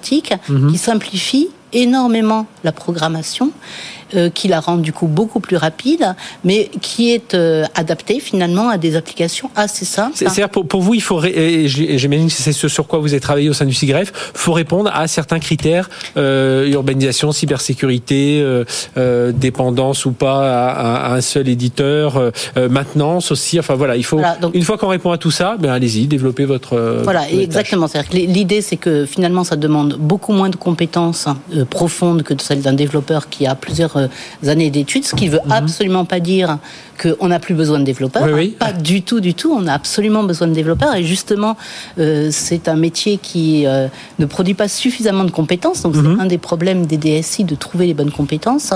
Mhm. 0.48 0.56
mm 0.56 0.66
-hmm. 0.66 0.70
qui 0.72 0.78
simplifie 0.78 1.48
énormément 1.72 2.46
la 2.64 2.72
programmation, 2.72 3.50
euh, 4.14 4.30
qui 4.30 4.48
la 4.48 4.60
rend 4.60 4.76
du 4.76 4.92
coup 4.92 5.06
beaucoup 5.06 5.40
plus 5.40 5.56
rapide, 5.56 6.14
mais 6.44 6.70
qui 6.80 7.12
est 7.12 7.34
euh, 7.34 7.64
adaptée 7.74 8.20
finalement 8.20 8.68
à 8.68 8.78
des 8.78 8.96
applications 8.96 9.50
assez 9.56 9.84
simples. 9.84 10.12
C'est-à-dire 10.16 10.48
pour, 10.48 10.66
pour 10.66 10.82
vous, 10.82 10.94
il 10.94 11.02
faut, 11.02 11.22
et 11.24 11.68
j'imagine 11.68 12.28
que 12.28 12.32
c'est 12.32 12.52
ce 12.52 12.68
sur 12.68 12.86
quoi 12.86 12.98
vous 12.98 13.12
avez 13.12 13.20
travaillé 13.20 13.48
au 13.48 13.52
sein 13.52 13.66
du 13.66 13.74
SIGREF, 13.74 14.12
faut 14.34 14.52
répondre 14.52 14.90
à 14.92 15.06
certains 15.08 15.38
critères, 15.38 15.90
euh, 16.16 16.68
urbanisation, 16.68 17.32
cybersécurité, 17.32 18.40
euh, 18.96 19.32
dépendance 19.32 20.04
ou 20.06 20.12
pas 20.12 20.70
à, 20.70 21.12
à 21.12 21.14
un 21.14 21.20
seul 21.20 21.48
éditeur, 21.48 22.16
euh, 22.16 22.68
maintenance 22.68 23.30
aussi. 23.32 23.58
Enfin 23.58 23.74
voilà, 23.74 23.96
il 23.96 24.04
faut 24.04 24.18
voilà, 24.18 24.36
donc, 24.36 24.54
une 24.54 24.62
fois 24.62 24.78
qu'on 24.78 24.88
répond 24.88 25.10
à 25.10 25.18
tout 25.18 25.30
ça, 25.30 25.56
ben 25.58 25.70
allez-y, 25.70 26.06
développez 26.06 26.44
votre. 26.44 27.02
Voilà, 27.04 27.22
votre 27.22 27.34
exactement. 27.40 27.88
L'idée, 28.12 28.60
c'est 28.60 28.76
que 28.76 29.06
finalement, 29.06 29.44
ça 29.44 29.56
demande 29.56 29.96
beaucoup 29.98 30.32
moins 30.32 30.50
de 30.50 30.56
compétences 30.56 31.26
euh, 31.54 31.64
profondes 31.64 32.22
que 32.22 32.34
celles 32.40 32.62
d'un 32.62 32.72
développeur 32.72 33.28
qui 33.28 33.46
a 33.46 33.54
plusieurs 33.54 33.96
euh, 33.98 34.50
années 34.52 34.70
d'études, 34.70 35.04
ce 35.10 35.14
qui 35.14 35.26
ne 35.26 35.32
veut 35.34 35.40
Mhm. 35.44 35.48
mm 35.48 35.52
-hmm. 35.52 35.62
absolument 35.64 36.04
pas 36.14 36.20
dire 36.32 36.48
qu'on 37.00 37.28
n'a 37.32 37.38
plus 37.46 37.54
besoin 37.62 37.78
de 37.82 37.86
développeurs. 37.92 38.24
Oui, 38.26 38.32
oui. 38.40 38.48
Pas 38.66 38.72
du 38.90 38.98
tout, 39.08 39.20
du 39.28 39.32
tout. 39.40 39.50
On 39.60 39.64
a 39.72 39.74
absolument 39.82 40.24
besoin 40.30 40.46
de 40.52 40.56
développeurs. 40.62 40.94
Et 41.00 41.04
justement, 41.14 41.54
euh, 41.56 42.28
c'est 42.44 42.64
un 42.74 42.78
métier 42.86 43.14
qui 43.28 43.46
euh, 43.66 43.86
ne 44.22 44.26
produit 44.34 44.54
pas 44.62 44.68
suffisamment 44.82 45.24
de 45.30 45.34
compétences. 45.40 45.80
Donc, 45.84 45.94
Mhm. 45.94 46.02
c'est 46.02 46.08
mm 46.08 46.16
-hmm. 46.16 46.24
un 46.24 46.26
des 46.36 46.42
problèmes 46.50 46.82
des 46.92 46.98
DSI 47.04 47.40
de 47.52 47.56
trouver 47.64 47.84
les 47.90 47.96
bonnes 47.98 48.14
compétences. 48.20 48.70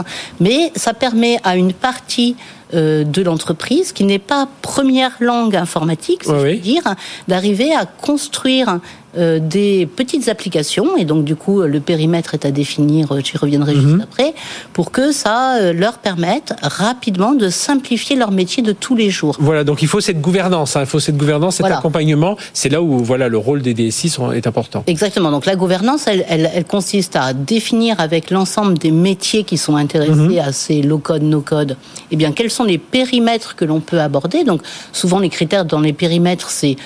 Mais 0.45 0.59
ça 0.85 0.93
permet 1.05 1.35
à 1.51 1.53
une 1.63 1.73
partie 1.89 2.31
euh, 2.75 3.05
de 3.05 3.23
l'entreprise, 3.23 3.93
qui 3.93 4.05
n'est 4.05 4.19
pas 4.19 4.49
première 4.63 5.13
langue 5.21 5.57
informatique, 5.57 6.25
c'est 6.25 6.55
dire, 6.55 6.83
d'arriver 7.29 7.75
à 7.75 7.87
construire 7.87 8.81
euh, 9.19 9.41
des 9.41 9.85
petites 9.85 10.31
applications 10.31 10.97
et 10.97 11.05
donc 11.05 11.25
du 11.25 11.37
coup 11.37 11.61
le 11.61 11.81
périmètre 11.81 12.33
est 12.33 12.47
à 12.47 12.51
définir, 12.51 13.13
euh, 13.13 13.21
j'y 13.23 13.37
reviendrai 13.37 13.75
juste 13.75 13.89
mhm. 13.89 14.01
après, 14.01 14.33
pour 14.73 14.91
que 14.91 15.13
ça 15.13 15.57
euh, 15.57 15.75
leur 15.75 15.99
permette 15.99 16.55
rapidement 16.63 17.35
de 17.35 17.51
simplifier 17.51 18.17
leur 18.17 18.31
métier 18.31 18.63
de 18.63 18.73
tous 18.73 18.97
les 18.97 19.11
jours. 19.11 19.37
Voilà, 19.39 19.65
donc 19.65 19.83
il 19.83 19.89
faut 19.89 20.01
cette 20.01 20.23
gouvernance, 20.23 20.77
hein, 20.77 20.81
il 20.81 20.87
faut 20.87 20.99
cette 20.99 21.19
gouvernance, 21.19 21.57
cet 21.57 21.67
accompagnement. 21.67 22.39
C'est 22.55 22.71
là 22.71 22.81
où 22.81 23.05
voilà 23.05 23.29
le 23.29 23.37
rôle 23.37 23.61
des 23.61 23.75
DSI 23.75 24.15
est 24.35 24.47
important. 24.47 24.83
Exactement. 24.87 25.31
Donc 25.31 25.45
la 25.45 25.57
gouvernance, 25.57 26.07
elle, 26.07 26.25
elle, 26.27 26.65
consiste 26.65 27.15
à 27.15 27.35
définir 27.35 28.01
avec 28.01 28.31
l'ensemble 28.31 28.79
des 28.79 28.93
métiers 28.93 29.45
qui 29.45 29.59
sont 29.59 29.77
intéressés 29.77 30.15
mhm. 30.15 30.39
à 30.39 30.53
ces 30.53 30.81
low 30.81 30.97
code, 30.97 31.23
no 31.23 31.43
code. 31.43 31.77
Eh 32.11 32.17
bien, 32.17 32.33
quels 32.33 32.51
sont 32.51 32.62
les 32.65 32.79
périmètres 32.79 33.55
que 33.57 33.65
l'on 33.65 33.81
peut 33.81 34.01
aborder. 34.01 34.45
Donc 34.45 34.63
souvent 34.93 35.19
les 35.19 35.29
critères 35.29 35.65
dans 35.65 35.81
les 35.81 35.93
périmètres, 35.93 36.51
c'est 36.51 36.77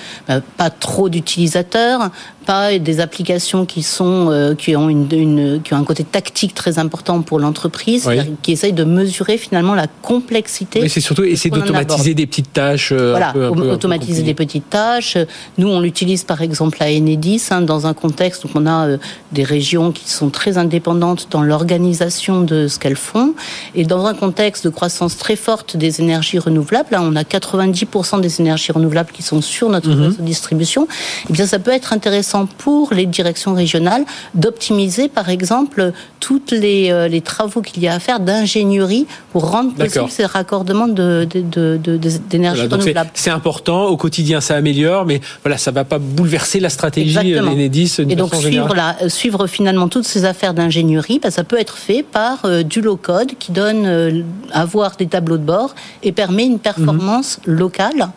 pas 0.57 0.69
trop 0.69 1.09
d'utilisateurs 1.09 2.09
pas 2.47 2.79
des 2.79 3.01
applications 3.01 3.65
qui 3.65 3.83
sont 3.83 4.29
euh, 4.31 4.55
qui 4.55 4.75
ont 4.77 4.87
une, 4.87 5.61
qui 5.61 5.73
ont 5.73 5.77
un 5.77 5.83
côté 5.83 6.05
tactique 6.05 6.53
très 6.55 6.79
important 6.79 7.21
pour 7.21 7.39
l'entreprise, 7.39 8.09
qui 8.41 8.53
essayent 8.53 8.73
de 8.73 8.85
mesurer 8.85 9.37
finalement 9.37 9.75
la 9.75 9.87
complexité. 9.87 10.81
Oui, 10.81 10.89
c'est 10.89 11.01
surtout 11.01 11.25
essayer 11.25 11.51
d'automatiser 11.51 12.13
des 12.13 12.25
petites 12.25 12.53
tâches. 12.53 12.93
Euh, 12.93 13.11
voilà, 13.11 13.33
automatiser 13.73 14.23
des 14.23 14.33
petites 14.33 14.69
tâches. 14.69 15.17
Nous, 15.57 15.67
on 15.67 15.81
l'utilise 15.81 16.23
par 16.23 16.41
exemple 16.41 16.77
à 16.81 16.85
Enedis 16.85 17.43
hein, 17.51 17.61
dans 17.61 17.85
un 17.85 17.93
contexte 17.93 18.45
où 18.45 18.49
on 18.55 18.65
a 18.65 18.87
euh, 18.87 18.97
des 19.33 19.43
régions 19.43 19.91
qui 19.91 20.09
sont 20.09 20.29
très 20.29 20.57
indépendantes 20.57 21.27
dans 21.29 21.41
l'organisation 21.41 22.41
de 22.41 22.69
ce 22.69 22.79
qu'elles 22.79 22.95
font, 22.95 23.33
et 23.75 23.83
dans 23.83 24.05
un 24.05 24.13
contexte 24.13 24.63
de 24.63 24.69
croissance 24.69 25.17
très 25.17 25.35
forte 25.35 25.75
des 25.75 25.99
énergies 25.99 26.39
renouvelables, 26.39 26.89
là, 26.91 27.01
on 27.03 27.17
a 27.17 27.23
90% 27.23 28.21
des 28.21 28.39
énergies 28.39 28.71
renouvelables 28.71 29.11
qui 29.11 29.21
sont 29.21 29.41
sur 29.41 29.69
notre 29.69 29.89
mhm. 29.89 30.01
réseau 30.01 30.21
de 30.21 30.25
distribution. 30.25 30.83
Et 30.83 31.25
eh 31.31 31.33
bien, 31.33 31.45
ça 31.45 31.59
peut 31.59 31.71
être 31.71 31.91
intéressant 31.91 32.36
pour 32.45 32.93
les 32.93 33.05
directions 33.05 33.53
régionales 33.53 34.05
d'optimiser, 34.33 35.07
par 35.09 35.29
exemple, 35.29 35.91
tous 36.19 36.41
les, 36.51 36.91
euh, 36.91 37.07
les 37.07 37.21
travaux 37.21 37.61
qu'il 37.61 37.81
y 37.81 37.87
a 37.87 37.93
à 37.93 37.99
faire 37.99 38.19
d'ingénierie 38.19 39.07
pour 39.31 39.49
rendre 39.49 39.73
possible 39.73 40.09
ces 40.09 40.25
raccordements 40.25 40.87
d'énergie 40.87 41.41
de, 41.51 41.77
de, 41.77 42.73
renouvelable. 42.73 43.09
C'est 43.13 43.29
important, 43.29 43.85
au 43.85 43.97
quotidien 43.97 44.41
ça 44.41 44.55
améliore, 44.55 45.05
mais 45.05 45.21
voilà, 45.43 45.57
ça 45.57 45.71
ne 45.71 45.75
va 45.75 45.83
pas 45.83 45.99
bouleverser 45.99 46.59
la 46.59 46.69
stratégie 46.69 47.33
euh, 47.33 47.41
l'Enedis. 47.41 47.97
Et 48.09 48.15
donc 48.15 48.35
suivre, 48.35 48.75
la, 48.75 49.09
suivre 49.09 49.47
finalement 49.47 49.87
toutes 49.87 50.05
ces 50.05 50.25
affaires 50.25 50.53
d'ingénierie, 50.53 51.19
ben, 51.19 51.31
ça 51.31 51.43
peut 51.43 51.59
être 51.59 51.77
fait 51.77 52.03
par 52.03 52.45
euh, 52.45 52.63
du 52.63 52.81
low-code 52.81 53.31
qui 53.39 53.51
donne 53.51 54.25
avoir 54.51 54.95
des 54.97 55.07
tableaux 55.07 55.37
de 55.37 55.43
bord 55.43 55.75
et 56.03 56.11
permet 56.11 56.45
une 56.45 56.59
performance 56.59 57.39
mhm. 57.45 57.53
locale 57.55 57.87
euh, 57.97 58.09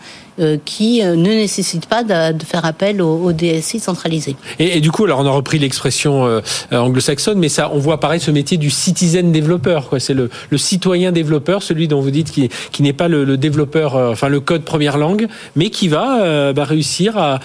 qui 0.64 1.02
euh, 1.02 1.16
ne 1.16 1.30
nécessite 1.30 1.86
pas 1.86 2.02
de, 2.02 2.42
faire 2.44 2.64
appel 2.64 3.02
au, 3.02 3.32
DSI 3.32 3.80
centralisé. 3.80 4.36
Et, 4.58 4.80
du 4.80 4.90
coup, 4.90 5.04
alors 5.04 5.20
on 5.20 5.26
a 5.26 5.30
repris 5.30 5.58
l'expression 5.58 6.26
euh, 6.26 6.40
anglo-saxonne, 6.70 7.38
mais 7.38 7.48
ça, 7.48 7.70
on 7.72 7.78
voit 7.78 7.94
apparaître 7.94 8.24
ce 8.24 8.30
métier 8.30 8.56
du 8.56 8.70
citizen 8.70 9.32
développeur. 9.32 9.88
C'est 9.98 10.14
le, 10.14 10.30
citoyen 10.56 11.12
développeur, 11.12 11.62
celui 11.62 11.88
dont 11.88 12.00
vous 12.00 12.10
dites 12.10 12.30
qui, 12.30 12.48
qui 12.72 12.82
n'est 12.82 12.92
pas 12.92 13.08
le, 13.08 13.36
développeur, 13.36 13.94
enfin 13.94 14.28
le 14.28 14.40
code 14.40 14.62
première 14.62 14.98
langue, 14.98 15.26
mais 15.56 15.70
qui 15.70 15.88
va 15.88 16.52
bah, 16.52 16.64
réussir 16.64 17.16
à, 17.16 17.40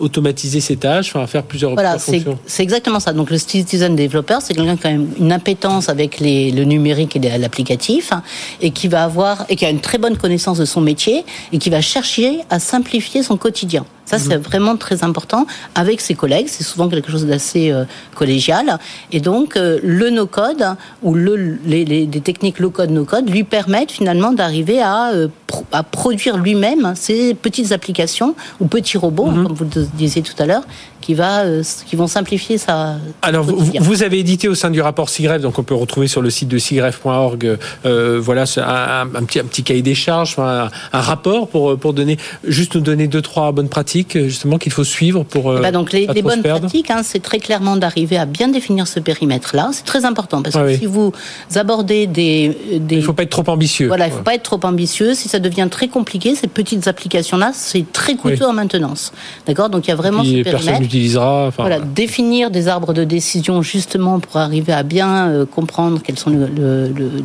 automatiser 0.00 0.60
ses 0.60 0.76
tâches, 0.76 1.14
enfin, 1.14 1.26
faire 1.26 1.42
plusieurs, 1.44 1.74
voilà, 1.74 1.98
fonctions. 1.98 2.38
C'est 2.46 2.62
exactement 2.62 3.00
ça. 3.00 3.12
Donc 3.12 3.30
le 3.30 3.38
citizen 3.38 3.94
developer, 3.94 4.38
c'est 4.40 4.54
quelqu'un 4.54 4.76
qui 4.76 4.86
a 4.86 4.90
une 4.90 5.32
appétence 5.32 5.88
avec 5.88 6.18
les, 6.18 6.50
le 6.50 6.64
numérique 6.64 7.16
et 7.16 7.38
l'applicatif, 7.38 8.12
hein, 8.12 8.22
et 8.60 8.70
qui 8.70 8.88
va 8.88 9.04
avoir 9.04 9.44
et 9.48 9.56
qui 9.56 9.64
a 9.64 9.70
une 9.70 9.80
très 9.80 9.98
bonne 9.98 10.16
connaissance 10.16 10.58
de 10.58 10.64
son 10.64 10.80
métier 10.80 11.24
et 11.52 11.58
qui 11.58 11.70
va 11.70 11.80
chercher 11.80 12.40
à 12.50 12.58
simplifier 12.58 13.22
son 13.22 13.36
quotidien. 13.36 13.84
Ça, 14.10 14.18
c'est 14.18 14.38
mhm. 14.38 14.42
vraiment 14.42 14.76
très 14.76 15.04
important 15.04 15.46
avec 15.76 16.00
ses 16.00 16.14
collègues. 16.16 16.48
C'est 16.48 16.64
souvent 16.64 16.88
quelque 16.88 17.12
chose 17.12 17.26
d'assez 17.26 17.70
euh, 17.70 17.84
collégial. 18.16 18.80
Et 19.12 19.20
donc, 19.20 19.56
euh, 19.56 19.78
le 19.84 20.10
no-code 20.10 20.66
ou 21.04 21.14
le, 21.14 21.36
les, 21.64 21.84
les, 21.84 22.08
techniques 22.20 22.58
low-code, 22.58 22.90
no-code 22.90 23.30
lui 23.30 23.44
permettent 23.44 23.92
finalement 23.92 24.32
d'arriver 24.32 24.82
à, 24.82 25.12
euh, 25.12 25.28
à 25.70 25.84
produire 25.84 26.38
lui-même 26.38 26.94
ces 26.96 27.34
petites 27.34 27.70
applications 27.70 28.34
ou 28.58 28.66
petits 28.66 28.98
robots, 28.98 29.26
mhm. 29.26 29.44
comme 29.44 29.54
vous 29.54 29.64
le 29.64 29.86
disiez 29.94 30.22
tout 30.22 30.34
à 30.42 30.46
l'heure, 30.46 30.64
qui, 31.10 31.14
va, 31.14 31.44
qui 31.86 31.96
vont 31.96 32.06
simplifier 32.06 32.58
sa. 32.58 32.96
Alors, 33.22 33.44
vous, 33.44 33.72
vous, 33.80 34.02
avez 34.02 34.18
édité 34.18 34.48
au 34.48 34.54
sein 34.54 34.70
du 34.70 34.80
rapport 34.80 35.08
SIGREF, 35.08 35.42
donc 35.42 35.58
on 35.58 35.62
peut 35.62 35.74
retrouver 35.74 36.06
sur 36.06 36.22
le 36.22 36.30
site 36.30 36.48
de 36.48 36.58
sigref.org, 36.58 37.58
voilà, 37.84 38.44
un, 38.56 39.08
un, 39.14 39.24
petit, 39.24 39.40
un 39.40 39.44
petit 39.44 39.62
cahier 39.62 39.82
des 39.82 39.94
charges, 39.94 40.36
un, 40.38 40.70
un 40.92 41.00
rapport 41.00 41.48
pour, 41.48 41.76
pour 41.78 41.92
donner, 41.92 42.16
juste 42.44 42.74
nous 42.74 42.80
donner 42.80 43.08
deux, 43.08 43.22
trois 43.22 43.52
bonnes 43.52 43.68
pratiques 43.68 44.16
justement 44.18 44.58
qu'il 44.58 44.72
faut 44.72 44.84
suivre 44.84 45.24
pour 45.24 45.50
euh, 45.50 45.60
bah 45.60 45.72
donc 45.72 45.92
les, 45.92 46.06
bonnes 46.22 46.42
pratiques, 46.42 46.90
hein, 46.90 47.02
c'est 47.02 47.20
très 47.20 47.38
clairement 47.38 47.76
d'arriver 47.76 48.16
à 48.16 48.26
bien 48.26 48.48
définir 48.48 48.86
ce 48.86 49.00
périmètre-là. 49.00 49.70
C'est 49.72 49.84
très 49.84 50.04
important 50.04 50.42
parce 50.42 50.56
que 50.56 50.76
si 50.76 50.86
vous 50.86 51.12
abordez 51.54 52.06
des, 52.06 52.56
des... 52.80 52.96
il 52.96 53.02
faut 53.02 53.12
pas 53.12 53.24
être 53.24 53.30
trop 53.30 53.48
ambitieux. 53.48 53.88
Voilà, 53.88 54.06
il 54.06 54.12
faut 54.12 54.22
pas 54.22 54.34
être 54.34 54.42
trop 54.42 54.60
ambitieux. 54.62 55.14
Si 55.14 55.28
ça 55.28 55.38
devient 55.38 55.68
très 55.70 55.88
compliqué, 55.88 56.34
ces 56.34 56.46
petites 56.46 56.88
applications-là, 56.88 57.52
c'est 57.54 57.90
très 57.92 58.14
coûteux 58.14 58.46
en 58.46 58.52
maintenance. 58.52 59.12
D'accord, 59.46 59.70
donc 59.70 59.86
il 59.86 59.90
y 59.90 59.92
a 59.92 59.96
vraiment 59.96 60.24
ce 60.24 60.42
périmètre. 60.42 60.80
Voilà, 61.62 61.80
définir 61.80 62.50
des 62.50 62.68
arbres 62.68 62.92
de 62.92 63.04
décision 63.04 63.62
justement 63.62 64.20
pour 64.20 64.36
arriver 64.36 64.72
à 64.72 64.82
bien 64.82 65.28
euh, 65.28 65.46
comprendre 65.46 66.00
quels 66.02 66.18
sont 66.18 66.30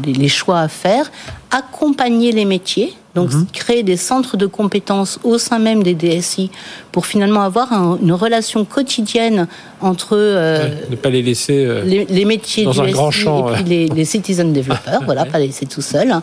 les 0.06 0.28
choix 0.28 0.60
à 0.60 0.68
faire, 0.68 1.12
accompagner 1.52 2.32
les 2.32 2.46
métiers 2.46 2.94
donc, 3.16 3.34
mhm. 3.34 3.48
créer 3.54 3.82
des 3.82 3.98
centres 3.98 4.36
de 4.36 4.46
compétences 4.46 5.20
au 5.24 5.38
sein 5.38 5.58
même 5.58 5.84
des 5.84 5.94
DSI 5.94 6.52
pour 6.92 7.06
finalement 7.06 7.42
avoir 7.42 7.72
une 8.02 8.12
relation 8.12 8.66
quotidienne 8.66 9.48
entre 9.82 10.18
euh, 10.18 10.70
ne 10.90 10.96
pas 10.96 11.10
les 11.10 11.22
laisser 11.22 11.66
euh, 11.66 11.84
les, 11.84 12.26
métiers 12.26 12.66
dans 12.66 12.82
un 12.82 12.90
grand 12.92 13.12
champ, 13.12 13.50
et 13.50 13.64
puis 13.64 13.90
les, 13.90 14.06
citizen 14.06 14.52
développeurs, 14.52 15.02
voilà, 15.06 15.26
pas 15.26 15.40
les 15.40 15.48
laisser 15.48 15.66
tout 15.66 15.82
seuls. 15.82 16.12
Hein. 16.12 16.22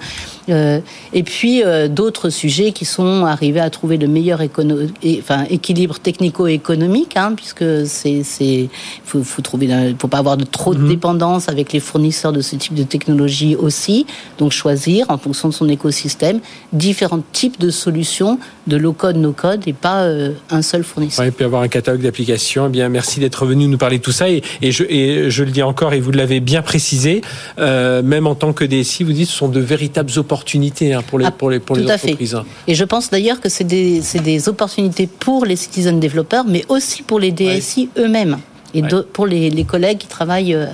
Euh, 0.48 0.80
et 1.12 1.22
puis 1.22 1.62
d'autres 1.88 2.30
sujets 2.30 2.72
qui 2.72 2.84
sont 2.84 3.24
arrivés 3.24 3.60
à 3.60 3.70
trouver 3.70 3.96
le 3.96 4.08
meilleur 4.08 4.40
enfin, 4.40 5.44
équilibre 5.48 5.98
technico-économique, 5.98 7.16
hein, 7.16 7.32
puisque 7.36 7.86
c'est 7.86 8.22
c'est 8.22 8.68
faut, 9.04 9.22
faut 9.22 9.42
trouver, 9.42 9.94
faut 9.98 10.08
pas 10.08 10.18
avoir 10.18 10.36
de 10.36 10.44
trop 10.44 10.74
de 10.74 10.80
mhm. 10.80 10.88
dépendance 10.88 11.48
avec 11.48 11.72
les 11.72 11.80
fournisseurs 11.80 12.32
de 12.32 12.40
ce 12.40 12.56
type 12.56 12.74
de 12.74 12.82
technologie 12.82 13.56
aussi. 13.56 14.06
Donc 14.38 14.52
choisir 14.52 15.06
en 15.08 15.18
fonction 15.18 15.48
de 15.48 15.54
son 15.54 15.68
écosystème 15.68 16.40
différents 16.82 17.22
types 17.32 17.60
de 17.60 17.70
solutions 17.70 18.38
de 18.66 18.76
low 18.76 18.92
code, 18.92 19.16
no 19.16 19.32
code 19.32 19.62
et 19.66 19.72
pas 19.72 20.08
un 20.50 20.62
seul 20.62 20.82
fournisseur. 20.82 21.22
Ouais, 21.22 21.28
et 21.28 21.32
puis 21.32 21.44
avoir 21.44 21.62
un 21.62 21.68
catalogue 21.68 22.02
d'applications. 22.02 22.66
Eh 22.66 22.70
bien, 22.70 22.88
merci 22.88 23.20
d'être 23.20 23.46
venu 23.46 23.66
nous 23.66 23.78
parler 23.78 23.98
de 23.98 24.02
tout 24.02 24.12
ça. 24.12 24.28
Et, 24.28 24.42
je, 24.62 24.84
et 24.84 25.30
je 25.30 25.44
le 25.44 25.50
dis 25.50 25.62
encore, 25.62 25.94
et 25.94 26.00
vous 26.00 26.10
l'avez 26.10 26.40
bien 26.40 26.62
précisé, 26.62 27.22
euh, 27.58 28.02
même 28.02 28.26
en 28.26 28.34
tant 28.34 28.52
que 28.52 28.64
DSI, 28.64 29.04
vous 29.04 29.12
dites 29.12 29.28
ce 29.28 29.36
sont 29.36 29.48
de 29.48 29.60
véritables 29.60 30.10
opportunités 30.16 30.92
hein, 30.92 31.02
pour 31.06 31.18
les, 31.18 31.26
ah, 31.26 31.30
pour 31.30 31.50
les, 31.50 31.60
pour 31.60 31.76
les 31.76 31.90
entreprises. 31.90 32.34
Hein. 32.34 32.44
Et 32.66 32.74
je 32.74 32.84
pense 32.84 33.10
d'ailleurs 33.10 33.40
que 33.40 33.48
c'est 33.48 33.64
des, 33.64 34.02
des 34.22 34.48
opportunités 34.48 35.06
pour 35.06 35.46
les 35.46 35.56
citizen 35.56 36.00
développeurs, 36.00 36.44
mais 36.46 36.64
aussi 36.68 37.02
pour 37.02 37.20
les 37.20 37.32
DSI 37.32 37.88
eux-mêmes 37.96 38.38
et 38.74 38.82
pour 39.12 39.26
les, 39.26 39.50
les, 39.50 39.64
collègues 39.64 39.98
qui 39.98 40.06
travaillent 40.06 40.54
euh, 40.54 40.66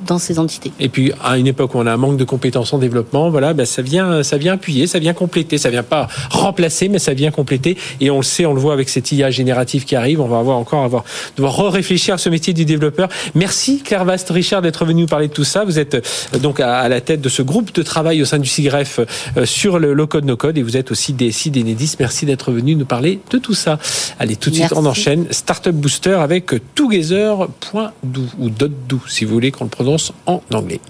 dans 0.00 0.18
ces 0.18 0.38
entités. 0.38 0.72
Et 0.80 0.88
puis 0.88 1.12
à 1.22 1.38
une 1.38 1.46
époque 1.46 1.74
où 1.74 1.78
on 1.78 1.86
a 1.86 1.92
un 1.92 1.96
manque 1.96 2.16
de 2.16 2.24
compétences 2.24 2.72
en 2.72 2.78
développement, 2.78 3.30
voilà, 3.30 3.54
ben, 3.54 3.66
ça 3.66 3.82
vient, 3.82 4.22
ça 4.22 4.36
vient 4.36 4.54
appuyer, 4.54 4.86
ça 4.86 4.98
vient 4.98 5.14
compléter, 5.14 5.58
ça 5.58 5.70
vient 5.70 5.82
pas 5.82 6.08
remplacer, 6.30 6.88
mais 6.88 6.98
ça 6.98 7.14
vient 7.14 7.30
compléter. 7.30 7.76
Et 8.00 8.10
on 8.10 8.18
le 8.18 8.22
sait, 8.22 8.46
on 8.46 8.54
le 8.54 8.60
voit 8.60 8.72
avec 8.72 8.88
cette 8.88 9.10
IA 9.12 9.30
générative 9.30 9.84
qui 9.84 9.96
arrive, 9.96 10.20
on 10.20 10.28
va 10.28 10.38
avoir 10.38 10.58
encore 10.58 10.84
avoir 10.84 11.04
devoir 11.36 11.72
réfléchir 11.72 12.14
à 12.14 12.18
ce 12.18 12.28
métier 12.28 12.52
du 12.52 12.64
développeur. 12.64 13.08
Merci 13.34 13.82
Claire 13.82 14.04
Vast 14.04 14.28
Richard 14.30 14.62
d'être 14.62 14.84
venu 14.84 15.02
nous 15.02 15.06
parler 15.06 15.28
de 15.28 15.32
tout 15.32 15.44
ça. 15.44 15.64
Vous 15.64 15.78
êtes 15.78 15.94
euh, 15.94 16.38
donc 16.38 16.60
à 16.60 16.88
la 16.88 17.00
tête 17.00 17.20
de 17.20 17.28
ce 17.28 17.42
groupe 17.42 17.74
de 17.74 17.82
travail 17.82 18.22
au 18.22 18.24
sein 18.24 18.38
du 18.38 18.48
SIGREF 18.48 19.00
euh, 19.36 19.46
sur 19.46 19.78
le 19.78 19.92
low 19.92 20.06
code 20.06 20.24
no 20.24 20.36
code 20.36 20.58
et 20.58 20.62
vous 20.62 20.76
êtes 20.76 20.90
aussi 20.90 21.12
DSI 21.12 21.50
d'Enedis. 21.50 21.96
Merci 21.98 22.26
d'être 22.26 22.52
venu 22.52 22.76
nous 22.76 22.84
parler 22.84 23.20
de 23.30 23.38
tout 23.38 23.54
ça. 23.54 23.78
Allez, 24.18 24.36
tout 24.36 24.50
de 24.50 24.56
suite 24.56 24.72
on 24.74 24.84
enchaîne 24.86 25.26
Startup 25.30 25.74
Booster 25.74 26.14
avec 26.14 26.52
together.do 26.74 28.20
ou 28.38 28.50
.do 28.50 29.00
si 29.08 29.24
vous 29.24 29.32
voulez 29.32 29.50
qu'on 29.50 29.64
le 29.64 29.70
prononce 29.70 29.85
en 30.26 30.40
anglais. 30.52 30.80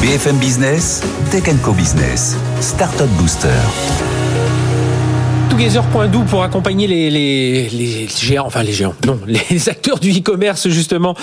BFM 0.00 0.38
Business, 0.38 1.00
Tech 1.30 1.48
Co 1.62 1.72
Business, 1.72 2.36
Startup 2.60 3.08
Booster. 3.16 4.13
Together.do 5.54 6.24
pour 6.24 6.42
accompagner 6.42 6.88
les, 6.88 7.10
les, 7.10 7.68
les, 7.68 8.08
géants, 8.08 8.46
enfin 8.46 8.64
les 8.64 8.72
géants, 8.72 8.94
non, 9.06 9.20
les 9.24 9.68
acteurs 9.68 10.00
du 10.00 10.10
e-commerce 10.10 10.68
justement 10.68 11.14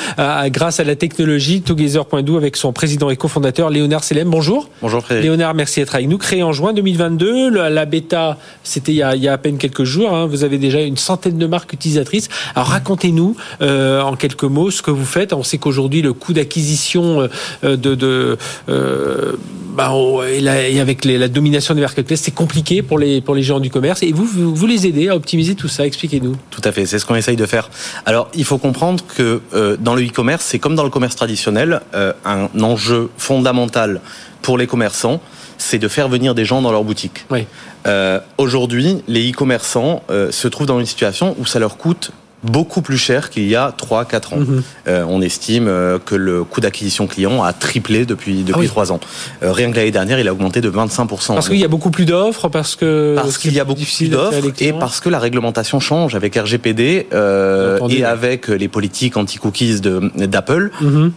grâce 0.46 0.80
à 0.80 0.86
la 0.86 0.96
technologie. 0.96 1.62
Together.do 1.62 2.38
avec 2.38 2.56
son 2.56 2.72
président 2.72 3.10
et 3.10 3.18
cofondateur 3.18 3.70
Léonard 3.70 4.06
Selem. 4.06 4.30
Bonjour. 4.30 4.70
Bonjour 4.82 5.02
Frédéric. 5.02 5.26
Léonard, 5.26 5.54
merci 5.54 5.82
d'être 5.82 5.96
avec 5.96 6.08
nous. 6.08 6.18
Créé 6.18 6.44
en 6.44 6.54
juin 6.54 6.72
2022, 6.72 7.50
la, 7.50 7.86
bêta, 7.86 8.38
c'était 8.64 8.94
il, 8.94 9.06
il, 9.16 9.22
y 9.22 9.28
a 9.28 9.34
à 9.34 9.38
peine 9.38 9.58
quelques 9.58 9.84
jours. 9.84 10.16
Hein. 10.16 10.28
Vous 10.28 10.46
avez 10.46 10.58
déjà 10.60 10.80
une 10.80 10.96
centaine 10.96 11.38
de 11.38 11.46
marques 11.46 11.74
utilisatrices. 11.74 12.30
Alors 12.56 12.70
racontez-nous 12.70 13.36
euh, 13.62 14.02
en 14.02 14.16
quelques 14.16 14.46
mots 14.46 14.72
ce 14.72 14.82
que 14.82 14.92
vous 14.92 15.04
faites. 15.04 15.34
On 15.34 15.44
sait 15.44 15.58
qu'aujourd'hui 15.58 16.02
le 16.02 16.14
coût 16.14 16.32
d'acquisition 16.32 17.28
euh, 17.66 17.76
de, 17.76 17.96
de 17.96 18.38
euh, 18.70 19.34
bah, 19.76 19.94
et, 20.30 20.80
avec 20.80 21.06
les, 21.06 21.18
la 21.18 21.28
domination 21.28 21.76
des 21.76 21.82
marketplaces, 21.82 22.22
c'est 22.22 22.32
compliqué 22.32 22.82
pour 22.82 23.00
les 23.00 23.22
pour 23.22 23.36
les 23.36 23.44
gens 23.44 23.60
du 23.60 23.70
commerce. 23.70 24.04
Et 24.04 24.12
vous, 24.12 24.21
vous, 24.26 24.68
les 24.68 24.88
aidez 24.88 25.10
à 25.10 25.16
optimiser 25.16 25.56
tout 25.56 25.68
ça. 25.68 25.86
Expliquez-nous. 25.86 26.36
Tout 26.50 26.62
à 26.64 26.72
fait. 26.72 26.86
C'est 26.86 27.00
ce 27.00 27.06
qu'on 27.06 27.16
essaye 27.16 27.36
de 27.36 27.46
faire. 27.46 27.70
Alors, 28.06 28.30
il 28.34 28.46
faut 28.46 28.58
comprendre 28.58 29.04
que 29.16 29.42
euh, 29.54 29.78
dans 29.80 29.96
le 29.96 30.06
e-commerce, 30.06 30.46
c'est 30.46 30.60
comme 30.60 30.76
dans 30.76 30.84
le 30.84 30.90
commerce 30.90 31.16
traditionnel, 31.16 31.82
euh, 31.94 32.14
un 32.26 32.50
enjeu 32.62 33.10
fondamental 33.18 34.02
pour 34.42 34.58
les 34.58 34.68
commerçants, 34.68 35.22
c'est 35.58 35.80
de 35.80 35.88
faire 35.88 36.10
venir 36.10 36.34
des 36.34 36.46
gens 36.46 36.62
dans 36.62 36.72
leur 36.72 36.84
boutique. 36.84 37.26
Oui. 37.30 37.46
Euh, 37.86 38.20
Aujourd'hui, 38.38 39.04
les 39.08 39.32
e-commerçants 39.32 40.04
se 40.10 40.48
trouvent 40.48 40.68
dans 40.68 40.80
une 40.80 40.86
situation 40.86 41.36
où 41.40 41.46
ça 41.46 41.60
leur 41.60 41.78
coûte 41.78 42.12
beaucoup 42.44 42.82
plus 42.82 42.98
cher 42.98 43.30
qu'il 43.30 43.48
y 43.48 43.56
a 43.56 43.72
3-4 43.72 44.34
ans. 44.34 44.38
Mhm. 44.38 44.64
Euh, 44.88 45.06
on 45.08 45.22
estime 45.22 45.68
euh, 45.68 46.00
que 46.04 46.16
le 46.16 46.44
coût 46.44 46.62
d'acquisition 46.62 47.08
client 47.08 47.44
a 47.44 47.54
triplé 47.54 48.06
depuis 48.06 48.44
depuis 48.44 48.68
ah 48.68 48.70
3 48.70 48.92
ans. 48.92 49.00
Euh, 49.44 49.52
rien 49.52 49.72
que 49.72 49.76
l'année 49.76 49.92
dernière, 49.92 50.20
il 50.20 50.28
a 50.28 50.34
augmenté 50.34 50.62
de 50.62 50.70
25%. 50.70 51.34
Parce 51.34 51.50
qu'il 51.50 51.60
y 51.60 51.64
a 51.64 51.68
beaucoup 51.68 51.92
plus 51.92 52.06
d'offres, 52.06 52.50
parce 52.50 52.76
que 52.76 53.14
parce 53.16 53.38
qu'il 53.38 53.54
y 53.54 53.60
a 53.60 53.64
beaucoup 53.64 53.82
plus 53.82 54.10
d'offres 54.10 54.52
et 54.60 54.74
parce 54.74 55.00
que 55.00 55.10
la 55.10 55.20
réglementation 55.20 55.80
change 55.80 56.16
avec 56.16 56.36
RGPD 56.36 57.08
euh, 57.14 57.80
et 57.90 58.04
avec 58.04 58.48
les 58.48 58.68
politiques 58.68 59.18
anti-cookies 59.18 59.82
d'Apple. 59.82 60.72
Mhm. 60.82 61.12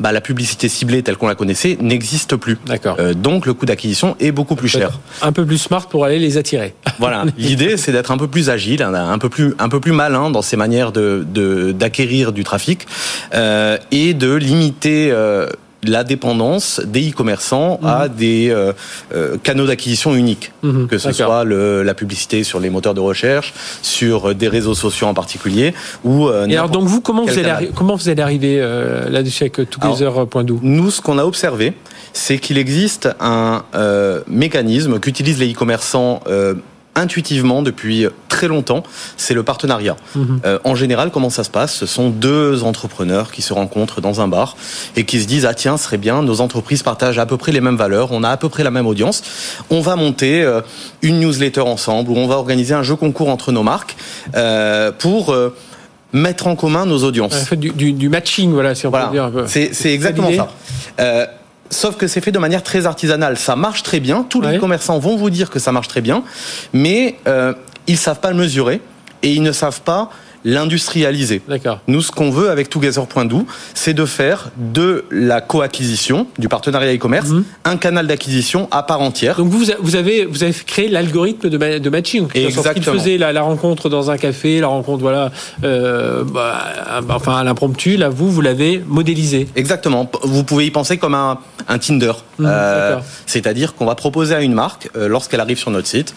Euh, 0.00 0.02
bah, 0.02 0.12
la 0.12 0.20
publicité 0.20 0.68
ciblée 0.68 1.02
telle 1.02 1.16
qu'on 1.16 1.28
la 1.28 1.34
connaissait 1.34 1.76
n'existe 1.80 2.36
plus. 2.36 2.58
D'accord. 2.66 2.96
donc 3.14 3.46
le 3.46 3.54
coût 3.54 3.66
d'acquisition 3.66 4.16
est 4.20 4.32
beaucoup 4.32 4.56
plus 4.56 4.68
cher. 4.68 4.98
Un 5.22 5.32
peu 5.32 5.44
plus 5.44 5.58
smart 5.58 5.86
pour 5.88 6.04
aller 6.04 6.18
les 6.18 6.36
attirer. 6.36 6.74
Voilà. 6.98 7.24
L'idée, 7.38 7.78
c'est 7.78 7.92
d'être 7.92 8.10
un 8.10 8.18
peu 8.18 8.28
plus 8.28 8.50
agile, 8.50 8.82
un 8.82 9.18
peu 9.18 9.30
plus 9.30 9.54
un 9.58 9.70
peu 9.70 9.80
plus 9.80 9.92
malin 9.92 10.30
dans 10.30 10.42
ses 10.42 10.56
manières 10.56 10.92
de 10.92 11.24
d'acquérir 11.72 12.32
du 12.32 12.44
trafic 12.44 12.86
euh, 13.34 13.78
et 13.90 14.14
de 14.14 14.34
limiter 14.34 15.10
euh, 15.10 15.48
la 15.82 16.04
dépendance 16.04 16.80
des 16.84 17.10
e-commerçants 17.10 17.80
à 17.82 18.08
mhm. 18.08 18.14
des 18.14 18.50
euh, 18.50 18.72
euh, 19.14 19.36
canaux 19.42 19.66
d'acquisition 19.66 20.14
uniques, 20.14 20.52
mhm. 20.62 20.86
que 20.86 20.98
ce 20.98 21.12
soit 21.12 21.44
le, 21.44 21.82
la 21.82 21.94
publicité 21.94 22.44
sur 22.44 22.60
les 22.60 22.70
moteurs 22.70 22.94
de 22.94 23.00
recherche, 23.00 23.54
sur 23.82 24.34
des 24.34 24.48
réseaux 24.48 24.74
sociaux 24.74 25.06
en 25.06 25.14
particulier, 25.14 25.74
ou. 26.04 26.28
Euh, 26.28 26.46
Et 26.46 26.56
alors 26.56 26.70
donc 26.70 26.84
vous 26.84 27.00
comment 27.00 27.24
vous 27.24 27.38
allez 27.38 27.70
comment 27.74 27.96
vous 27.96 28.08
allez 28.08 28.22
arriver 28.22 28.58
là-dessus 29.08 29.44
avec 29.44 29.70
Together.do 29.70 30.60
Nous, 30.62 30.90
ce 30.90 31.00
qu'on 31.00 31.18
a 31.18 31.24
observé, 31.24 31.74
c'est 32.12 32.38
qu'il 32.38 32.58
existe 32.58 33.08
un 33.20 33.62
mécanisme 34.26 34.98
qu'utilisent 35.00 35.38
les 35.38 35.52
e-commerçants 35.52 36.20
intuitivement 36.94 37.62
depuis 37.62 38.06
très 38.28 38.48
longtemps, 38.48 38.82
c'est 39.16 39.34
le 39.34 39.42
partenariat. 39.42 39.96
Mhm. 40.14 40.40
Euh, 40.44 40.58
en 40.64 40.74
général, 40.74 41.10
comment 41.10 41.30
ça 41.30 41.44
se 41.44 41.50
passe? 41.50 41.74
Ce 41.74 41.86
sont 41.86 42.10
deux 42.10 42.64
entrepreneurs 42.64 43.30
qui 43.30 43.42
se 43.42 43.52
rencontrent 43.52 44.00
dans 44.00 44.20
un 44.20 44.28
bar 44.28 44.56
et 44.96 45.04
qui 45.04 45.20
se 45.20 45.26
disent 45.26 45.46
ah 45.46 45.54
tiens, 45.54 45.76
ce 45.76 45.84
serait 45.84 45.98
bien, 45.98 46.22
nos 46.22 46.40
entreprises 46.40 46.82
partagent 46.82 47.18
à 47.18 47.26
peu 47.26 47.36
près 47.36 47.52
les 47.52 47.60
mêmes 47.60 47.76
valeurs, 47.76 48.12
on 48.12 48.22
a 48.24 48.30
à 48.30 48.36
peu 48.36 48.48
près 48.48 48.64
la 48.64 48.70
même 48.70 48.86
audience, 48.86 49.22
on 49.70 49.80
va 49.80 49.96
monter 49.96 50.42
euh, 50.42 50.60
une 51.02 51.20
newsletter 51.20 51.60
ensemble 51.60 52.10
ou 52.10 52.16
on 52.16 52.26
va 52.26 52.36
organiser 52.36 52.74
un 52.74 52.82
jeu 52.82 52.96
concours 52.96 53.28
entre 53.28 53.52
nos 53.52 53.62
marques 53.62 53.96
euh, 54.34 54.90
pour 54.92 55.34
mettre 56.12 56.46
en 56.48 56.56
commun 56.56 56.86
nos 56.86 57.04
audiences. 57.04 57.52
du, 57.54 57.92
du, 57.92 58.08
matching, 58.08 58.50
voilà, 58.52 58.74
si 58.74 58.86
on 58.86 58.90
peut 58.90 58.98
dire. 59.12 59.30
C'est 59.46 59.92
exactement 59.92 60.30
ça. 60.32 60.48
Sauf 61.70 61.96
que 61.96 62.08
c'est 62.08 62.20
fait 62.20 62.32
de 62.32 62.38
manière 62.38 62.62
très 62.62 62.86
artisanale. 62.86 63.38
Ça 63.38 63.54
marche 63.54 63.82
très 63.82 64.00
bien. 64.00 64.26
Tous 64.28 64.40
les 64.40 64.58
commerçants 64.58 64.98
vont 64.98 65.16
vous 65.16 65.30
dire 65.30 65.50
que 65.50 65.58
ça 65.58 65.70
marche 65.72 65.88
très 65.88 66.00
bien, 66.00 66.24
mais 66.72 67.16
euh, 67.28 67.54
ils 67.86 67.96
savent 67.96 68.20
pas 68.20 68.30
le 68.30 68.36
mesurer 68.36 68.80
et 69.22 69.32
ils 69.32 69.42
ne 69.42 69.52
savent 69.52 69.80
pas 69.82 70.10
l'industrialiser. 70.44 71.42
Nous, 71.86 72.02
ce 72.02 72.10
qu'on 72.10 72.30
veut 72.30 72.50
avec 72.50 72.70
Together.do, 72.70 73.46
c'est 73.74 73.94
de 73.94 74.04
faire 74.04 74.50
de 74.56 75.04
la 75.10 75.40
co-acquisition, 75.40 76.26
du 76.38 76.48
partenariat 76.48 76.94
e-commerce, 76.94 77.28
mhm. 77.28 77.44
un 77.64 77.76
canal 77.76 78.06
d'acquisition 78.06 78.68
à 78.70 78.82
part 78.82 79.00
entière. 79.00 79.36
Donc 79.36 79.48
vous, 79.48 79.64
vous 79.80 79.96
avez, 79.96 80.24
vous 80.24 80.42
avez 80.42 80.52
créé 80.52 80.88
l'algorithme 80.88 81.48
de, 81.48 81.78
de 81.78 81.90
matching. 81.90 82.28
Exactement. 82.34 82.94
Il 82.94 82.98
faisait 82.98 83.18
la, 83.18 83.32
la, 83.32 83.42
rencontre 83.42 83.88
dans 83.88 84.10
un 84.10 84.16
café, 84.16 84.60
la 84.60 84.68
rencontre, 84.68 85.00
voilà, 85.00 85.30
euh, 85.64 86.24
bah, 86.24 86.58
enfin 87.10 87.36
à 87.36 87.44
l'impromptu. 87.44 87.96
Là, 87.96 88.08
vous, 88.08 88.30
vous 88.30 88.40
l'avez 88.40 88.82
modélisé. 88.86 89.48
Exactement. 89.56 90.10
Vous 90.22 90.44
pouvez 90.44 90.66
y 90.66 90.70
penser 90.70 90.98
comme 90.98 91.14
un, 91.14 91.38
un 91.68 91.78
Tinder. 91.78 92.12
Mhm, 92.38 92.46
euh, 92.48 92.96
C'est-à-dire 93.26 93.74
qu'on 93.74 93.86
va 93.86 93.94
proposer 93.94 94.34
à 94.34 94.40
une 94.42 94.54
marque, 94.54 94.88
euh, 94.96 95.08
lorsqu'elle 95.08 95.40
arrive 95.40 95.58
sur 95.58 95.70
notre 95.70 95.86
site, 95.86 96.14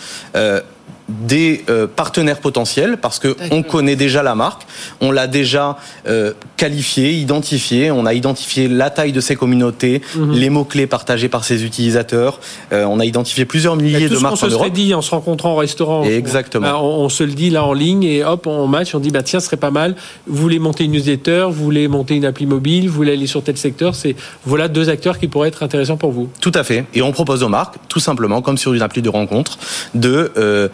des 1.09 1.63
euh, 1.69 1.85
partenaires 1.87 2.39
potentiels 2.39 2.97
parce 2.97 3.19
que 3.19 3.35
on 3.51 3.61
connaît 3.61 3.95
déjà 3.95 4.23
la 4.23 4.35
marque, 4.35 4.63
on 5.01 5.11
l'a 5.11 5.27
déjà 5.27 5.77
euh, 6.07 6.33
qualifiée, 6.55 7.11
identifiée, 7.11 7.91
on 7.91 8.05
a 8.05 8.13
identifié 8.13 8.67
la 8.69 8.89
taille 8.89 9.11
de 9.11 9.19
ses 9.19 9.35
communautés, 9.35 10.01
mhm. 10.15 10.31
les 10.31 10.49
mots 10.49 10.63
clés 10.63 10.87
partagés 10.87 11.27
par 11.27 11.43
ses 11.43 11.65
utilisateurs, 11.65 12.39
euh, 12.71 12.85
on 12.85 12.99
a 12.99 13.05
identifié 13.05 13.45
plusieurs 13.45 13.75
milliers 13.75 14.07
de 14.07 14.17
marques 14.17 14.25
en 14.25 14.27
Europe. 14.27 14.43
On 14.43 14.49
se 14.49 14.57
serait 14.57 14.69
dit 14.69 14.93
en 14.93 15.01
se 15.01 15.11
rencontrant 15.11 15.53
au 15.53 15.57
restaurant. 15.57 16.03
Exactement. 16.05 16.83
On, 16.83 17.09
se 17.09 17.23
le 17.23 17.33
dit 17.33 17.49
là 17.49 17.65
en 17.65 17.73
ligne 17.73 18.03
et 18.03 18.23
hop 18.23 18.47
on 18.47 18.67
match, 18.67 18.95
on 18.95 18.99
dit 18.99 19.11
bah 19.11 19.23
tiens 19.23 19.39
ce 19.39 19.47
serait 19.47 19.57
pas 19.57 19.71
mal. 19.71 19.95
Vous 20.25 20.41
voulez 20.41 20.59
monter 20.59 20.85
une 20.85 20.91
newsletter, 20.91 21.47
vous 21.49 21.63
voulez 21.63 21.87
monter 21.87 22.15
une 22.15 22.25
appli 22.25 22.45
mobile, 22.45 22.87
vous 22.87 22.95
voulez 22.95 23.13
aller 23.13 23.27
sur 23.27 23.43
tel 23.43 23.57
secteur, 23.57 23.93
c'est 23.93 24.15
voilà 24.45 24.69
deux 24.69 24.89
acteurs 24.89 25.19
qui 25.19 25.27
pourraient 25.27 25.49
être 25.49 25.63
intéressants 25.63 25.97
pour 25.97 26.11
vous. 26.11 26.29
Tout 26.39 26.53
à 26.55 26.63
fait. 26.63 26.85
Et 26.93 27.01
on 27.01 27.11
propose 27.11 27.43
aux 27.43 27.49
marques, 27.49 27.75
tout 27.89 27.99
simplement 27.99 28.41
comme 28.41 28.57
sur 28.57 28.73
une 28.73 28.81
appli 28.81 29.01
de 29.01 29.09
rencontre, 29.09 29.57
de 29.93 30.31
euh, 30.37 30.69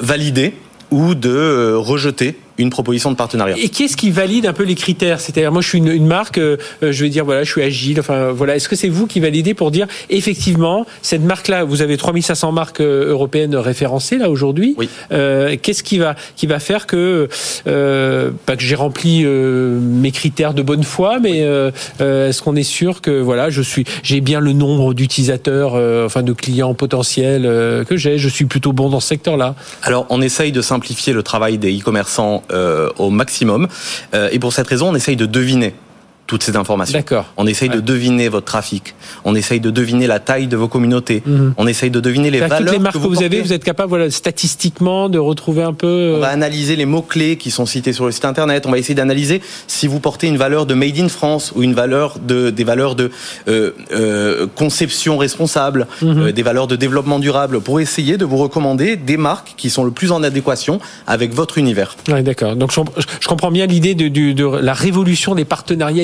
valider 0.00 0.54
ou 0.90 1.14
de 1.14 1.28
euh, 1.30 1.78
rejeter 1.78 2.36
une 2.58 2.70
proposition 2.70 3.10
de 3.10 3.16
partenariat. 3.16 3.56
Et 3.58 3.68
qu'est-ce 3.68 3.96
qui 3.96 4.10
valide 4.10 4.46
un 4.46 4.52
peu 4.52 4.64
les 4.64 4.74
critères? 4.74 5.20
C'est-à-dire, 5.20 5.52
moi, 5.52 5.62
je 5.62 5.68
suis 5.68 5.78
une, 5.78 5.88
une 5.88 6.06
marque, 6.06 6.38
euh, 6.38 6.56
je 6.82 7.04
vais 7.04 7.10
dire, 7.10 7.24
voilà, 7.24 7.44
je 7.44 7.50
suis 7.50 7.62
agile. 7.62 8.00
Enfin, 8.00 8.32
voilà. 8.32 8.56
Est-ce 8.56 8.68
que 8.68 8.76
c'est 8.76 8.88
vous 8.88 9.06
qui 9.06 9.20
validez 9.20 9.54
pour 9.54 9.70
dire, 9.70 9.86
effectivement, 10.10 10.86
cette 11.02 11.22
marque-là, 11.22 11.64
vous 11.64 11.82
avez 11.82 11.96
3500 11.96 12.52
marques 12.52 12.80
euh, 12.80 13.10
européennes 13.10 13.56
référencées 13.56 14.18
là 14.18 14.30
aujourd'hui. 14.30 14.74
Oui. 14.78 14.88
Euh, 15.12 15.56
qu'est-ce 15.60 15.82
qui 15.82 15.98
va 15.98 16.16
qui 16.36 16.46
va 16.46 16.58
faire 16.58 16.86
que 16.86 17.28
euh, 17.66 18.30
pas 18.46 18.56
que 18.56 18.62
j'ai 18.62 18.74
rempli 18.74 19.22
euh, 19.24 19.78
mes 19.80 20.10
critères 20.10 20.54
de 20.54 20.62
bonne 20.62 20.84
foi, 20.84 21.18
mais 21.20 21.40
est-ce 22.00 22.42
qu'on 22.42 22.56
est 22.56 22.62
sûr 22.62 23.00
que 23.00 23.20
voilà, 23.20 23.50
je 23.50 23.62
suis, 23.62 23.84
j'ai 24.02 24.20
bien 24.20 24.40
le 24.40 24.52
nombre 24.52 24.94
d'utilisateurs, 24.94 25.74
enfin 26.04 26.22
de 26.22 26.32
clients 26.32 26.74
potentiels 26.74 27.42
que 27.88 27.96
j'ai. 27.96 28.18
Je 28.18 28.28
suis 28.28 28.44
plutôt 28.44 28.72
bon 28.72 28.88
dans 28.88 29.00
ce 29.00 29.08
secteur-là? 29.08 29.54
Alors, 29.82 30.06
on 30.10 30.20
essaye 30.22 30.52
de 30.52 30.62
simplifier 30.62 31.12
le 31.12 31.22
travail 31.22 31.58
des 31.58 31.78
e-commerçants 31.78 32.42
euh, 32.45 32.45
au 32.98 33.10
maximum. 33.10 33.68
Euh, 34.14 34.28
et 34.32 34.38
pour 34.38 34.52
cette 34.52 34.66
raison, 34.66 34.90
on 34.90 34.94
essaye 34.94 35.16
de 35.16 35.26
deviner 35.26 35.74
toutes 36.26 36.42
ces 36.42 36.56
informations. 36.56 36.98
D'accord. 36.98 37.26
On 37.36 37.46
essaye 37.46 37.68
de 37.68 37.80
deviner 37.80 38.28
votre 38.28 38.46
trafic. 38.46 38.94
On 39.24 39.34
essaye 39.34 39.60
de 39.60 39.70
deviner 39.70 40.06
la 40.06 40.18
taille 40.18 40.46
de 40.46 40.56
vos 40.56 40.68
communautés. 40.68 41.22
Mhm. 41.24 41.54
On 41.56 41.66
essaye 41.66 41.90
de 41.90 42.00
deviner 42.00 42.30
les 42.30 42.40
valeurs 42.40 42.58
toutes 42.58 42.72
les 42.72 42.78
marques 42.78 42.94
que 42.94 42.98
vous, 42.98 43.22
avez. 43.22 43.40
Vous 43.40 43.52
êtes 43.52 43.64
capable, 43.64 43.88
voilà, 43.88 44.10
statistiquement, 44.10 45.08
de 45.08 45.18
retrouver 45.18 45.62
un 45.62 45.72
peu. 45.72 45.86
Euh, 45.86 46.16
on 46.16 46.20
va 46.20 46.28
analyser 46.28 46.76
les 46.76 46.86
mots 46.86 47.02
clés 47.02 47.36
qui 47.36 47.50
sont 47.50 47.66
cités 47.66 47.92
sur 47.92 48.06
le 48.06 48.12
site 48.12 48.24
internet. 48.24 48.66
On 48.66 48.70
va 48.70 48.78
essayer 48.78 48.94
d'analyser 48.94 49.40
si 49.66 49.86
vous 49.86 50.00
portez 50.00 50.26
une 50.26 50.36
valeur 50.36 50.66
de 50.66 50.74
made 50.74 50.98
in 50.98 51.08
France 51.08 51.52
ou 51.54 51.62
une 51.62 51.74
valeur 51.74 52.18
de 52.18 52.50
des 52.50 52.64
valeurs 52.64 52.94
de 52.94 53.10
euh, 53.48 53.70
euh, 53.92 54.46
conception 54.54 55.18
responsable, 55.18 55.86
mhm. 56.02 56.18
euh, 56.18 56.32
des 56.32 56.42
valeurs 56.42 56.66
de 56.66 56.76
développement 56.76 57.18
durable, 57.18 57.60
pour 57.60 57.80
essayer 57.80 58.16
de 58.16 58.24
vous 58.24 58.36
recommander 58.36 58.96
des 58.96 59.16
marques 59.16 59.54
qui 59.56 59.70
sont 59.70 59.84
le 59.84 59.90
plus 59.90 60.12
en 60.12 60.22
adéquation 60.22 60.80
avec 61.06 61.32
votre 61.32 61.58
univers. 61.58 61.96
Ouais, 62.08 62.22
d'accord. 62.22 62.56
Donc 62.56 62.72
je, 62.72 62.80
je, 63.20 63.28
comprends 63.28 63.50
bien 63.50 63.66
l'idée 63.66 63.94
de, 63.94 64.08
de, 64.08 64.32
de 64.32 64.44
la 64.44 64.74
révolution 64.74 65.34
des 65.34 65.44
partenariats 65.44 66.02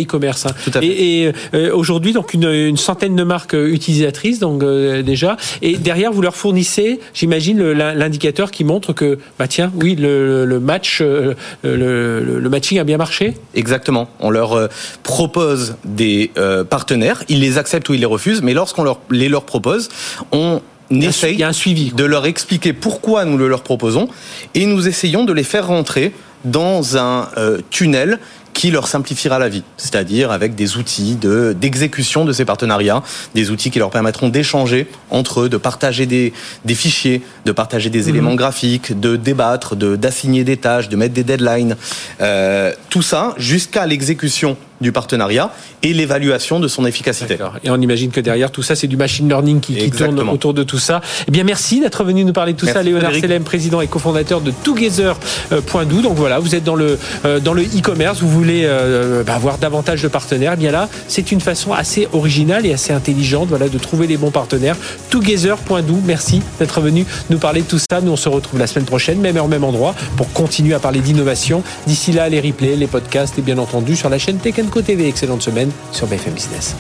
À 0.49 0.81
fait. 0.81 0.87
Et, 0.87 1.23
et 1.23 1.33
euh, 1.55 1.75
aujourd'hui, 1.75 2.13
donc 2.13 2.35
une, 2.35 2.45
une, 2.45 2.77
centaine 2.77 3.17
de 3.17 3.23
marques 3.23 3.55
euh, 3.55 3.73
utilisatrices, 3.73 4.39
donc 4.39 4.63
euh, 4.63 5.03
déjà. 5.03 5.37
Et 5.61 5.77
derrière, 5.77 6.13
vous 6.13 6.23
leur 6.23 6.37
fournissez, 6.37 7.01
j'imagine, 7.15 7.63
l'indicateur 7.73 8.51
qui 8.51 8.65
montre 8.65 8.93
que, 8.93 9.19
bah 9.39 9.49
tiens, 9.49 9.73
oui, 9.81 9.97
le, 9.97 10.45
le 10.45 10.61
match, 10.61 11.01
le, 11.01 11.35
le, 11.63 12.49
matching 12.49 12.79
a 12.79 12.85
bien 12.85 12.97
marché. 12.97 13.35
Exactement. 13.55 14.09
On 14.21 14.31
leur 14.31 14.69
propose 15.03 15.77
des 15.85 16.31
partenaires, 16.69 17.25
ils 17.29 17.41
les 17.41 17.59
acceptent 17.59 17.89
ou 17.89 17.95
ils 17.95 18.01
les 18.01 18.07
refusent, 18.07 18.43
mais 18.43 18.55
lorsqu'on 18.55 18.85
leur, 18.85 19.01
les 19.11 19.29
leur 19.29 19.45
propose, 19.45 19.89
on 20.33 20.61
essaye 20.91 21.35
il 21.35 21.41
y 21.41 21.43
a 21.43 21.49
un 21.49 21.53
suivi. 21.53 21.93
de 21.93 22.05
leur 22.05 22.27
expliquer 22.27 22.73
pourquoi 22.73 23.25
nous 23.25 23.39
le 23.39 23.49
leur 23.49 23.63
proposons 23.63 24.09
et 24.55 24.67
nous 24.67 24.89
essayons 24.89 25.25
de 25.25 25.33
les 25.33 25.45
faire 25.45 25.67
rentrer 25.67 26.13
dans 26.45 26.97
un 26.97 27.29
tunnel 27.71 28.19
qui 28.55 28.71
leur 28.71 28.87
simplifiera 28.87 29.39
la 29.39 29.49
vie, 29.49 29.63
c'est-à-dire 29.77 30.31
avec 30.31 30.55
des 30.55 30.77
outils 30.77 31.17
de 31.17 31.55
d'exécution 31.59 32.25
de 32.25 32.33
ces 32.33 32.45
partenariats, 32.45 33.03
des 33.35 33.51
outils 33.51 33.71
qui 33.71 33.79
leur 33.79 33.91
permettront 33.91 34.29
d'échanger 34.29 34.87
entre 35.11 35.43
eux, 35.43 35.49
de 35.49 35.57
partager 35.57 36.07
des, 36.07 36.33
des 36.65 36.75
fichiers, 36.75 37.23
de 37.45 37.53
partager 37.53 37.91
des 37.91 38.09
éléments 38.09 38.35
graphiques, 38.35 38.99
de 38.99 39.17
débattre, 39.17 39.77
de 39.77 39.97
d'assigner 39.97 40.45
des 40.45 40.57
tâches, 40.57 40.89
de 40.89 40.97
mettre 40.97 41.15
des 41.15 41.25
deadlines, 41.25 41.77
euh, 42.21 42.73
tout 42.91 43.03
ça 43.03 43.35
jusqu'à 43.37 43.87
l'exécution 43.87 44.57
du 44.83 44.93
partenariat 44.93 45.53
et 45.83 45.93
l'évaluation 45.95 46.61
de 46.61 46.69
son 46.69 46.85
efficacité. 46.85 47.39
Et 47.65 47.71
on 47.71 47.81
imagine 47.81 48.11
que 48.11 48.21
derrière 48.21 48.51
tout 48.51 48.63
ça, 48.63 48.75
c'est 48.75 48.87
du 48.87 48.97
machine 48.97 49.29
learning 49.29 49.61
qui, 49.61 49.77
qui 49.77 49.91
tourne 49.91 50.21
autour 50.29 50.55
de 50.55 50.63
tout 50.63 50.79
ça. 50.79 51.01
Eh 51.27 51.31
bien, 51.31 51.45
merci 51.45 51.81
d'être 51.81 52.05
venu 52.05 52.25
nous 52.25 52.33
parler 52.33 52.53
de 52.53 52.59
tout 52.59 52.67
Merci, 52.67 52.79
ça, 52.79 52.85
Léonard. 52.85 53.15
Selem, 53.15 53.45
président 53.45 53.81
et 53.81 53.87
cofondateur 53.87 54.41
de 54.41 54.51
Together.do. 54.51 56.03
Donc 56.03 56.17
voilà, 56.17 56.39
vous 56.39 56.55
êtes 56.55 56.65
dans 56.65 56.75
le 56.75 56.99
euh, 57.25 57.41
dans 57.41 57.53
le 57.53 57.63
e-commerce, 57.63 58.21
vous 58.21 58.29
voulez 58.29 58.63
euh, 58.65 59.23
bah, 59.25 59.35
avoir 59.35 59.59
davantage 59.59 60.03
de 60.03 60.09
partenaires. 60.09 60.53
Eh 60.55 60.59
bien 60.59 60.71
là, 60.71 60.89
c'est 61.09 61.33
une 61.33 61.41
façon 61.41 61.73
assez 61.73 62.09
originale 62.13 62.67
et 62.67 62.73
assez 62.73 62.93
intelligente, 62.93 63.49
voilà, 63.49 63.69
de 63.69 63.79
trouver 63.79 64.07
les 64.07 64.17
bons 64.17 64.31
partenaires. 64.31 64.77
Together.do. 65.11 65.99
Merci 66.05 66.43
d'être 66.59 66.81
venu 66.81 67.07
nous 67.31 67.39
parler 67.39 67.63
de 67.63 67.67
tout 67.67 67.79
ça. 67.79 68.01
Nous, 68.01 68.13
on 68.13 68.17
se 68.17 68.29
retrouve 68.29 68.59
la 68.59 68.67
semaine 68.67 68.87
prochaine, 68.87 69.21
même 69.21 69.37
heure, 69.37 69.49
même 69.49 69.65
endroit, 69.65 69.95
pour 70.17 70.33
continuer 70.33 70.75
à 70.75 70.79
parler 70.79 71.01
d'innovation. 71.01 71.63
D'ici 71.87 72.13
là, 72.13 72.29
les 72.29 72.41
replays, 72.41 72.77
les 72.77 72.87
podcasts 72.87 73.39
et 73.39 73.43
bien 73.43 73.59
entendu 73.59 73.97
sur 73.97 74.09
la 74.09 74.19
chaîne 74.19 74.39
Tech 74.39 74.59
Co 74.73 74.83
TV. 74.83 75.07
Excellente 75.07 75.43
semaine 75.43 75.71
sur 75.93 76.07
BFM 76.07 76.33
Business. 76.33 76.75